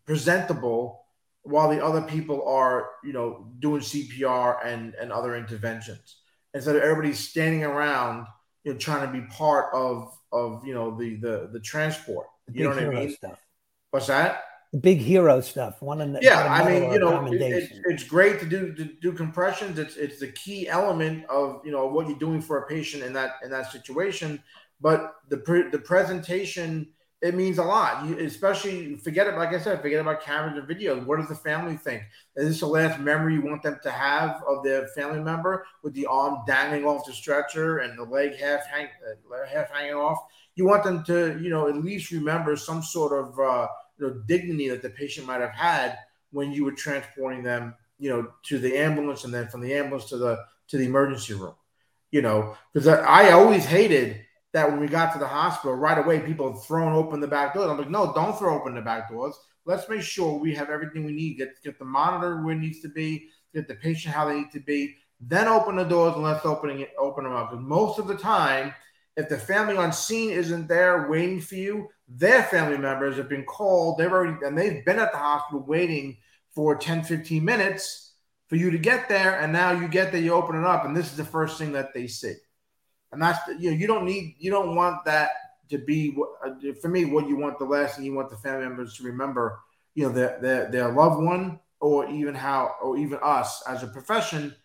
presentable 0.05 1.05
while 1.43 1.69
the 1.69 1.83
other 1.83 2.01
people 2.01 2.45
are, 2.47 2.89
you 3.03 3.13
know, 3.13 3.51
doing 3.59 3.81
CPR 3.81 4.65
and 4.65 4.95
and 4.95 5.11
other 5.11 5.35
interventions. 5.35 6.17
Instead 6.53 6.75
of 6.75 6.81
everybody 6.81 7.13
standing 7.13 7.63
around, 7.63 8.25
you 8.63 8.73
know, 8.73 8.77
trying 8.77 9.05
to 9.05 9.13
be 9.13 9.25
part 9.27 9.73
of 9.73 10.11
of 10.31 10.65
you 10.65 10.73
know 10.73 10.97
the 10.97 11.15
the 11.15 11.49
the 11.53 11.59
transport. 11.59 12.27
You 12.51 12.63
know 12.63 12.71
what 12.71 12.83
I 12.83 12.89
mean? 12.89 13.11
Stuff. 13.11 13.39
What's 13.91 14.07
that? 14.07 14.43
Big 14.81 14.99
hero 14.99 15.41
stuff. 15.41 15.81
One 15.81 16.01
of 16.01 16.13
the 16.13 16.19
yeah, 16.21 16.47
I 16.51 16.67
mean, 16.67 16.91
you 16.91 16.99
know, 16.99 17.25
it, 17.25 17.41
it, 17.41 17.71
it's 17.85 18.03
great 18.03 18.39
to 18.39 18.45
do 18.45 18.73
to 18.75 18.85
do 18.85 19.13
compressions. 19.13 19.79
It's 19.79 19.95
it's 19.95 20.19
the 20.19 20.31
key 20.31 20.67
element 20.67 21.25
of 21.29 21.61
you 21.65 21.71
know 21.71 21.87
what 21.87 22.07
you're 22.07 22.19
doing 22.19 22.41
for 22.41 22.57
a 22.59 22.67
patient 22.67 23.03
in 23.03 23.13
that 23.13 23.35
in 23.43 23.49
that 23.51 23.71
situation. 23.71 24.41
But 24.81 25.15
the 25.27 25.37
pre, 25.37 25.69
the 25.69 25.79
presentation 25.79 26.89
it 27.21 27.35
means 27.35 27.57
a 27.57 27.63
lot. 27.63 28.05
You 28.05 28.17
especially 28.19 28.95
forget 28.95 29.27
it. 29.27 29.35
Like 29.35 29.49
I 29.49 29.59
said, 29.59 29.81
forget 29.81 29.99
about 29.99 30.21
cameras 30.21 30.57
and 30.57 30.67
videos. 30.67 31.05
What 31.05 31.19
does 31.19 31.27
the 31.27 31.35
family 31.35 31.75
think? 31.75 32.03
Is 32.37 32.47
this 32.47 32.59
the 32.61 32.67
last 32.67 32.99
memory 32.99 33.33
you 33.33 33.41
want 33.41 33.61
them 33.61 33.77
to 33.83 33.91
have 33.91 34.41
of 34.47 34.63
their 34.63 34.87
family 34.89 35.19
member 35.19 35.65
with 35.83 35.93
the 35.93 36.05
arm 36.05 36.39
dangling 36.47 36.85
off 36.85 37.05
the 37.05 37.11
stretcher 37.11 37.79
and 37.79 37.99
the 37.99 38.03
leg 38.03 38.37
half 38.37 38.65
hang 38.67 38.85
uh, 38.85 39.45
half 39.45 39.69
hanging 39.69 39.95
off? 39.95 40.19
You 40.55 40.65
want 40.65 40.85
them 40.85 41.03
to, 41.05 41.37
you 41.41 41.49
know, 41.49 41.67
at 41.67 41.75
least 41.75 42.11
remember 42.11 42.55
some 42.55 42.81
sort 42.81 43.11
of 43.11 43.37
uh, 43.37 43.67
you 43.99 44.07
know, 44.07 44.13
dignity 44.27 44.69
that 44.69 44.81
the 44.81 44.89
patient 44.89 45.27
might 45.27 45.41
have 45.41 45.51
had 45.51 45.97
when 46.31 46.51
you 46.51 46.63
were 46.63 46.71
transporting 46.71 47.43
them, 47.43 47.75
you 47.97 48.09
know, 48.09 48.31
to 48.43 48.59
the 48.59 48.77
ambulance 48.77 49.23
and 49.23 49.33
then 49.33 49.47
from 49.47 49.61
the 49.61 49.73
ambulance 49.73 50.09
to 50.09 50.17
the 50.17 50.39
to 50.69 50.77
the 50.77 50.85
emergency 50.85 51.33
room. 51.33 51.55
You 52.11 52.21
know, 52.21 52.55
because 52.73 52.87
I, 52.87 53.31
always 53.31 53.65
hated 53.65 54.21
that 54.53 54.67
when 54.67 54.79
we 54.79 54.87
got 54.87 55.13
to 55.13 55.19
the 55.19 55.27
hospital, 55.27 55.75
right 55.75 55.97
away 55.97 56.19
people 56.19 56.53
throwing 56.53 56.95
open 56.95 57.19
the 57.19 57.27
back 57.27 57.53
doors. 57.53 57.69
I'm 57.69 57.77
like, 57.77 57.89
no, 57.89 58.11
don't 58.13 58.37
throw 58.37 58.59
open 58.59 58.73
the 58.73 58.81
back 58.81 59.11
doors. 59.11 59.35
Let's 59.65 59.87
make 59.87 60.01
sure 60.01 60.39
we 60.39 60.55
have 60.55 60.71
everything 60.71 61.05
we 61.05 61.11
need. 61.11 61.37
Get 61.37 61.61
get 61.63 61.77
the 61.77 61.85
monitor 61.85 62.41
where 62.41 62.55
it 62.55 62.59
needs 62.59 62.81
to 62.81 62.89
be. 62.89 63.29
Get 63.53 63.67
the 63.67 63.75
patient 63.75 64.15
how 64.15 64.27
they 64.27 64.39
need 64.39 64.51
to 64.53 64.59
be. 64.59 64.95
Then 65.21 65.47
open 65.47 65.75
the 65.75 65.83
doors 65.83 66.15
and 66.15 66.23
let's 66.23 66.45
opening 66.45 66.79
it, 66.79 66.91
open 66.97 67.25
them 67.25 67.33
up. 67.33 67.51
Because 67.51 67.65
most 67.65 67.99
of 67.99 68.07
the 68.07 68.15
time, 68.15 68.73
if 69.15 69.29
the 69.29 69.37
family 69.37 69.75
on 69.75 69.91
scene 69.91 70.29
isn't 70.29 70.67
there 70.67 71.09
waiting 71.09 71.41
for 71.41 71.55
you, 71.55 71.89
their 72.07 72.43
family 72.43 72.77
members 72.77 73.17
have 73.17 73.29
been 73.29 73.43
called. 73.43 73.97
They've 73.97 74.11
already 74.11 74.45
and 74.45 74.57
they've 74.57 74.83
been 74.85 74.99
at 74.99 75.11
the 75.11 75.17
hospital 75.17 75.63
waiting 75.65 76.17
for 76.55 76.75
10, 76.75 77.03
15 77.03 77.43
minutes 77.43 78.13
for 78.47 78.55
you 78.55 78.71
to 78.71 78.77
get 78.77 79.09
there. 79.09 79.39
And 79.39 79.53
now 79.53 79.71
you 79.71 79.87
get 79.87 80.11
there, 80.11 80.21
you 80.21 80.33
open 80.33 80.55
it 80.55 80.65
up, 80.65 80.85
and 80.85 80.95
this 80.95 81.11
is 81.11 81.17
the 81.17 81.25
first 81.25 81.57
thing 81.57 81.73
that 81.73 81.93
they 81.93 82.07
see. 82.07 82.35
And 83.11 83.21
that's 83.21 83.39
you 83.59 83.71
know, 83.71 83.77
you 83.77 83.87
don't 83.87 84.05
need 84.05 84.35
you 84.39 84.51
don't 84.51 84.75
want 84.75 85.03
that 85.05 85.31
to 85.69 85.77
be 85.77 86.15
uh, 86.45 86.51
for 86.81 86.87
me 86.87 87.05
what 87.05 87.27
you 87.27 87.37
want 87.37 87.59
the 87.59 87.65
last 87.65 87.95
thing 87.95 88.05
you 88.05 88.13
want 88.13 88.29
the 88.29 88.37
family 88.37 88.67
members 88.67 88.95
to 88.97 89.03
remember, 89.03 89.59
you 89.95 90.03
know, 90.03 90.13
their 90.13 90.39
their, 90.41 90.71
their 90.71 90.93
loved 90.93 91.23
one 91.23 91.59
or 91.81 92.09
even 92.09 92.35
how 92.35 92.75
or 92.81 92.97
even 92.97 93.19
us 93.21 93.63
as 93.67 93.83
a 93.83 93.87
profession 93.87 94.55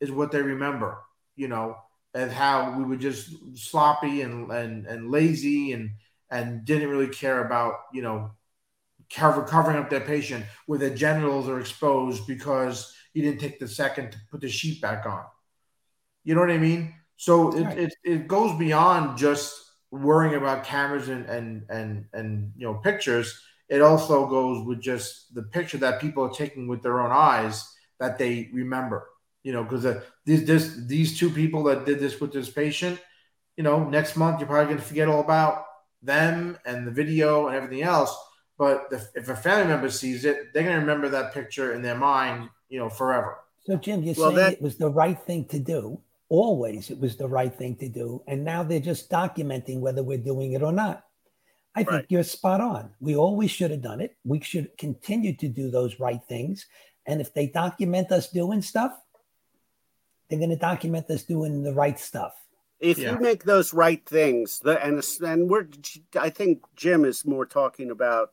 is 0.00 0.10
what 0.10 0.32
they 0.32 0.42
remember, 0.42 0.98
you 1.36 1.48
know 1.48 1.76
and 2.14 2.30
how 2.30 2.76
we 2.76 2.84
were 2.84 2.96
just 2.96 3.30
sloppy 3.54 4.22
and 4.22 4.50
and, 4.50 4.86
and 4.86 5.10
lazy 5.10 5.72
and 5.72 5.92
and 6.30 6.64
didn't 6.64 6.88
really 6.88 7.08
care 7.08 7.44
about 7.44 7.74
you 7.92 8.02
know 8.02 8.32
cover, 9.12 9.42
covering 9.42 9.78
up 9.78 9.90
their 9.90 10.00
patient 10.00 10.44
where 10.66 10.78
their 10.78 10.94
genitals 10.94 11.48
are 11.48 11.60
exposed 11.60 12.26
because 12.26 12.94
you 13.14 13.22
didn't 13.22 13.40
take 13.40 13.58
the 13.58 13.68
second 13.68 14.12
to 14.12 14.18
put 14.30 14.40
the 14.40 14.48
sheet 14.48 14.80
back 14.80 15.04
on. 15.06 15.24
You 16.24 16.34
know 16.34 16.40
what 16.40 16.50
I 16.50 16.58
mean? 16.58 16.94
So 17.16 17.56
it, 17.56 17.62
right. 17.62 17.78
it, 17.78 17.94
it 18.04 18.28
goes 18.28 18.58
beyond 18.58 19.18
just 19.18 19.54
worrying 19.90 20.34
about 20.34 20.64
cameras 20.64 21.08
and 21.08 21.26
and 21.26 21.64
and 21.68 22.06
and 22.12 22.52
you 22.56 22.66
know 22.66 22.74
pictures. 22.74 23.40
It 23.68 23.80
also 23.80 24.26
goes 24.26 24.66
with 24.66 24.80
just 24.80 25.34
the 25.34 25.42
picture 25.42 25.78
that 25.78 26.00
people 26.00 26.24
are 26.24 26.32
taking 26.32 26.68
with 26.68 26.82
their 26.82 27.00
own 27.00 27.10
eyes 27.10 27.66
that 27.98 28.18
they 28.18 28.50
remember 28.52 29.08
you 29.42 29.52
know, 29.52 29.64
because 29.64 29.84
uh, 29.84 30.00
these 30.24 30.44
this 30.44 30.76
these 30.86 31.18
two 31.18 31.30
people 31.30 31.64
that 31.64 31.84
did 31.84 31.98
this 31.98 32.20
with 32.20 32.32
this 32.32 32.50
patient, 32.50 33.00
you 33.56 33.64
know, 33.64 33.88
next 33.88 34.16
month 34.16 34.40
you're 34.40 34.48
probably 34.48 34.66
going 34.66 34.78
to 34.78 34.84
forget 34.84 35.08
all 35.08 35.20
about 35.20 35.64
them 36.02 36.58
and 36.64 36.86
the 36.86 36.90
video 36.90 37.46
and 37.46 37.56
everything 37.56 37.82
else. 37.82 38.16
But 38.58 38.90
the, 38.90 39.08
if 39.14 39.28
a 39.28 39.36
family 39.36 39.68
member 39.68 39.90
sees 39.90 40.24
it, 40.24 40.52
they're 40.52 40.62
going 40.62 40.76
to 40.76 40.80
remember 40.80 41.08
that 41.08 41.34
picture 41.34 41.72
in 41.72 41.82
their 41.82 41.96
mind, 41.96 42.48
you 42.68 42.78
know, 42.78 42.88
forever. 42.88 43.38
So, 43.64 43.76
Jim, 43.76 44.02
you're 44.02 44.14
well, 44.16 44.30
saying 44.30 44.36
that, 44.36 44.52
it 44.54 44.62
was 44.62 44.76
the 44.76 44.90
right 44.90 45.18
thing 45.18 45.46
to 45.46 45.58
do. 45.58 46.00
Always, 46.28 46.90
it 46.90 46.98
was 46.98 47.16
the 47.16 47.28
right 47.28 47.54
thing 47.54 47.76
to 47.76 47.88
do, 47.88 48.22
and 48.26 48.42
now 48.42 48.62
they're 48.62 48.80
just 48.80 49.10
documenting 49.10 49.80
whether 49.80 50.02
we're 50.02 50.18
doing 50.18 50.52
it 50.52 50.62
or 50.62 50.72
not. 50.72 51.04
I 51.74 51.80
right. 51.80 51.88
think 51.88 52.06
you're 52.08 52.22
spot 52.22 52.60
on. 52.60 52.90
We 53.00 53.16
always 53.16 53.50
should 53.50 53.70
have 53.70 53.82
done 53.82 54.00
it. 54.00 54.16
We 54.24 54.40
should 54.40 54.76
continue 54.78 55.36
to 55.36 55.48
do 55.48 55.70
those 55.70 56.00
right 56.00 56.20
things. 56.28 56.66
And 57.06 57.20
if 57.20 57.34
they 57.34 57.46
document 57.48 58.12
us 58.12 58.30
doing 58.30 58.62
stuff, 58.62 58.92
they're 60.28 60.38
going 60.38 60.50
to 60.50 60.56
document 60.56 61.10
us 61.10 61.22
doing 61.22 61.62
the 61.62 61.74
right 61.74 61.98
stuff. 61.98 62.34
If 62.80 62.98
yeah. 62.98 63.12
you 63.12 63.20
make 63.20 63.44
those 63.44 63.72
right 63.72 64.04
things, 64.06 64.58
the, 64.58 64.82
and 64.84 65.02
and 65.22 65.48
we're, 65.48 65.68
I 66.18 66.30
think 66.30 66.62
Jim 66.74 67.04
is 67.04 67.24
more 67.24 67.46
talking 67.46 67.90
about 67.90 68.30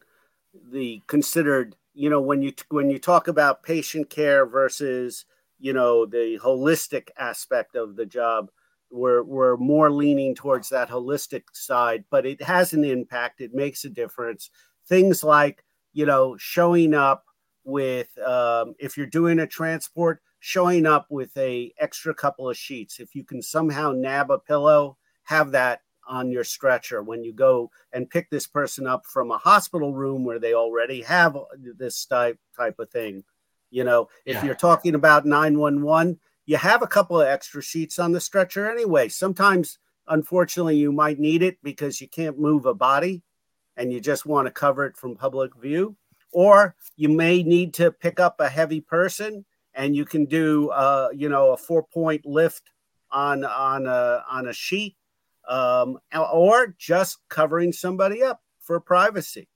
the 0.72 1.02
considered. 1.08 1.76
You 1.94 2.10
know, 2.10 2.22
when 2.22 2.42
you 2.42 2.54
when 2.70 2.90
you 2.90 2.98
talk 2.98 3.28
about 3.28 3.64
patient 3.64 4.10
care 4.10 4.48
versus 4.48 5.26
you 5.60 5.74
know 5.74 6.06
the 6.06 6.40
holistic 6.42 7.10
aspect 7.18 7.76
of 7.76 7.96
the 7.96 8.08
job, 8.08 8.50
we're 8.90 9.22
we're 9.22 9.58
more 9.58 9.92
leaning 9.92 10.34
towards 10.34 10.70
that 10.70 10.90
holistic 10.90 11.44
side. 11.54 12.06
But 12.10 12.26
it 12.26 12.42
has 12.42 12.74
an 12.74 12.84
impact. 12.84 13.42
It 13.42 13.54
makes 13.54 13.86
a 13.86 13.90
difference. 13.90 14.50
Things 14.88 15.24
like 15.24 15.64
you 15.94 16.08
know 16.08 16.38
showing 16.38 16.96
up 16.96 17.26
with 17.64 18.18
um, 18.18 18.74
if 18.80 18.98
you're 18.98 19.06
doing 19.06 19.40
a 19.40 19.48
transport 19.48 20.22
showing 20.40 20.86
up 20.86 21.06
with 21.10 21.36
a 21.38 21.74
extra 21.80 22.14
couple 22.14 22.50
of 22.50 22.58
sheets. 22.58 23.00
If 23.00 23.16
you 23.16 23.24
can 23.24 23.42
somehow 23.42 23.92
nab 23.92 24.32
a 24.32 24.40
pillow, 24.40 24.98
have 25.24 25.52
that 25.52 25.82
on 26.08 26.32
your 26.32 26.44
stretcher 26.44 27.04
when 27.04 27.24
you 27.24 27.32
go 27.32 27.70
and 27.94 28.10
pick 28.10 28.30
this 28.30 28.48
person 28.48 28.88
up 28.88 29.06
from 29.06 29.30
a 29.32 29.38
hospital 29.38 29.94
room 29.94 30.26
where 30.26 30.40
they 30.40 30.54
already 30.54 31.02
have 31.02 31.38
this 31.78 32.06
type 32.06 32.40
type 32.58 32.80
of 32.80 32.90
thing. 32.90 33.24
You 33.70 33.84
know, 33.84 34.10
if 34.26 34.36
yeah. 34.36 34.46
you're 34.46 34.56
talking 34.56 34.96
about 34.96 35.26
911, 35.26 36.20
you 36.48 36.58
have 36.58 36.82
a 36.82 36.88
couple 36.88 37.22
of 37.22 37.28
extra 37.28 37.62
sheets 37.62 38.00
on 38.00 38.12
the 38.12 38.20
stretcher 38.20 38.70
anyway. 38.70 39.10
Sometimes, 39.10 39.78
unfortunately, 40.08 40.78
you 40.78 40.92
might 40.92 41.20
need 41.20 41.44
it 41.44 41.58
because 41.62 42.02
you 42.02 42.08
can't 42.10 42.40
move 42.40 42.66
a 42.66 42.74
body 42.74 43.22
and 43.78 43.94
you 43.94 44.02
just 44.02 44.26
want 44.26 44.48
to 44.48 44.52
cover 44.52 44.86
it 44.86 44.98
from 44.98 45.16
public 45.16 45.56
view. 45.56 45.96
Or 46.32 46.76
you 46.96 47.10
may 47.10 47.44
need 47.44 47.76
to 47.76 47.92
pick 47.92 48.20
up 48.20 48.40
a 48.40 48.50
heavy 48.50 48.82
person 48.82 49.46
and 49.80 49.96
you 49.96 50.04
can 50.04 50.26
do 50.26 50.70
uh, 50.70 51.08
you 51.16 51.30
know 51.30 51.54
a 51.54 51.58
four 51.58 51.84
point 51.84 52.26
lift 52.26 52.64
on 53.12 53.46
on 53.46 53.88
a 53.88 54.24
on 54.30 54.48
a 54.48 54.54
sheet 54.54 54.96
um, 55.48 55.98
or 56.14 56.76
just 56.78 57.18
covering 57.30 57.72
somebody 57.72 58.22
up 58.22 58.42
for 58.60 58.80
privacy 58.80 59.48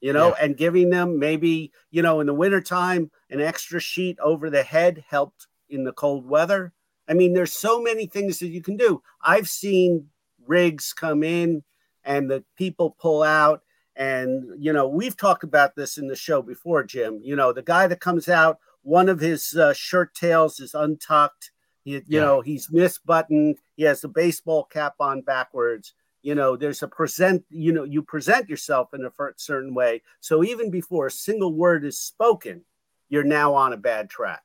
you 0.00 0.12
know 0.12 0.28
yeah. 0.28 0.44
and 0.44 0.58
giving 0.58 0.90
them 0.90 1.18
maybe 1.18 1.72
you 1.90 2.02
know 2.02 2.20
in 2.20 2.26
the 2.26 2.34
wintertime 2.34 3.10
an 3.30 3.40
extra 3.40 3.80
sheet 3.80 4.18
over 4.20 4.50
the 4.50 4.62
head 4.62 5.02
helped 5.08 5.46
in 5.70 5.84
the 5.84 5.92
cold 5.92 6.26
weather. 6.28 6.72
I 7.08 7.14
mean 7.14 7.32
there's 7.32 7.54
so 7.54 7.80
many 7.80 8.06
things 8.06 8.38
that 8.40 8.48
you 8.48 8.62
can 8.62 8.76
do. 8.76 9.02
I've 9.22 9.48
seen 9.48 10.08
rigs 10.46 10.92
come 10.92 11.22
in 11.22 11.62
and 12.04 12.30
the 12.30 12.44
people 12.56 12.94
pull 13.00 13.22
out 13.22 13.62
and 13.96 14.44
you 14.58 14.72
know 14.72 14.86
we've 14.86 15.16
talked 15.16 15.44
about 15.44 15.76
this 15.76 15.96
in 15.96 16.08
the 16.08 16.16
show 16.16 16.42
before 16.42 16.84
jim. 16.84 17.20
You 17.22 17.36
know 17.36 17.54
the 17.54 17.62
guy 17.62 17.86
that 17.86 18.00
comes 18.00 18.28
out 18.28 18.58
one 18.82 19.08
of 19.08 19.20
his 19.20 19.54
uh, 19.54 19.72
shirt 19.72 20.14
tails 20.14 20.60
is 20.60 20.74
untucked. 20.74 21.50
He, 21.84 21.92
you 21.92 22.02
yeah. 22.06 22.20
know, 22.20 22.40
he's 22.40 22.68
misbuttoned. 22.68 23.56
He 23.76 23.84
has 23.84 24.00
the 24.00 24.08
baseball 24.08 24.64
cap 24.64 24.94
on 25.00 25.22
backwards. 25.22 25.94
You 26.22 26.34
know, 26.34 26.56
there's 26.56 26.82
a 26.82 26.88
present. 26.88 27.44
You 27.50 27.72
know, 27.72 27.84
you 27.84 28.02
present 28.02 28.48
yourself 28.48 28.94
in 28.94 29.04
a 29.04 29.10
certain 29.36 29.74
way. 29.74 30.02
So 30.20 30.44
even 30.44 30.70
before 30.70 31.06
a 31.06 31.10
single 31.10 31.52
word 31.52 31.84
is 31.84 31.98
spoken, 31.98 32.62
you're 33.08 33.24
now 33.24 33.54
on 33.54 33.72
a 33.72 33.76
bad 33.76 34.08
track. 34.08 34.42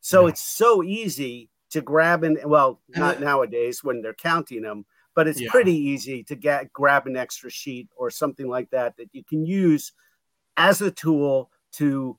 So 0.00 0.22
yeah. 0.22 0.28
it's 0.30 0.42
so 0.42 0.82
easy 0.82 1.50
to 1.70 1.80
grab 1.82 2.24
and 2.24 2.38
well, 2.44 2.80
not 2.88 3.20
nowadays 3.28 3.84
when 3.84 4.00
they're 4.00 4.14
counting 4.14 4.62
them, 4.62 4.86
but 5.14 5.28
it's 5.28 5.40
yeah. 5.40 5.50
pretty 5.50 5.76
easy 5.76 6.22
to 6.24 6.36
get 6.36 6.72
grab 6.72 7.06
an 7.06 7.16
extra 7.16 7.50
sheet 7.50 7.88
or 7.96 8.10
something 8.10 8.48
like 8.48 8.70
that 8.70 8.96
that 8.96 9.10
you 9.12 9.22
can 9.24 9.44
use 9.44 9.92
as 10.56 10.80
a 10.80 10.90
tool 10.90 11.50
to 11.72 12.18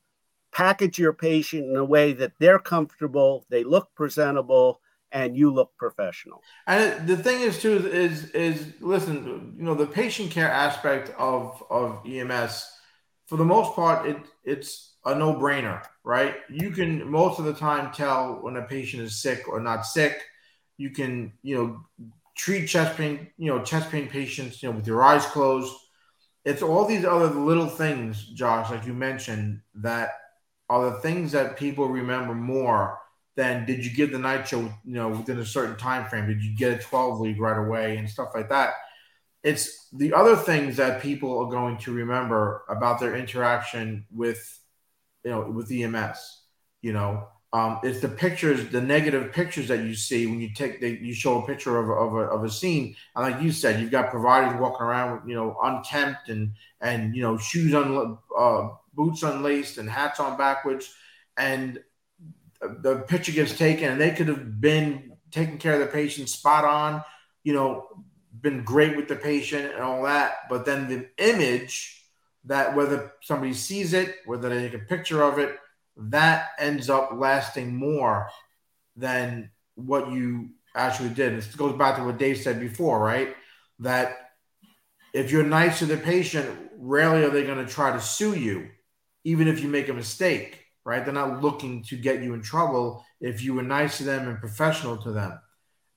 package 0.51 0.97
your 0.97 1.13
patient 1.13 1.69
in 1.69 1.75
a 1.75 1.85
way 1.85 2.13
that 2.13 2.33
they're 2.39 2.59
comfortable, 2.59 3.45
they 3.49 3.63
look 3.63 3.89
presentable, 3.95 4.81
and 5.11 5.35
you 5.35 5.51
look 5.51 5.75
professional. 5.77 6.41
And 6.67 7.07
the 7.07 7.17
thing 7.17 7.41
is 7.41 7.61
too 7.61 7.87
is 7.87 8.29
is 8.31 8.73
listen, 8.79 9.55
you 9.57 9.63
know, 9.63 9.73
the 9.73 9.87
patient 9.87 10.31
care 10.31 10.51
aspect 10.51 11.11
of 11.17 11.63
of 11.69 12.01
EMS, 12.05 12.69
for 13.27 13.37
the 13.37 13.45
most 13.45 13.75
part, 13.75 14.07
it 14.07 14.17
it's 14.43 14.95
a 15.05 15.15
no 15.15 15.33
brainer, 15.33 15.83
right? 16.03 16.35
You 16.49 16.71
can 16.71 17.09
most 17.09 17.39
of 17.39 17.45
the 17.45 17.53
time 17.53 17.91
tell 17.91 18.39
when 18.41 18.57
a 18.57 18.63
patient 18.63 19.03
is 19.03 19.21
sick 19.21 19.47
or 19.47 19.59
not 19.59 19.85
sick. 19.85 20.21
You 20.77 20.91
can 20.91 21.33
you 21.41 21.55
know 21.55 22.09
treat 22.39 22.67
chest 22.67 22.95
pain, 22.95 23.27
you 23.37 23.53
know, 23.53 23.61
chest 23.61 23.91
pain 23.91 24.07
patients, 24.07 24.63
you 24.63 24.69
know, 24.69 24.75
with 24.75 24.87
your 24.87 25.03
eyes 25.03 25.25
closed. 25.25 25.73
It's 26.45 26.61
all 26.61 26.85
these 26.85 27.03
other 27.03 27.27
little 27.27 27.67
things, 27.67 28.23
Josh, 28.23 28.71
like 28.71 28.85
you 28.85 28.93
mentioned, 28.93 29.59
that 29.75 30.11
are 30.69 30.91
the 30.91 30.97
things 30.99 31.31
that 31.31 31.57
people 31.57 31.87
remember 31.87 32.35
more 32.35 32.99
than 33.35 33.65
did 33.65 33.85
you 33.85 33.91
give 33.91 34.11
the 34.11 34.19
nitro, 34.19 34.59
you 34.83 34.95
know, 34.95 35.09
within 35.09 35.39
a 35.39 35.45
certain 35.45 35.77
time 35.77 36.07
frame? 36.09 36.27
Did 36.27 36.43
you 36.43 36.55
get 36.55 36.79
a 36.79 36.83
12 36.83 37.19
lead 37.19 37.39
right 37.39 37.57
away 37.57 37.97
and 37.97 38.09
stuff 38.09 38.29
like 38.35 38.49
that? 38.49 38.73
It's 39.43 39.87
the 39.93 40.13
other 40.13 40.35
things 40.35 40.75
that 40.77 41.01
people 41.01 41.39
are 41.39 41.49
going 41.49 41.77
to 41.79 41.93
remember 41.93 42.63
about 42.69 42.99
their 42.99 43.15
interaction 43.15 44.05
with, 44.11 44.59
you 45.23 45.31
know, 45.31 45.49
with 45.49 45.71
EMS. 45.71 46.41
You 46.81 46.93
know, 46.93 47.27
um, 47.51 47.79
it's 47.81 47.99
the 47.99 48.09
pictures, 48.09 48.69
the 48.69 48.81
negative 48.81 49.31
pictures 49.33 49.69
that 49.69 49.79
you 49.79 49.95
see 49.95 50.27
when 50.27 50.39
you 50.39 50.53
take, 50.53 50.81
the, 50.81 50.89
you 50.89 51.13
show 51.13 51.41
a 51.41 51.47
picture 51.47 51.77
of, 51.79 51.89
of, 51.89 52.15
a, 52.15 52.25
of 52.25 52.43
a 52.43 52.49
scene. 52.49 52.95
And 53.15 53.31
like 53.31 53.41
you 53.41 53.51
said, 53.51 53.81
you've 53.81 53.91
got 53.91 54.11
providers 54.11 54.59
walking 54.59 54.85
around, 54.85 55.27
you 55.27 55.35
know, 55.35 55.57
unkempt 55.63 56.29
and, 56.29 56.51
and, 56.79 57.15
you 57.15 57.21
know, 57.21 57.37
shoes 57.37 57.73
on, 57.73 58.17
uh, 58.37 58.69
boots 58.99 59.23
unlaced 59.23 59.77
and 59.77 59.89
hats 59.89 60.19
on 60.19 60.37
backwards. 60.37 60.93
And 61.37 61.79
the 62.59 62.97
picture 63.07 63.31
gets 63.31 63.57
taken 63.57 63.89
and 63.93 64.01
they 64.01 64.11
could 64.11 64.27
have 64.27 64.59
been 64.59 65.13
taking 65.31 65.57
care 65.57 65.75
of 65.75 65.79
the 65.79 65.85
patient 65.85 66.27
spot 66.27 66.65
on, 66.65 67.01
you 67.45 67.53
know, 67.53 67.87
been 68.41 68.65
great 68.65 68.97
with 68.97 69.07
the 69.07 69.15
patient 69.15 69.73
and 69.73 69.81
all 69.81 70.03
that. 70.03 70.49
But 70.49 70.65
then 70.65 70.89
the 70.89 71.07
image 71.17 72.03
that 72.43 72.75
whether 72.75 73.13
somebody 73.21 73.53
sees 73.53 73.93
it, 73.93 74.17
whether 74.25 74.49
they 74.49 74.67
take 74.67 74.81
a 74.81 74.85
picture 74.85 75.23
of 75.23 75.39
it, 75.39 75.57
that 75.95 76.49
ends 76.59 76.89
up 76.89 77.11
lasting 77.13 77.73
more 77.73 78.27
than 78.97 79.49
what 79.75 80.11
you 80.11 80.49
actually 80.75 81.09
did. 81.09 81.37
This 81.37 81.55
goes 81.55 81.77
back 81.77 81.95
to 81.95 82.03
what 82.03 82.17
Dave 82.17 82.37
said 82.37 82.59
before, 82.59 82.99
right? 82.99 83.33
That 83.79 84.31
if 85.13 85.31
you're 85.31 85.45
nice 85.45 85.79
to 85.79 85.85
the 85.85 85.95
patient, 85.95 86.49
rarely 86.77 87.23
are 87.23 87.29
they 87.29 87.45
going 87.45 87.65
to 87.65 87.71
try 87.71 87.93
to 87.93 88.01
sue 88.01 88.35
you, 88.35 88.69
even 89.23 89.47
if 89.47 89.61
you 89.61 89.67
make 89.67 89.89
a 89.89 89.93
mistake, 89.93 90.65
right? 90.85 91.03
They're 91.03 91.13
not 91.13 91.41
looking 91.41 91.83
to 91.83 91.97
get 91.97 92.23
you 92.23 92.33
in 92.33 92.41
trouble 92.41 93.05
if 93.21 93.43
you 93.43 93.53
were 93.53 93.63
nice 93.63 93.97
to 93.97 94.03
them 94.03 94.27
and 94.27 94.39
professional 94.39 94.97
to 94.97 95.11
them, 95.11 95.39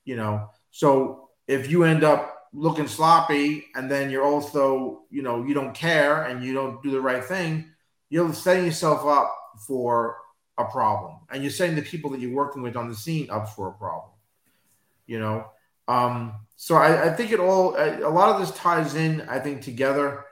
you 0.05 0.17
know. 0.17 0.49
So 0.71 1.31
if 1.47 1.71
you 1.71 1.85
end 1.85 2.05
up 2.05 2.49
looking 2.53 2.87
sloppy 2.87 3.67
and 3.75 3.91
then 3.91 4.11
you're 4.11 4.25
also, 4.25 5.03
you 5.11 5.23
know, 5.23 5.45
you 5.45 5.55
don't 5.55 5.75
care 5.75 6.25
and 6.25 6.45
you 6.45 6.53
don't 6.53 6.83
do 6.83 6.91
the 6.91 7.01
right 7.01 7.25
thing, 7.25 7.71
you're 8.11 8.33
setting 8.35 8.67
yourself 8.67 9.07
up 9.07 9.35
for 9.67 10.19
a 10.59 10.65
problem, 10.65 11.17
and 11.31 11.43
you're 11.43 11.51
setting 11.51 11.77
the 11.77 11.83
people 11.83 12.11
that 12.11 12.21
you're 12.21 12.35
working 12.35 12.63
with 12.63 12.77
on 12.77 12.89
the 12.89 12.95
scene 12.95 13.31
up 13.31 13.49
for 13.49 13.69
a 13.69 13.73
problem. 13.73 14.11
You 15.07 15.19
know, 15.19 15.47
um, 15.89 16.35
so 16.57 16.77
I, 16.77 17.07
I, 17.07 17.15
think 17.15 17.33
it 17.33 17.41
all 17.41 17.75
a 17.77 18.09
lot 18.09 18.35
of 18.35 18.41
this 18.41 18.57
ties 18.57 18.95
in. 18.95 19.23
I 19.23 19.39
think 19.39 19.63
together. 19.63 20.25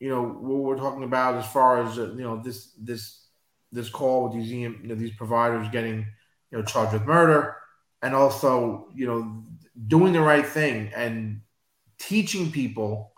You 0.00 0.08
know 0.08 0.22
what 0.22 0.58
we're 0.58 0.76
talking 0.76 1.04
about 1.04 1.36
as 1.36 1.46
far 1.46 1.84
as 1.84 1.98
uh, 1.98 2.12
you 2.12 2.22
know 2.22 2.42
this 2.42 2.72
this 2.78 3.26
this 3.70 3.88
call 3.88 4.24
with 4.24 4.32
these 4.32 4.50
you 4.50 4.76
know, 4.82 4.94
these 4.94 5.14
providers 5.14 5.68
getting 5.70 6.06
you 6.50 6.58
know 6.58 6.64
charged 6.64 6.92
with 6.92 7.04
murder, 7.04 7.56
and 8.02 8.14
also 8.14 8.88
you 8.94 9.06
know 9.06 9.44
doing 9.86 10.12
the 10.12 10.20
right 10.20 10.46
thing 10.46 10.90
and 10.94 11.42
teaching 11.98 12.50
people, 12.50 13.12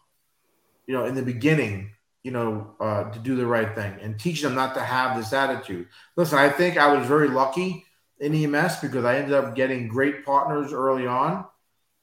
you 0.86 0.94
know, 0.94 1.06
in 1.06 1.14
the 1.14 1.22
beginning 1.22 1.92
you 2.22 2.30
know, 2.30 2.74
uh, 2.78 3.10
to 3.10 3.18
do 3.18 3.34
the 3.34 3.46
right 3.46 3.74
thing 3.74 3.98
and 4.00 4.18
teach 4.18 4.42
them 4.42 4.54
not 4.54 4.74
to 4.74 4.80
have 4.80 5.16
this 5.16 5.32
attitude. 5.32 5.88
Listen, 6.16 6.38
I 6.38 6.48
think 6.48 6.76
I 6.76 6.94
was 6.94 7.06
very 7.06 7.28
lucky 7.28 7.84
in 8.20 8.34
EMS 8.34 8.76
because 8.76 9.04
I 9.04 9.16
ended 9.16 9.32
up 9.32 9.56
getting 9.56 9.88
great 9.88 10.24
partners 10.24 10.72
early 10.72 11.06
on. 11.06 11.44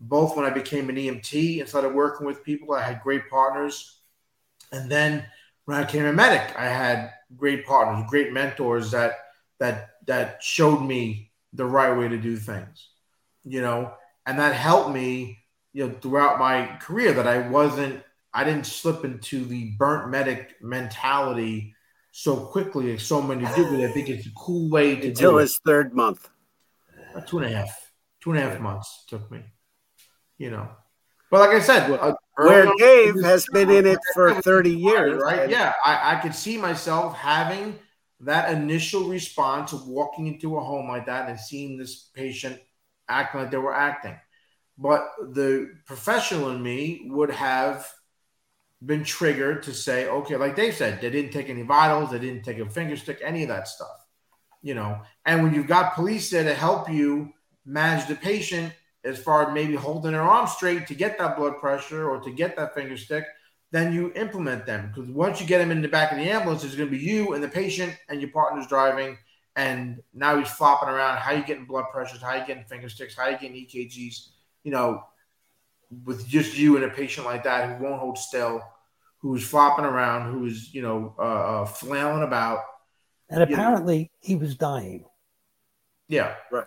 Both 0.02 0.36
when 0.36 0.46
I 0.46 0.50
became 0.50 0.90
an 0.90 0.96
EMT 0.96 1.60
and 1.60 1.70
started 1.70 1.94
working 1.94 2.26
with 2.28 2.44
people, 2.44 2.74
I 2.74 2.82
had 2.82 3.02
great 3.02 3.30
partners. 3.30 3.99
And 4.72 4.89
then 4.89 5.26
when 5.65 5.78
I 5.78 5.84
became 5.84 6.05
a 6.05 6.13
medic, 6.13 6.55
I 6.57 6.65
had 6.65 7.11
great 7.36 7.65
partners, 7.65 8.09
great 8.09 8.34
mentors 8.34 8.91
that 8.91 9.13
that 9.59 9.89
that 10.07 10.41
showed 10.41 10.82
me 10.82 11.32
the 11.53 11.65
right 11.65 11.97
way 11.97 12.07
to 12.07 12.17
do 12.17 12.38
things. 12.38 12.89
You 13.43 13.61
know, 13.61 13.93
and 14.26 14.38
that 14.39 14.53
helped 14.53 14.91
me, 14.91 15.39
you 15.74 15.88
know, 15.88 15.93
throughout 16.01 16.39
my 16.39 16.78
career 16.82 17.13
that 17.13 17.28
I 17.28 17.47
wasn't 17.47 18.03
I 18.34 18.43
didn't 18.43 18.65
slip 18.65 19.03
into 19.03 19.43
the 19.45 19.72
burnt 19.78 20.09
medic 20.09 20.55
mentality 20.61 21.76
so 22.11 22.36
quickly 22.36 22.93
as 22.93 23.03
so 23.03 23.22
many 23.22 23.45
do. 23.55 23.63
But 23.65 23.82
I 23.82 23.91
think 23.91 24.09
it's 24.09 24.28
a 24.28 24.32
cool 24.36 24.70
way 24.70 24.95
to 24.95 25.07
until 25.07 25.38
his 25.38 25.59
third 25.65 25.93
month. 25.93 26.30
Two 27.28 27.39
and 27.39 27.47
a 27.47 27.57
half, 27.57 27.91
two 28.22 28.32
and 28.32 28.39
a 28.39 28.43
half 28.43 28.59
months 28.59 29.03
took 29.07 29.30
me. 29.32 29.43
You 30.38 30.51
know, 30.51 30.70
but 31.30 31.41
like 31.41 31.49
I 31.49 31.59
said, 31.59 31.91
uh, 31.91 32.13
where 32.46 32.72
Dave 32.78 33.22
has 33.22 33.46
been 33.52 33.70
in 33.70 33.86
it 33.86 34.00
for 34.14 34.42
thirty 34.42 34.76
years, 34.76 35.22
right? 35.22 35.50
Yeah, 35.50 35.74
I, 35.86 36.16
I 36.16 36.20
could 36.20 36.36
see 36.36 36.58
myself 36.58 37.16
having 37.16 37.78
that 38.22 38.52
initial 38.52 39.06
response 39.06 39.72
of 39.74 39.88
walking 39.88 40.28
into 40.28 40.58
a 40.58 40.62
home 40.62 40.90
like 40.90 41.06
that 41.06 41.30
and 41.30 41.40
seeing 41.40 41.78
this 41.78 42.10
patient 42.14 42.60
acting 43.08 43.42
like 43.42 43.52
they 43.52 43.58
were 43.58 43.74
acting. 43.74 44.18
But 44.78 45.10
the 45.34 45.72
professional 45.86 46.50
in 46.50 46.62
me 46.62 47.08
would 47.10 47.32
have 47.32 47.90
been 48.84 49.04
triggered 49.04 49.64
to 49.64 49.74
say, 49.74 50.08
okay, 50.08 50.38
like 50.38 50.56
Dave 50.56 50.76
said, 50.76 51.02
they 51.02 51.10
didn't 51.10 51.32
take 51.32 51.50
any 51.50 51.64
vitals, 51.64 52.12
they 52.12 52.20
didn't 52.20 52.44
take 52.44 52.60
a 52.60 52.70
finger 52.70 52.96
stick, 52.96 53.20
any 53.24 53.44
of 53.44 53.50
that 53.50 53.68
stuff, 53.68 54.06
you 54.62 54.74
know. 54.74 55.02
And 55.26 55.44
when 55.44 55.54
you've 55.54 55.68
got 55.68 55.96
police 55.96 56.30
there 56.30 56.44
to 56.44 56.54
help 56.54 56.90
you 56.90 57.34
manage 57.66 58.08
the 58.08 58.16
patient 58.16 58.74
as 59.04 59.18
far 59.18 59.47
as 59.47 59.54
maybe 59.54 59.76
holding 59.76 60.12
their 60.12 60.22
arm 60.22 60.47
straight 60.47 60.88
to 60.88 60.95
get 60.95 61.18
that 61.18 61.38
blood 61.38 61.58
pressure 61.60 62.10
or 62.10 62.20
to 62.20 62.32
get 62.32 62.56
that 62.58 62.74
finger 62.74 62.97
stick, 62.97 63.26
then 63.72 63.93
you 63.93 64.12
implement 64.16 64.66
them 64.66 64.91
because 64.93 65.10
once 65.10 65.39
you 65.39 65.47
get 65.47 65.62
him 65.62 65.72
in 65.72 65.82
the 65.82 65.88
back 65.88 66.12
of 66.12 66.18
the 66.18 66.30
ambulance, 66.30 66.64
it's 66.64 66.76
going 66.76 66.89
to 66.89 66.97
be 66.97 67.04
you 67.04 67.34
and 67.34 67.43
the 67.43 67.47
patient 67.47 67.95
and 68.10 68.22
your 68.22 68.32
partner's 68.32 68.68
driving. 68.68 69.18
And 69.56 70.02
now 70.14 70.38
he's 70.38 70.50
flopping 70.50 70.89
around. 70.89 71.18
How 71.18 71.34
are 71.34 71.38
you 71.38 71.43
getting 71.43 71.66
blood 71.66 71.86
pressures? 71.91 72.22
How 72.22 72.30
are 72.30 72.38
you 72.38 72.47
getting 72.47 72.64
finger 72.64 72.89
sticks? 72.89 73.16
How 73.16 73.24
are 73.24 73.32
you 73.32 73.38
getting 73.38 73.56
EKGs? 73.56 74.30
You 74.64 74.72
know, 74.72 75.04
with 76.06 76.28
just 76.28 76.58
you 76.58 76.76
and 76.76 76.86
a 76.86 76.89
patient 76.89 77.26
like 77.26 77.43
that 77.43 77.78
who 77.78 77.84
won't 77.84 78.00
hold 78.00 78.18
still, 78.18 78.62
who's 79.20 79.43
flopping 79.43 79.86
around, 79.86 80.32
who's 80.32 80.74
you 80.74 80.82
know 80.82 81.14
uh, 81.18 81.22
uh, 81.22 81.66
flailing 81.66 82.24
about, 82.24 82.60
and 83.30 83.43
apparently 83.43 84.00
know. 84.00 84.10
he 84.22 84.36
was 84.36 84.56
dying. 84.56 85.06
Yeah, 86.08 86.36
right. 86.52 86.66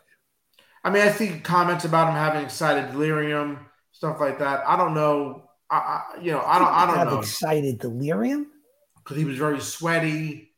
I 0.84 0.90
mean, 0.90 1.02
I 1.02 1.10
see 1.10 1.38
comments 1.40 1.84
about 1.84 2.08
him 2.08 2.14
having 2.14 2.42
excited 2.44 2.92
delirium, 2.92 3.66
stuff 3.92 4.20
like 4.20 4.38
that. 4.40 4.62
I 4.66 4.76
don't 4.76 4.94
know. 4.94 5.44
I, 5.70 5.76
I 5.76 6.20
you 6.20 6.32
know, 6.32 6.42
I 6.44 6.58
don't. 6.58 6.68
I 6.68 6.86
don't 6.86 6.96
have 6.96 7.10
know. 7.10 7.18
Excited 7.20 7.78
delirium 7.78 8.48
because 8.96 9.16
he 9.16 9.24
was 9.24 9.38
very 9.38 9.60
sweaty. 9.60 10.48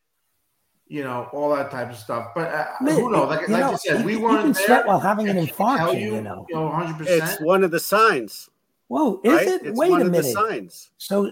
You 0.86 1.02
know, 1.02 1.28
all 1.32 1.54
that 1.56 1.70
type 1.70 1.90
of 1.90 1.96
stuff. 1.96 2.32
But 2.34 2.52
uh, 2.52 2.66
who 2.80 3.10
knows? 3.10 3.28
Like, 3.28 3.48
you 3.48 3.54
like 3.54 3.62
know, 3.62 3.70
you 3.72 3.78
said, 3.78 4.04
we 4.04 4.16
weren't 4.16 4.54
there. 4.66 4.84
while 4.84 5.00
having 5.00 5.28
an 5.28 5.36
infarction. 5.36 6.00
You, 6.00 6.16
you 6.16 6.20
know, 6.20 6.46
you 6.48 6.54
know, 6.54 6.68
hundred 6.70 6.98
percent. 6.98 7.22
It's 7.24 7.40
one 7.40 7.64
of 7.64 7.70
the 7.70 7.80
signs. 7.80 8.50
Whoa, 8.88 9.20
is 9.24 9.32
right? 9.32 9.48
it? 9.48 9.62
It's 9.64 9.78
Wait 9.78 9.92
a 9.92 10.04
minute. 10.04 10.26
signs. 10.26 10.90
So, 10.98 11.30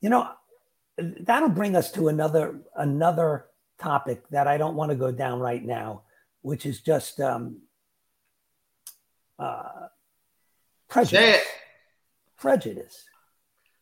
you 0.00 0.08
know, 0.08 0.30
that'll 1.20 1.50
bring 1.50 1.76
us 1.76 1.92
to 1.92 2.08
another 2.08 2.60
another 2.76 3.46
topic 3.78 4.26
that 4.30 4.48
I 4.48 4.56
don't 4.56 4.76
want 4.76 4.90
to 4.90 4.96
go 4.96 5.12
down 5.12 5.40
right 5.40 5.62
now, 5.62 6.02
which 6.42 6.66
is 6.66 6.80
just 6.80 7.20
um, 7.20 7.62
uh, 9.38 9.88
prejudice. 10.88 11.42
Prejudice. 12.38 13.04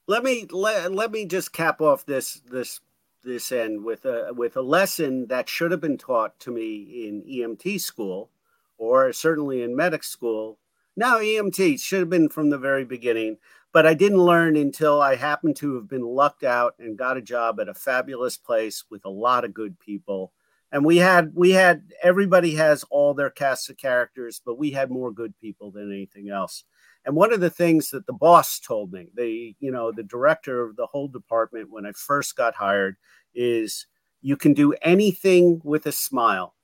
Let 0.07 0.23
me 0.25 0.47
let, 0.51 0.93
let 0.93 1.11
me 1.13 1.27
just 1.27 1.53
cap 1.53 1.81
off 1.81 2.07
this 2.07 2.41
this 2.51 2.81
this 3.23 3.53
end 3.53 3.85
with 3.85 4.05
a 4.05 4.33
with 4.35 4.57
a 4.57 4.63
lesson 4.63 5.27
that 5.29 5.49
should 5.49 5.71
have 5.71 5.81
been 5.81 5.99
taught 5.99 6.39
to 6.41 6.51
me 6.51 7.07
in 7.07 7.23
EMT 7.23 7.81
school, 7.81 8.31
or 8.79 9.13
certainly 9.13 9.63
in 9.63 9.77
medic 9.77 10.03
school 10.05 10.59
Now 10.97 11.19
EMT 11.19 11.81
should 11.81 12.01
have 12.01 12.11
been 12.11 12.29
from 12.29 12.51
the 12.51 12.59
very 12.59 12.85
beginning, 12.85 13.39
but 13.73 13.87
I 13.87 13.95
didn't 13.95 14.19
learn 14.19 14.57
until 14.57 15.01
I 15.01 15.17
happened 15.17 15.57
to 15.57 15.75
have 15.77 15.89
been 15.89 16.05
lucked 16.05 16.45
out 16.45 16.75
and 16.79 16.99
got 16.99 17.17
a 17.17 17.23
job 17.23 17.61
at 17.61 17.69
a 17.69 17.75
fabulous 17.75 18.37
place 18.37 18.85
with 18.91 19.05
a 19.05 19.11
lot 19.11 19.45
of 19.45 19.55
good 19.55 19.79
people. 19.79 20.33
And 20.73 20.85
we 20.85 20.99
had 20.99 21.33
we 21.35 21.51
had 21.51 21.83
everybody 22.03 22.55
has 22.55 22.85
all 22.91 23.15
their 23.15 23.31
casts 23.31 23.69
of 23.69 23.77
characters, 23.77 24.41
but 24.45 24.59
we 24.59 24.71
had 24.71 24.91
more 24.91 25.11
good 25.13 25.37
people 25.41 25.71
than 25.73 25.93
anything 25.93 26.31
else. 26.31 26.65
And 27.05 27.17
one 27.17 27.33
of 27.33 27.41
the 27.41 27.51
things 27.51 27.91
that 27.91 28.07
the 28.07 28.13
boss 28.13 28.61
told 28.61 28.93
me, 28.93 29.09
the 29.15 29.55
you 29.59 29.71
know 29.71 29.91
the 29.93 30.03
director 30.05 30.63
of 30.63 30.77
the 30.77 30.87
whole 30.87 31.09
department 31.09 31.71
when 31.71 31.87
I 31.87 31.93
first 31.93 32.37
got 32.37 32.55
hired, 32.55 32.97
is 33.35 33.87
You 34.23 34.37
can 34.37 34.53
do 34.55 34.75
anything 34.83 35.61
with 35.65 35.87
a 35.87 35.93
smile. 35.93 36.55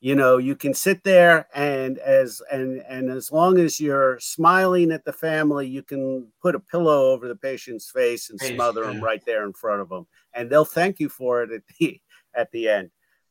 You 0.00 0.14
know, 0.14 0.36
you 0.36 0.54
can 0.56 0.74
sit 0.74 1.02
there 1.04 1.46
and 1.54 1.98
as 1.98 2.42
and 2.52 2.82
and 2.88 3.08
as 3.10 3.32
long 3.32 3.58
as 3.58 3.80
you're 3.80 4.18
smiling 4.20 4.92
at 4.92 5.04
the 5.04 5.12
family, 5.14 5.66
you 5.66 5.82
can 5.82 6.28
put 6.42 6.54
a 6.54 6.60
pillow 6.60 7.12
over 7.12 7.26
the 7.28 7.36
patient's 7.36 7.90
face 7.90 8.28
and 8.28 8.38
smother 8.40 8.84
them 8.84 9.00
right 9.02 9.22
there 9.24 9.44
in 9.46 9.54
front 9.54 9.80
of 9.80 9.88
them, 9.88 10.06
and 10.34 10.50
they'll 10.50 10.66
thank 10.66 11.00
you 11.00 11.08
for 11.08 11.42
it 11.42 11.50
at 11.52 11.62
the 11.78 12.00
at 12.34 12.50
the 12.52 12.68
end. 12.68 12.90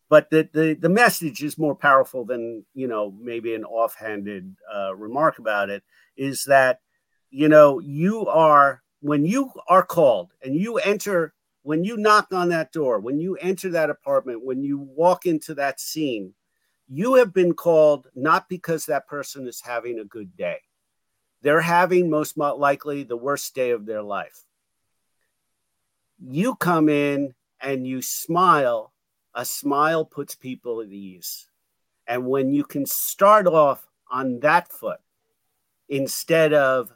But 0.09 0.29
the 0.29 0.49
the, 0.53 0.77
the 0.79 0.89
message 0.89 1.43
is 1.43 1.57
more 1.57 1.75
powerful 1.75 2.25
than 2.25 2.65
you 2.73 2.87
know 2.87 3.13
maybe 3.19 3.55
an 3.55 3.63
offhanded 3.63 4.55
uh, 4.73 4.95
remark 4.95 5.39
about 5.39 5.69
it. 5.69 5.83
Is 6.15 6.43
that 6.45 6.79
you 7.33 7.49
know 7.49 7.79
you 7.79 8.27
are 8.27 8.83
when 9.03 9.25
you 9.25 9.51
are 9.67 9.83
called 9.83 10.31
and 10.43 10.55
you 10.55 10.77
enter 10.77 11.33
when 11.63 11.83
you 11.83 11.97
knock 11.97 12.27
on 12.31 12.49
that 12.49 12.71
door 12.71 12.99
when 12.99 13.19
you 13.19 13.35
enter 13.35 13.69
that 13.69 13.89
apartment 13.89 14.45
when 14.45 14.63
you 14.63 14.77
walk 14.77 15.25
into 15.25 15.53
that 15.53 15.79
scene 15.79 16.33
you 16.87 17.15
have 17.15 17.33
been 17.33 17.53
called 17.53 18.07
not 18.15 18.47
because 18.47 18.85
that 18.85 19.07
person 19.07 19.45
is 19.45 19.61
having 19.61 19.99
a 19.99 20.05
good 20.05 20.37
day 20.37 20.57
they're 21.41 21.59
having 21.59 22.09
most 22.09 22.37
likely 22.37 23.03
the 23.03 23.17
worst 23.17 23.53
day 23.53 23.71
of 23.71 23.85
their 23.85 24.01
life 24.01 24.45
you 26.21 26.55
come 26.55 26.87
in 26.87 27.33
and 27.59 27.85
you 27.85 28.01
smile 28.01 28.92
a 29.35 29.45
smile 29.45 30.05
puts 30.05 30.35
people 30.35 30.81
at 30.81 30.89
ease 30.89 31.47
and 32.07 32.25
when 32.25 32.51
you 32.51 32.63
can 32.63 32.85
start 32.85 33.47
off 33.47 33.87
on 34.11 34.39
that 34.41 34.71
foot 34.71 34.99
instead 35.89 36.53
of 36.53 36.91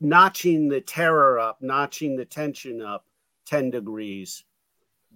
notching 0.00 0.68
the 0.68 0.80
terror 0.80 1.38
up, 1.38 1.58
notching 1.60 2.16
the 2.16 2.24
tension 2.24 2.82
up 2.82 3.04
10 3.46 3.70
degrees, 3.70 4.44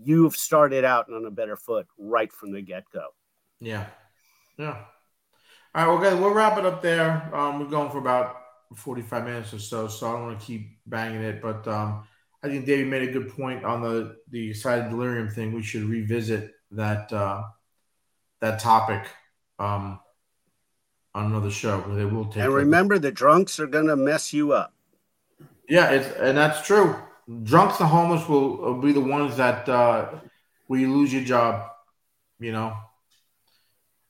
you've 0.03 0.37
started 0.37 0.85
out 0.85 1.12
on 1.12 1.24
a 1.24 1.30
better 1.30 1.57
foot 1.57 1.87
right 1.99 2.33
from 2.33 2.53
the 2.53 2.62
get 2.62 2.85
go. 2.93 3.09
Yeah. 3.61 3.87
Yeah. 4.59 4.85
All 5.74 5.87
right, 5.87 5.87
well, 5.87 5.99
guys, 5.99 6.20
we'll 6.20 6.35
wrap 6.35 6.59
it 6.59 6.66
up 6.66 6.83
there. 6.83 7.35
Um, 7.35 7.59
we're 7.59 7.66
going 7.66 7.91
for 7.91 7.99
about 7.99 8.37
45 8.76 9.24
minutes 9.24 9.55
or 9.55 9.59
so, 9.59 9.89
so 9.89 10.09
I 10.09 10.12
don't 10.12 10.22
want 10.26 10.41
to 10.41 10.47
keep 10.47 10.78
banging 10.87 11.22
it. 11.22 11.41
But 11.41 11.66
um, 11.66 12.05
I 12.43 12.49
think 12.49 12.66
David 12.66 12.88
made 12.88 13.09
a 13.09 13.12
good 13.12 13.28
point 13.30 13.64
on 13.64 13.82
the 13.82 14.16
the 14.30 14.51
excited 14.51 14.90
delirium 14.90 15.28
thing. 15.28 15.53
We 15.53 15.62
should 15.62 15.84
revisit 15.84 16.53
that 16.72 17.12
uh, 17.12 17.43
that 18.40 18.59
topic 18.59 19.07
um, 19.59 20.01
on 21.14 21.26
another 21.26 21.51
show 21.51 21.78
because 21.78 21.99
it 21.99 22.11
will 22.11 22.26
take. 22.26 22.43
And 22.43 22.53
remember, 22.53 22.99
the 22.99 23.12
drunks 23.12 23.61
are 23.61 23.66
going 23.66 23.86
to 23.86 23.97
mess 23.97 24.32
you 24.32 24.53
up. 24.53 24.74
Yeah, 25.68 25.90
it's 25.90 26.16
and 26.18 26.36
that's 26.36 26.66
true. 26.66 26.97
Drunks 27.45 27.78
and 27.78 27.88
homeless 27.88 28.28
will, 28.28 28.57
will 28.57 28.80
be 28.80 28.93
the 28.93 29.01
ones 29.01 29.36
that 29.36 29.68
uh, 29.68 30.09
where 30.66 30.80
you 30.80 30.93
lose 30.93 31.12
your 31.12 31.22
job. 31.22 31.70
You 32.40 32.51
know, 32.51 32.76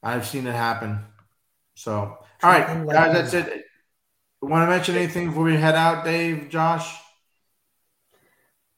I've 0.02 0.26
seen 0.26 0.46
it 0.46 0.54
happen. 0.54 1.00
So, 1.74 1.92
all 1.92 2.18
right, 2.42 2.86
guys, 2.86 3.12
that's 3.12 3.34
it. 3.34 3.64
Want 4.40 4.66
to 4.66 4.70
mention 4.74 4.96
anything 4.96 5.28
before 5.28 5.44
we 5.44 5.56
head 5.56 5.74
out, 5.74 6.04
Dave, 6.04 6.48
Josh? 6.48 7.01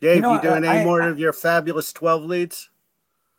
Dave, 0.04 0.16
you, 0.16 0.22
know, 0.22 0.38
doing 0.40 0.64
I- 0.64 0.76
any 0.76 0.84
more 0.84 1.02
I- 1.02 1.08
of 1.08 1.18
your 1.18 1.32
fabulous 1.32 1.92
12 1.92 2.24
leads? 2.24 2.68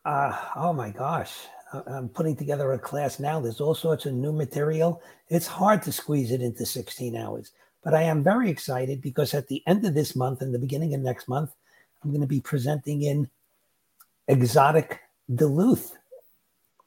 Uh, 0.04 0.36
oh 0.56 0.74
my 0.74 0.90
gosh. 0.90 1.32
I- 1.72 1.84
I'm 1.88 2.10
putting 2.10 2.36
together 2.36 2.74
a 2.74 2.80
class 2.80 3.20
now. 3.20 3.40
There's 3.40 3.62
all 3.62 3.76
sorts 3.76 4.06
of 4.08 4.14
new 4.14 4.32
material. 4.34 5.02
It's 5.30 5.48
hard 5.48 5.82
to 5.84 5.92
squeeze 5.92 6.32
it 6.32 6.42
into 6.42 6.66
16 6.66 7.16
hours, 7.16 7.52
but 7.84 7.94
I 7.94 8.02
am 8.04 8.24
very 8.24 8.50
excited 8.50 9.02
because 9.02 9.34
at 9.36 9.48
the 9.48 9.62
end 9.68 9.86
of 9.86 9.94
this 9.94 10.16
month 10.16 10.42
and 10.42 10.54
the 10.54 10.60
beginning 10.60 10.94
of 10.96 11.02
next 11.02 11.28
month, 11.28 11.52
I'm 12.04 12.10
going 12.12 12.22
to 12.22 12.28
be 12.28 12.42
presenting 12.42 13.04
in 13.04 13.30
Exotic 14.28 15.00
Duluth, 15.34 15.96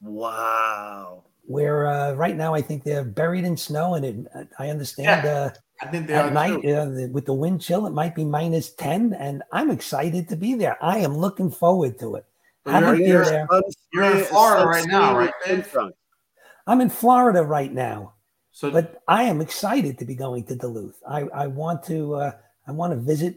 Wow. 0.01 1.24
where 1.47 1.87
uh, 1.87 2.12
right 2.14 2.37
now 2.37 2.55
I 2.55 2.62
think 2.62 2.83
they're 2.85 3.05
buried 3.05 3.45
in 3.45 3.57
snow. 3.57 3.95
And 3.95 4.05
it, 4.05 4.49
I 4.59 4.70
understand 4.70 5.26
uh, 5.26 5.51
I 5.81 5.87
think 5.87 6.07
they 6.07 6.14
at 6.14 6.26
are 6.26 6.31
night 6.31 6.62
too. 6.62 6.74
uh, 6.74 7.09
with 7.12 7.26
the 7.26 7.33
wind 7.35 7.61
chill, 7.61 7.87
it 7.87 7.91
might 7.93 8.14
be 8.14 8.24
minus 8.24 8.70
10. 8.74 9.14
And 9.14 9.43
I'm 9.53 9.70
excited 9.70 10.29
to 10.29 10.37
be 10.37 10.55
there. 10.55 10.76
I 10.83 10.99
am 10.99 11.16
looking 11.16 11.51
forward 11.51 11.99
to 12.01 12.16
it. 12.16 12.24
Well, 12.64 12.74
Haven't 12.74 13.01
you're- 13.01 13.09
you're- 13.11 13.24
there. 13.24 13.49
you're 13.93 14.05
in 14.18 14.24
Florida 14.24 14.66
right 14.66 14.87
now, 14.87 15.16
right, 15.16 15.33
Dave? 15.47 15.76
I'm 16.66 16.81
in 16.81 16.91
Florida 16.91 17.43
right 17.43 17.72
now. 17.72 18.14
So, 18.51 18.70
but 18.70 19.03
I 19.07 19.22
am 19.24 19.41
excited 19.41 19.99
to 19.99 20.05
be 20.05 20.14
going 20.16 20.45
to 20.47 20.57
Duluth. 20.57 21.01
I, 21.09 21.22
I 21.33 21.47
want 21.47 21.85
to 21.85 22.14
uh, 22.16 22.33
I 22.66 22.72
want 22.72 22.93
to 22.93 22.99
visit 22.99 23.37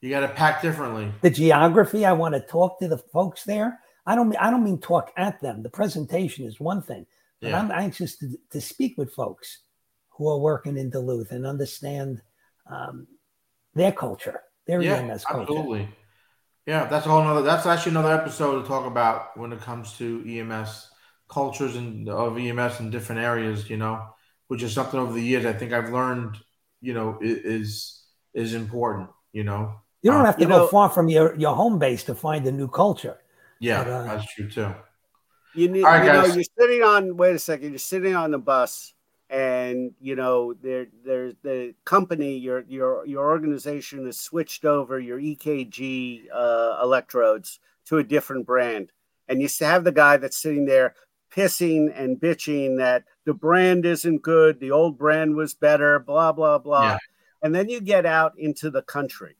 you 0.00 0.10
got 0.10 0.20
to 0.20 0.28
pack 0.28 0.60
differently. 0.62 1.12
the 1.20 1.30
geography. 1.30 2.04
I 2.04 2.12
want 2.12 2.34
to 2.34 2.40
talk 2.40 2.80
to 2.80 2.88
the 2.88 2.98
folks 2.98 3.44
there. 3.44 3.78
I 4.04 4.16
don't 4.16 4.36
I 4.36 4.50
don't 4.50 4.64
mean 4.64 4.78
talk 4.80 5.12
at 5.16 5.40
them. 5.40 5.62
The 5.62 5.70
presentation 5.70 6.44
is 6.44 6.58
one 6.58 6.82
thing, 6.82 7.06
but 7.40 7.50
Yeah. 7.50 7.60
I'm 7.60 7.70
anxious 7.70 8.16
to, 8.18 8.36
to 8.50 8.60
speak 8.60 8.98
with 8.98 9.14
folks 9.14 9.58
who 10.22 10.28
are 10.28 10.38
working 10.38 10.78
in 10.78 10.88
Duluth 10.90 11.32
and 11.32 11.44
understand 11.46 12.22
um, 12.70 13.06
their 13.74 13.92
culture, 13.92 14.40
their 14.66 14.80
Yeah, 14.80 15.00
EMS 15.00 15.24
culture. 15.24 15.42
absolutely. 15.42 15.88
Yeah, 16.66 16.86
that's 16.86 17.06
a 17.06 17.08
whole 17.08 17.24
nother. 17.24 17.42
That's 17.42 17.66
actually 17.66 17.90
another 17.90 18.12
episode 18.14 18.62
to 18.62 18.68
talk 18.68 18.86
about 18.86 19.36
when 19.36 19.52
it 19.52 19.60
comes 19.60 19.94
to 19.98 20.22
EMS 20.24 20.88
cultures 21.28 21.74
and 21.74 22.08
of 22.08 22.38
EMS 22.38 22.78
in 22.78 22.90
different 22.90 23.20
areas. 23.20 23.68
You 23.68 23.78
know, 23.78 24.00
which 24.46 24.62
is 24.62 24.72
something 24.72 25.00
over 25.00 25.12
the 25.12 25.22
years 25.22 25.44
I 25.44 25.52
think 25.54 25.72
I've 25.72 25.90
learned. 25.92 26.36
You 26.80 26.94
know, 26.94 27.18
is 27.20 28.04
is 28.32 28.54
important. 28.54 29.10
You 29.32 29.42
know, 29.42 29.74
You 30.02 30.12
don't 30.12 30.20
Uh, 30.20 30.26
have 30.26 30.36
to 30.36 30.42
you 30.42 30.48
go 30.48 30.58
know- 30.58 30.66
far 30.68 30.88
from 30.88 31.08
your, 31.08 31.34
your 31.34 31.56
home 31.56 31.78
base 31.80 32.04
to 32.04 32.14
find 32.14 32.46
a 32.46 32.52
new 32.52 32.68
culture. 32.68 33.18
yeah, 33.60 33.82
But, 33.82 33.90
uh, 33.92 34.02
that's 34.04 34.34
true 34.34 34.48
too. 34.48 34.74
You, 35.54 35.68
need, 35.68 35.84
All 35.84 35.90
right, 35.90 36.04
you 36.06 36.12
know, 36.12 36.24
you're 36.24 36.44
sitting 36.58 36.82
on. 36.82 37.16
Wait 37.16 37.34
a 37.34 37.38
second. 37.38 37.70
You're 37.70 37.78
sitting 37.78 38.14
on 38.14 38.30
the 38.30 38.38
bus, 38.38 38.94
and 39.32 39.92
you 39.98 40.14
know 40.14 40.52
there, 40.52 40.86
there's 41.04 41.34
the 41.42 41.74
company. 41.86 42.36
Your 42.36 42.64
your 42.68 43.06
your 43.06 43.30
organization 43.30 44.04
has 44.04 44.20
switched 44.20 44.66
over 44.66 45.00
your 45.00 45.18
EKG 45.18 46.24
uh, 46.32 46.78
electrodes 46.82 47.58
to 47.86 47.96
a 47.96 48.04
different 48.04 48.46
brand, 48.46 48.92
and 49.26 49.40
you 49.40 49.48
have 49.60 49.84
the 49.84 49.92
guy 49.92 50.18
that's 50.18 50.36
sitting 50.36 50.66
there 50.66 50.94
pissing 51.34 51.90
and 51.96 52.20
bitching 52.20 52.76
that 52.76 53.04
the 53.24 53.32
brand 53.32 53.86
isn't 53.86 54.20
good. 54.20 54.60
The 54.60 54.70
old 54.70 54.98
brand 54.98 55.34
was 55.34 55.54
better. 55.54 55.98
Blah 55.98 56.32
blah 56.32 56.58
blah. 56.58 56.90
Yeah. 56.90 56.98
And 57.42 57.54
then 57.54 57.70
you 57.70 57.80
get 57.80 58.04
out 58.04 58.34
into 58.36 58.70
the 58.70 58.82
country 58.82 59.36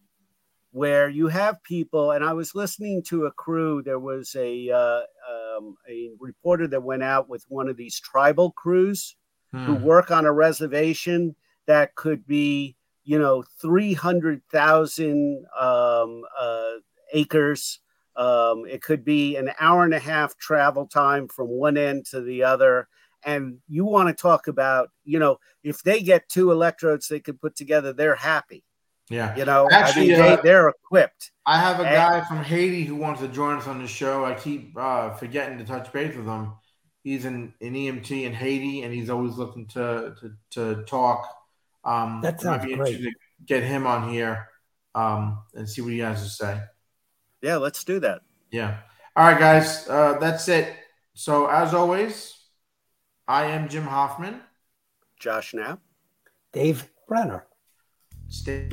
where 0.70 1.10
you 1.10 1.28
have 1.28 1.62
people 1.62 2.12
and 2.12 2.24
i 2.24 2.32
was 2.32 2.54
listening 2.54 3.02
to 3.02 3.26
a 3.26 3.30
crew 3.32 3.82
there 3.82 3.98
was 3.98 4.34
a 4.36 4.70
uh, 4.70 5.02
um, 5.30 5.76
a 5.86 6.08
reporter 6.18 6.66
that 6.66 6.82
went 6.82 7.02
out 7.02 7.28
with 7.28 7.44
one 7.48 7.68
of 7.68 7.76
these 7.76 8.00
tribal 8.00 8.52
crews 8.52 9.16
who 9.52 9.74
Hmm. 9.74 9.82
work 9.82 10.10
on 10.10 10.24
a 10.26 10.32
reservation 10.32 11.36
that 11.66 11.94
could 11.94 12.26
be 12.26 12.76
you 13.04 13.18
know 13.18 13.42
300000 13.60 15.44
um, 15.58 16.22
uh, 16.38 16.70
acres 17.12 17.80
um, 18.14 18.64
it 18.68 18.82
could 18.82 19.04
be 19.04 19.36
an 19.36 19.50
hour 19.58 19.84
and 19.84 19.94
a 19.94 19.98
half 19.98 20.36
travel 20.36 20.86
time 20.86 21.28
from 21.28 21.48
one 21.48 21.76
end 21.76 22.04
to 22.06 22.20
the 22.20 22.42
other 22.44 22.88
and 23.24 23.58
you 23.68 23.84
want 23.84 24.08
to 24.08 24.14
talk 24.20 24.46
about 24.48 24.90
you 25.04 25.18
know 25.18 25.38
if 25.62 25.82
they 25.82 26.00
get 26.00 26.28
two 26.28 26.50
electrodes 26.50 27.08
they 27.08 27.20
could 27.20 27.40
put 27.40 27.54
together 27.56 27.92
they're 27.92 28.14
happy 28.14 28.64
Yeah, 29.10 29.36
you 29.36 29.44
know 29.44 29.68
Actually, 29.70 30.14
I 30.14 30.16
mean, 30.16 30.32
uh, 30.32 30.36
they, 30.36 30.42
they're 30.42 30.68
equipped 30.68 31.32
I 31.44 31.58
have 31.58 31.80
a 31.80 31.84
And- 31.84 31.94
guy 31.96 32.20
from 32.28 32.44
Haiti 32.44 32.84
who 32.84 32.94
wants 32.96 33.20
to 33.20 33.28
join 33.28 33.56
us 33.58 33.66
on 33.66 33.80
the 33.82 33.88
show. 33.88 34.24
I 34.24 34.34
keep 34.34 34.76
uh, 34.76 35.10
forgetting 35.14 35.58
to 35.58 35.64
touch 35.64 35.92
base 35.92 36.14
with 36.16 36.24
him. 36.26 36.52
He's 37.02 37.24
an, 37.24 37.52
an 37.60 37.74
EMT 37.74 38.24
in 38.24 38.32
Haiti, 38.32 38.82
and 38.82 38.94
he's 38.94 39.10
always 39.10 39.36
looking 39.36 39.66
to 39.68 40.14
to, 40.20 40.32
to 40.50 40.82
talk. 40.84 41.26
Um, 41.84 42.20
That 42.22 42.34
it 42.34 42.36
might 42.36 42.40
sounds 42.42 42.64
be 42.64 42.74
great. 42.74 42.88
interesting 42.94 43.12
to 43.12 43.44
get 43.46 43.62
him 43.64 43.86
on 43.86 44.08
here 44.10 44.48
um, 44.94 45.42
and 45.54 45.68
see 45.68 45.82
what 45.82 45.92
he 45.92 45.98
has 45.98 46.22
to 46.22 46.28
say. 46.30 46.60
Yeah, 47.40 47.56
let's 47.56 47.82
do 47.82 47.98
that. 48.00 48.22
Yeah. 48.52 48.78
All 49.16 49.26
right, 49.26 49.38
guys. 49.38 49.88
Uh, 49.88 50.18
that's 50.20 50.46
it. 50.48 50.72
So 51.14 51.46
as 51.46 51.74
always, 51.74 52.38
I 53.26 53.46
am 53.46 53.68
Jim 53.68 53.84
Hoffman. 53.84 54.40
Josh 55.18 55.54
now. 55.54 55.80
Dave 56.52 56.88
Brenner. 57.08 57.46
Stay. 58.28 58.68